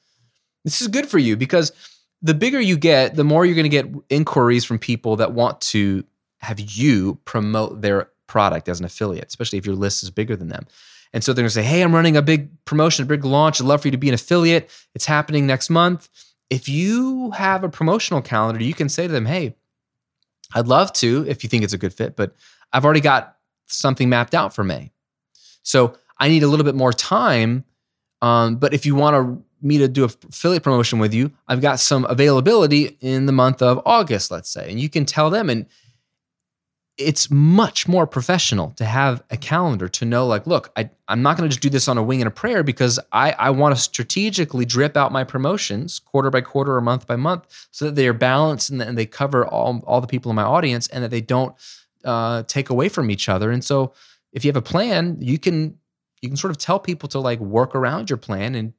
This 0.63 0.81
is 0.81 0.87
good 0.87 1.07
for 1.07 1.19
you 1.19 1.37
because 1.37 1.71
the 2.19 2.33
bigger 2.33 2.59
you 2.59 2.77
get, 2.77 3.15
the 3.15 3.23
more 3.23 3.45
you're 3.45 3.53
going 3.53 3.69
to 3.69 3.69
get 3.69 3.87
inquiries 4.09 4.65
from 4.65 4.79
people 4.79 5.17
that 5.17 5.33
want 5.33 5.61
to 5.61 6.03
have 6.39 6.59
you 6.59 7.19
promote 7.25 7.81
their 7.81 8.09
product 8.25 8.67
as 8.67 8.79
an 8.79 8.85
affiliate, 8.85 9.27
especially 9.27 9.59
if 9.59 9.67
your 9.67 9.75
list 9.75 10.01
is 10.01 10.09
bigger 10.09 10.35
than 10.35 10.47
them. 10.47 10.65
And 11.13 11.23
so 11.23 11.31
they're 11.31 11.43
going 11.43 11.49
to 11.49 11.53
say, 11.53 11.61
Hey, 11.61 11.83
I'm 11.83 11.93
running 11.93 12.17
a 12.17 12.23
big 12.23 12.49
promotion, 12.65 13.03
a 13.03 13.07
big 13.07 13.23
launch. 13.23 13.61
I'd 13.61 13.67
love 13.67 13.83
for 13.83 13.87
you 13.87 13.91
to 13.91 13.97
be 13.97 14.07
an 14.07 14.15
affiliate. 14.15 14.71
It's 14.95 15.05
happening 15.05 15.45
next 15.45 15.69
month. 15.69 16.09
If 16.49 16.67
you 16.67 17.29
have 17.31 17.63
a 17.63 17.69
promotional 17.69 18.23
calendar, 18.23 18.63
you 18.63 18.73
can 18.73 18.89
say 18.89 19.05
to 19.05 19.13
them, 19.13 19.27
Hey, 19.27 19.57
I'd 20.55 20.67
love 20.67 20.91
to 20.93 21.23
if 21.27 21.43
you 21.43 21.49
think 21.49 21.63
it's 21.63 21.73
a 21.73 21.77
good 21.77 21.93
fit, 21.93 22.15
but 22.15 22.35
I've 22.73 22.83
already 22.83 22.99
got 22.99 23.37
something 23.67 24.09
mapped 24.09 24.33
out 24.33 24.55
for 24.55 24.63
May. 24.63 24.91
So 25.61 25.93
I 26.17 26.29
need 26.29 26.41
a 26.41 26.47
little 26.47 26.65
bit 26.65 26.73
more 26.73 26.93
time. 26.93 27.65
Um, 28.21 28.57
but 28.57 28.73
if 28.73 28.85
you 28.85 28.95
want 28.95 29.15
to, 29.15 29.43
me 29.61 29.77
to 29.77 29.87
do 29.87 30.03
a 30.03 30.07
affiliate 30.07 30.63
promotion 30.63 30.99
with 30.99 31.13
you, 31.13 31.31
I've 31.47 31.61
got 31.61 31.79
some 31.79 32.05
availability 32.05 32.97
in 33.01 33.25
the 33.25 33.31
month 33.31 33.61
of 33.61 33.81
August, 33.85 34.31
let's 34.31 34.49
say. 34.49 34.69
And 34.69 34.79
you 34.79 34.89
can 34.89 35.05
tell 35.05 35.29
them 35.29 35.49
and 35.49 35.65
it's 36.99 37.31
much 37.31 37.87
more 37.87 38.05
professional 38.05 38.71
to 38.71 38.83
have 38.83 39.23
a 39.31 39.37
calendar 39.37 39.87
to 39.87 40.03
know 40.03 40.27
like 40.27 40.45
look 40.45 40.69
I, 40.75 40.89
i'm 41.07 41.21
not 41.21 41.37
going 41.37 41.49
to 41.49 41.53
just 41.53 41.63
do 41.63 41.69
this 41.69 41.87
on 41.87 41.97
a 41.97 42.03
wing 42.03 42.21
and 42.21 42.27
a 42.27 42.31
prayer 42.31 42.61
because 42.61 42.99
i, 43.11 43.31
I 43.31 43.49
want 43.51 43.73
to 43.73 43.81
strategically 43.81 44.65
drip 44.65 44.97
out 44.97 45.11
my 45.11 45.23
promotions 45.23 45.99
quarter 45.99 46.29
by 46.29 46.41
quarter 46.41 46.75
or 46.75 46.81
month 46.81 47.07
by 47.07 47.15
month 47.15 47.45
so 47.71 47.85
that 47.85 47.95
they 47.95 48.07
are 48.07 48.13
balanced 48.13 48.69
and, 48.69 48.81
and 48.81 48.97
they 48.97 49.05
cover 49.05 49.47
all, 49.47 49.81
all 49.87 50.01
the 50.01 50.07
people 50.07 50.29
in 50.29 50.35
my 50.35 50.43
audience 50.43 50.87
and 50.89 51.03
that 51.03 51.09
they 51.09 51.21
don't 51.21 51.55
uh, 52.03 52.43
take 52.43 52.69
away 52.69 52.89
from 52.89 53.09
each 53.09 53.29
other 53.29 53.49
and 53.49 53.63
so 53.63 53.93
if 54.33 54.43
you 54.43 54.49
have 54.49 54.57
a 54.57 54.61
plan 54.61 55.17
you 55.21 55.39
can 55.39 55.78
you 56.21 56.29
can 56.29 56.37
sort 56.37 56.51
of 56.51 56.57
tell 56.57 56.79
people 56.79 57.09
to 57.09 57.19
like 57.19 57.39
work 57.39 57.75
around 57.75 58.09
your 58.09 58.17
plan 58.17 58.55
and 58.55 58.73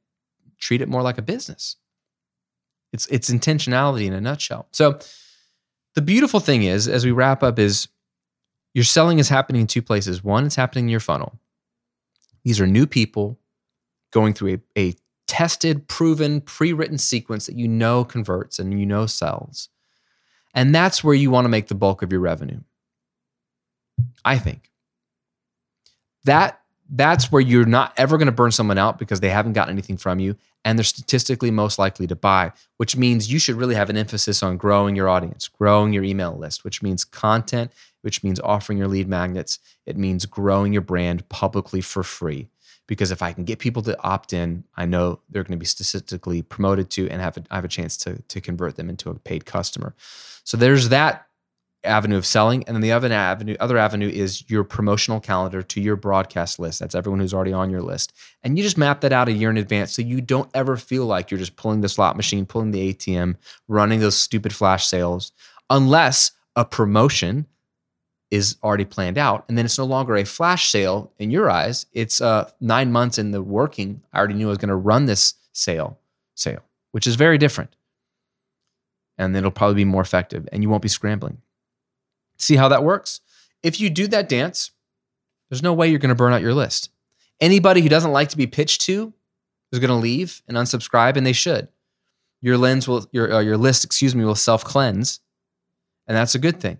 treat 0.59 0.81
it 0.81 0.89
more 0.89 1.01
like 1.01 1.17
a 1.17 1.23
business 1.23 1.77
it's 2.93 3.05
it's 3.07 3.29
intentionality 3.29 4.05
in 4.05 4.13
a 4.13 4.21
nutshell 4.21 4.67
so 4.71 4.99
the 5.95 6.01
beautiful 6.01 6.39
thing 6.39 6.63
is 6.63 6.87
as 6.87 7.03
we 7.03 7.11
wrap 7.11 7.43
up 7.43 7.59
is 7.59 7.87
your 8.73 8.83
selling 8.83 9.19
is 9.19 9.29
happening 9.29 9.61
in 9.61 9.67
two 9.67 9.81
places. 9.81 10.23
One, 10.23 10.45
it's 10.45 10.55
happening 10.55 10.85
in 10.85 10.89
your 10.89 10.99
funnel. 10.99 11.39
These 12.43 12.59
are 12.59 12.67
new 12.67 12.87
people 12.87 13.39
going 14.11 14.33
through 14.33 14.61
a, 14.75 14.79
a 14.89 14.95
tested, 15.27 15.87
proven, 15.87 16.41
pre 16.41 16.73
written 16.73 16.97
sequence 16.97 17.45
that 17.45 17.57
you 17.57 17.67
know 17.67 18.03
converts 18.03 18.59
and 18.59 18.79
you 18.79 18.85
know 18.85 19.05
sells. 19.05 19.69
And 20.53 20.73
that's 20.73 21.03
where 21.03 21.15
you 21.15 21.31
want 21.31 21.45
to 21.45 21.49
make 21.49 21.67
the 21.67 21.75
bulk 21.75 22.01
of 22.01 22.11
your 22.11 22.21
revenue. 22.21 22.61
I 24.25 24.37
think. 24.37 24.71
That 26.23 26.60
that's 26.91 27.31
where 27.31 27.41
you're 27.41 27.65
not 27.65 27.93
ever 27.97 28.17
going 28.17 28.27
to 28.27 28.31
burn 28.31 28.51
someone 28.51 28.77
out 28.77 28.99
because 28.99 29.21
they 29.21 29.29
haven't 29.29 29.53
gotten 29.53 29.73
anything 29.73 29.97
from 29.97 30.19
you 30.19 30.35
and 30.63 30.77
they're 30.77 30.83
statistically 30.83 31.49
most 31.49 31.79
likely 31.79 32.05
to 32.05 32.15
buy, 32.15 32.51
which 32.77 32.95
means 32.95 33.31
you 33.31 33.39
should 33.39 33.55
really 33.55 33.73
have 33.73 33.89
an 33.89 33.97
emphasis 33.97 34.43
on 34.43 34.57
growing 34.57 34.95
your 34.95 35.09
audience, 35.09 35.47
growing 35.47 35.93
your 35.93 36.03
email 36.03 36.37
list, 36.37 36.63
which 36.63 36.83
means 36.83 37.03
content 37.03 37.71
which 38.01 38.23
means 38.23 38.39
offering 38.39 38.77
your 38.77 38.87
lead 38.87 39.07
magnets. 39.07 39.59
It 39.85 39.97
means 39.97 40.25
growing 40.25 40.73
your 40.73 40.81
brand 40.81 41.27
publicly 41.29 41.81
for 41.81 42.03
free. 42.03 42.49
Because 42.87 43.11
if 43.11 43.21
I 43.21 43.31
can 43.31 43.45
get 43.45 43.59
people 43.59 43.81
to 43.83 43.99
opt 44.01 44.33
in, 44.33 44.65
I 44.75 44.85
know 44.85 45.19
they're 45.29 45.43
going 45.43 45.57
to 45.57 45.57
be 45.57 45.65
statistically 45.65 46.41
promoted 46.41 46.89
to 46.91 47.09
and 47.09 47.21
have 47.21 47.37
a, 47.37 47.43
have 47.51 47.63
a 47.63 47.69
chance 47.69 47.95
to, 47.97 48.21
to 48.21 48.41
convert 48.41 48.75
them 48.75 48.89
into 48.89 49.09
a 49.09 49.15
paid 49.15 49.45
customer. 49.45 49.95
So 50.43 50.57
there's 50.57 50.89
that 50.89 51.27
avenue 51.83 52.17
of 52.17 52.25
selling. 52.25 52.63
And 52.65 52.75
then 52.75 52.81
the 52.81 52.91
other 52.91 53.11
avenue, 53.11 53.55
other 53.59 53.77
avenue 53.77 54.09
is 54.09 54.49
your 54.49 54.63
promotional 54.63 55.19
calendar 55.19 55.63
to 55.63 55.81
your 55.81 55.95
broadcast 55.95 56.59
list. 56.59 56.79
That's 56.79 56.95
everyone 56.95 57.19
who's 57.19 57.33
already 57.33 57.53
on 57.53 57.69
your 57.69 57.81
list. 57.81 58.13
And 58.43 58.57
you 58.57 58.63
just 58.63 58.77
map 58.77 59.01
that 59.01 59.13
out 59.13 59.27
a 59.29 59.33
year 59.33 59.49
in 59.49 59.57
advance 59.57 59.93
so 59.93 60.01
you 60.01 60.21
don't 60.21 60.49
ever 60.53 60.77
feel 60.77 61.05
like 61.05 61.31
you're 61.31 61.39
just 61.39 61.55
pulling 61.55 61.81
the 61.81 61.89
slot 61.89 62.15
machine, 62.15 62.45
pulling 62.45 62.71
the 62.71 62.93
ATM, 62.93 63.35
running 63.67 63.99
those 63.99 64.17
stupid 64.17 64.53
flash 64.53 64.87
sales, 64.87 65.31
unless 65.69 66.31
a 66.55 66.65
promotion 66.65 67.47
is 68.29 68.57
already 68.63 68.85
planned 68.85 69.17
out. 69.17 69.43
And 69.49 69.57
then 69.57 69.65
it's 69.65 69.77
no 69.77 69.85
longer 69.85 70.15
a 70.15 70.23
flash 70.23 70.69
sale 70.69 71.11
in 71.17 71.31
your 71.31 71.49
eyes. 71.49 71.85
It's 71.93 72.21
uh, 72.21 72.49
nine 72.61 72.91
months 72.91 73.17
in 73.17 73.31
the 73.31 73.41
working. 73.41 74.01
I 74.13 74.19
already 74.19 74.35
knew 74.35 74.47
I 74.47 74.49
was 74.49 74.57
going 74.57 74.69
to 74.69 74.75
run 74.75 75.05
this 75.05 75.33
sale, 75.53 75.99
sale, 76.35 76.63
which 76.91 77.07
is 77.07 77.15
very 77.15 77.37
different. 77.37 77.75
and 79.17 79.35
it'll 79.35 79.51
probably 79.51 79.75
be 79.75 79.85
more 79.85 80.01
effective 80.01 80.47
and 80.51 80.63
you 80.63 80.69
won't 80.69 80.81
be 80.81 80.89
scrambling. 80.89 81.41
See 82.41 82.55
how 82.55 82.67
that 82.69 82.83
works? 82.83 83.21
If 83.63 83.79
you 83.79 83.89
do 83.89 84.07
that 84.07 84.27
dance, 84.27 84.71
there's 85.49 85.61
no 85.61 85.73
way 85.73 85.87
you're 85.89 85.99
going 85.99 86.09
to 86.09 86.15
burn 86.15 86.33
out 86.33 86.41
your 86.41 86.53
list. 86.53 86.89
Anybody 87.39 87.81
who 87.81 87.89
doesn't 87.89 88.11
like 88.11 88.29
to 88.29 88.37
be 88.37 88.47
pitched 88.47 88.81
to 88.81 89.13
is 89.71 89.79
going 89.79 89.89
to 89.89 89.95
leave 89.95 90.41
and 90.47 90.57
unsubscribe, 90.57 91.17
and 91.17 91.25
they 91.25 91.33
should. 91.33 91.67
Your 92.41 92.57
lens 92.57 92.87
will, 92.87 93.07
your, 93.11 93.31
uh, 93.31 93.39
your 93.39 93.57
list, 93.57 93.85
excuse 93.85 94.15
me, 94.15 94.25
will 94.25 94.35
self 94.35 94.63
cleanse, 94.63 95.19
and 96.07 96.17
that's 96.17 96.35
a 96.35 96.39
good 96.39 96.59
thing. 96.59 96.79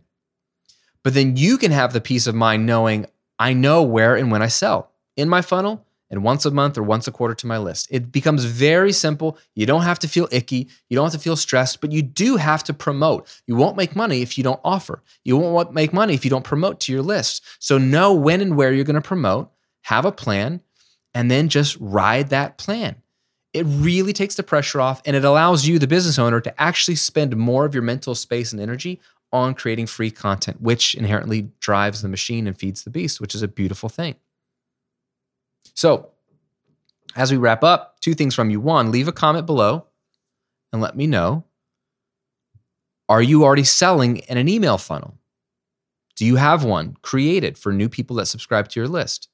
But 1.04 1.14
then 1.14 1.38
you 1.38 1.58
can 1.58 1.72
have 1.72 1.94
the 1.94 2.02
peace 2.02 2.28
of 2.28 2.36
mind 2.36 2.66
knowing 2.66 3.06
I 3.38 3.54
know 3.54 3.84
where 3.84 4.16
and 4.16 4.32
when 4.32 4.42
I 4.42 4.48
sell 4.48 4.92
in 5.16 5.30
my 5.30 5.42
funnel 5.42 5.86
and 6.12 6.24
once 6.24 6.46
a 6.46 6.52
month 6.52 6.78
or 6.78 6.84
once 6.84 7.08
a 7.08 7.12
quarter 7.12 7.34
to 7.34 7.48
my 7.48 7.58
list. 7.58 7.88
It 7.90 8.12
becomes 8.12 8.44
very 8.44 8.92
simple. 8.92 9.38
You 9.56 9.66
don't 9.66 9.84
have 9.84 9.98
to 10.00 10.10
feel 10.10 10.28
icky. 10.30 10.68
You 10.90 10.96
don't 10.96 11.06
have 11.06 11.14
to 11.14 11.20
feel 11.20 11.38
stressed, 11.38 11.80
but 11.80 11.94
you 11.94 12.02
do 12.02 12.36
have 12.36 12.64
to 12.66 12.74
promote. 12.74 13.28
You 13.48 13.56
won't 13.56 13.78
make 13.78 13.96
money 13.96 14.22
if 14.22 14.38
you 14.38 14.44
don't 14.44 14.60
offer. 14.64 15.02
You 15.24 15.38
won't 15.38 15.74
make 15.74 15.94
money 15.94 16.14
if 16.14 16.26
you 16.26 16.30
don't 16.30 16.44
promote 16.44 16.82
to 16.82 16.92
your 16.92 17.02
list. 17.02 17.44
So 17.60 17.78
know 17.78 18.14
when 18.14 18.42
and 18.42 18.58
where 18.58 18.74
you're 18.74 18.84
going 18.84 18.96
to 18.96 19.02
promote, 19.02 19.50
have 19.84 20.06
a 20.06 20.12
plan, 20.12 20.62
and 21.14 21.32
then 21.32 21.48
just 21.50 21.78
ride 21.80 22.30
that 22.30 22.58
plan. 22.58 22.98
It 23.54 23.66
really 23.66 24.14
takes 24.14 24.36
the 24.36 24.44
pressure 24.44 24.80
off 24.80 25.02
and 25.06 25.16
it 25.16 25.26
allows 25.26 25.66
you, 25.66 25.80
the 25.80 25.88
business 25.88 26.20
owner, 26.20 26.40
to 26.42 26.62
actually 26.62 26.96
spend 26.96 27.36
more 27.36 27.66
of 27.66 27.74
your 27.74 27.84
mental 27.84 28.16
space 28.16 28.52
and 28.52 28.62
energy 28.62 29.00
on 29.34 29.54
creating 29.54 29.88
free 29.88 30.12
content, 30.12 30.62
which 30.62 30.94
inherently 30.94 31.50
drives 31.60 32.02
the 32.02 32.10
machine 32.10 32.48
and 32.48 32.58
feeds 32.58 32.84
the 32.84 32.90
beast, 32.90 33.22
which 33.22 33.34
is 33.34 33.42
a 33.42 33.48
beautiful 33.48 33.88
thing. 33.90 34.16
So, 35.74 36.10
as 37.16 37.32
we 37.32 37.38
wrap 37.38 37.64
up, 37.64 38.00
two 38.00 38.14
things 38.14 38.36
from 38.36 38.50
you. 38.50 38.60
One, 38.60 38.92
leave 38.92 39.08
a 39.08 39.14
comment 39.14 39.46
below 39.46 39.86
and 40.72 40.82
let 40.82 40.96
me 40.96 41.08
know 41.08 41.44
are 43.10 43.22
you 43.22 43.44
already 43.44 43.66
selling 43.66 44.18
in 44.18 44.38
an 44.38 44.48
email 44.48 44.78
funnel? 44.78 45.18
Do 46.16 46.26
you 46.26 46.38
have 46.38 46.64
one 46.64 46.96
created 47.02 47.58
for 47.58 47.74
new 47.74 47.90
people 47.90 48.16
that 48.18 48.28
subscribe 48.28 48.70
to 48.70 48.80
your 48.80 48.88
list? 48.88 49.28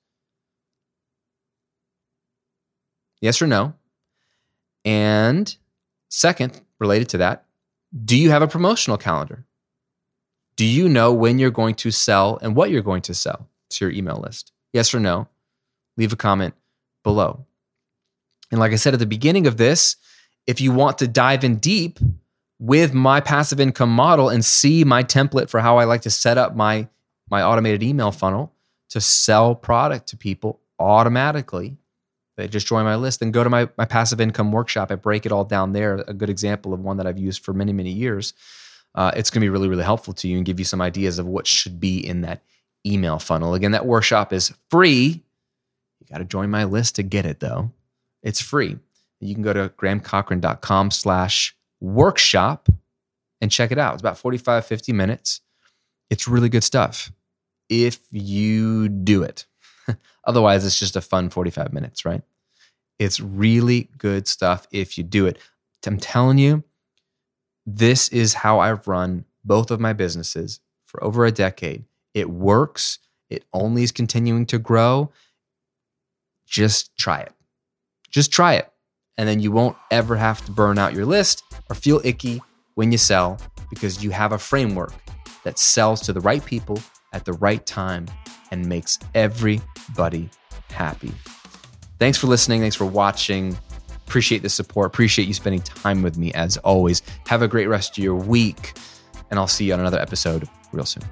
Yes 3.21 3.39
or 3.39 3.45
no? 3.45 3.73
And 4.83 5.55
second, 6.09 6.61
related 6.79 7.09
to 7.09 7.17
that, 7.19 7.45
do 8.05 8.17
you 8.17 8.31
have 8.31 8.41
a 8.41 8.47
promotional 8.47 8.97
calendar? 8.97 9.45
Do 10.55 10.65
you 10.65 10.89
know 10.89 11.13
when 11.13 11.37
you're 11.37 11.51
going 11.51 11.75
to 11.75 11.91
sell 11.91 12.39
and 12.41 12.55
what 12.55 12.71
you're 12.71 12.81
going 12.81 13.03
to 13.03 13.13
sell 13.13 13.47
to 13.69 13.85
your 13.85 13.93
email 13.93 14.17
list? 14.17 14.51
Yes 14.73 14.93
or 14.93 14.99
no? 14.99 15.27
Leave 15.97 16.13
a 16.13 16.17
comment 16.17 16.53
below. 17.03 17.45
And 18.51 18.59
like 18.59 18.71
I 18.71 18.75
said 18.75 18.93
at 18.93 18.99
the 18.99 19.05
beginning 19.05 19.47
of 19.47 19.57
this, 19.57 19.97
if 20.45 20.61
you 20.61 20.71
want 20.71 20.97
to 20.99 21.07
dive 21.07 21.43
in 21.43 21.57
deep 21.57 21.99
with 22.59 22.93
my 22.93 23.19
passive 23.19 23.59
income 23.59 23.91
model 23.91 24.29
and 24.29 24.43
see 24.43 24.83
my 24.83 25.03
template 25.03 25.49
for 25.49 25.59
how 25.59 25.77
I 25.77 25.83
like 25.83 26.01
to 26.01 26.09
set 26.09 26.37
up 26.37 26.55
my, 26.55 26.87
my 27.29 27.43
automated 27.43 27.83
email 27.83 28.11
funnel 28.11 28.53
to 28.89 29.01
sell 29.01 29.53
product 29.53 30.07
to 30.07 30.17
people 30.17 30.61
automatically, 30.79 31.77
they 32.37 32.47
just 32.47 32.67
join 32.67 32.85
my 32.85 32.95
list, 32.95 33.19
then 33.19 33.31
go 33.31 33.43
to 33.43 33.49
my, 33.49 33.67
my 33.77 33.85
passive 33.85 34.21
income 34.21 34.51
workshop. 34.51 34.91
I 34.91 34.95
break 34.95 35.25
it 35.25 35.31
all 35.31 35.43
down 35.43 35.73
there. 35.73 35.95
A 36.07 36.13
good 36.13 36.29
example 36.29 36.73
of 36.73 36.79
one 36.79 36.97
that 36.97 37.07
I've 37.07 37.17
used 37.17 37.43
for 37.43 37.51
many, 37.51 37.73
many 37.73 37.89
years. 37.89 38.33
Uh, 38.93 39.11
it's 39.15 39.29
going 39.29 39.41
to 39.41 39.45
be 39.45 39.49
really, 39.49 39.67
really 39.67 39.83
helpful 39.83 40.13
to 40.13 40.27
you 40.27 40.37
and 40.37 40.45
give 40.45 40.59
you 40.59 40.65
some 40.65 40.81
ideas 40.81 41.19
of 41.19 41.25
what 41.25 41.47
should 41.47 41.79
be 41.79 41.99
in 41.99 42.21
that 42.21 42.43
email 42.85 43.19
funnel. 43.19 43.55
Again, 43.55 43.71
that 43.71 43.85
workshop 43.85 44.31
is 44.31 44.53
free 44.69 45.23
you 46.07 46.13
got 46.13 46.19
to 46.19 46.25
join 46.25 46.49
my 46.49 46.63
list 46.63 46.95
to 46.95 47.03
get 47.03 47.25
it 47.25 47.39
though. 47.39 47.71
It's 48.23 48.41
free. 48.41 48.77
You 49.19 49.33
can 49.33 49.43
go 49.43 49.53
to 49.53 49.69
grahamcochran.com 49.69 50.91
slash 50.91 51.55
workshop 51.79 52.69
and 53.41 53.51
check 53.51 53.71
it 53.71 53.77
out. 53.77 53.93
It's 53.93 54.01
about 54.01 54.17
45, 54.17 54.65
50 54.65 54.93
minutes. 54.93 55.41
It's 56.09 56.27
really 56.27 56.49
good 56.49 56.63
stuff 56.63 57.11
if 57.69 57.99
you 58.11 58.89
do 58.89 59.23
it. 59.23 59.45
Otherwise, 60.23 60.65
it's 60.65 60.79
just 60.79 60.95
a 60.95 61.01
fun 61.01 61.29
45 61.29 61.73
minutes, 61.73 62.05
right? 62.05 62.21
It's 62.99 63.19
really 63.19 63.89
good 63.97 64.27
stuff 64.27 64.67
if 64.71 64.97
you 64.97 65.03
do 65.03 65.25
it. 65.25 65.37
I'm 65.85 65.97
telling 65.97 66.37
you, 66.37 66.63
this 67.65 68.09
is 68.09 68.35
how 68.35 68.59
I've 68.59 68.87
run 68.87 69.25
both 69.45 69.71
of 69.71 69.79
my 69.79 69.93
businesses 69.93 70.59
for 70.85 71.01
over 71.03 71.25
a 71.25 71.31
decade. 71.31 71.85
It 72.13 72.29
works. 72.29 72.99
It 73.29 73.45
only 73.53 73.83
is 73.83 73.91
continuing 73.91 74.45
to 74.47 74.59
grow 74.59 75.11
just 76.47 76.97
try 76.97 77.19
it. 77.19 77.33
Just 78.09 78.31
try 78.31 78.53
it. 78.55 78.71
And 79.17 79.27
then 79.27 79.39
you 79.39 79.51
won't 79.51 79.75
ever 79.91 80.15
have 80.15 80.45
to 80.45 80.51
burn 80.51 80.77
out 80.77 80.93
your 80.93 81.05
list 81.05 81.43
or 81.69 81.75
feel 81.75 82.01
icky 82.03 82.41
when 82.75 82.91
you 82.91 82.97
sell 82.97 83.39
because 83.69 84.03
you 84.03 84.11
have 84.11 84.31
a 84.31 84.37
framework 84.37 84.93
that 85.43 85.59
sells 85.59 86.01
to 86.01 86.13
the 86.13 86.21
right 86.21 86.43
people 86.45 86.79
at 87.13 87.25
the 87.25 87.33
right 87.33 87.65
time 87.65 88.07
and 88.51 88.67
makes 88.67 88.99
everybody 89.13 90.29
happy. 90.69 91.11
Thanks 91.99 92.17
for 92.17 92.27
listening. 92.27 92.61
Thanks 92.61 92.75
for 92.75 92.85
watching. 92.85 93.57
Appreciate 94.07 94.41
the 94.41 94.49
support. 94.49 94.87
Appreciate 94.87 95.27
you 95.27 95.33
spending 95.33 95.61
time 95.61 96.01
with 96.01 96.17
me 96.17 96.31
as 96.33 96.57
always. 96.57 97.01
Have 97.27 97.41
a 97.41 97.47
great 97.47 97.67
rest 97.67 97.97
of 97.97 98.03
your 98.03 98.15
week. 98.15 98.77
And 99.29 99.39
I'll 99.39 99.47
see 99.47 99.65
you 99.65 99.73
on 99.73 99.79
another 99.79 99.99
episode 99.99 100.47
real 100.71 100.85
soon. 100.85 101.03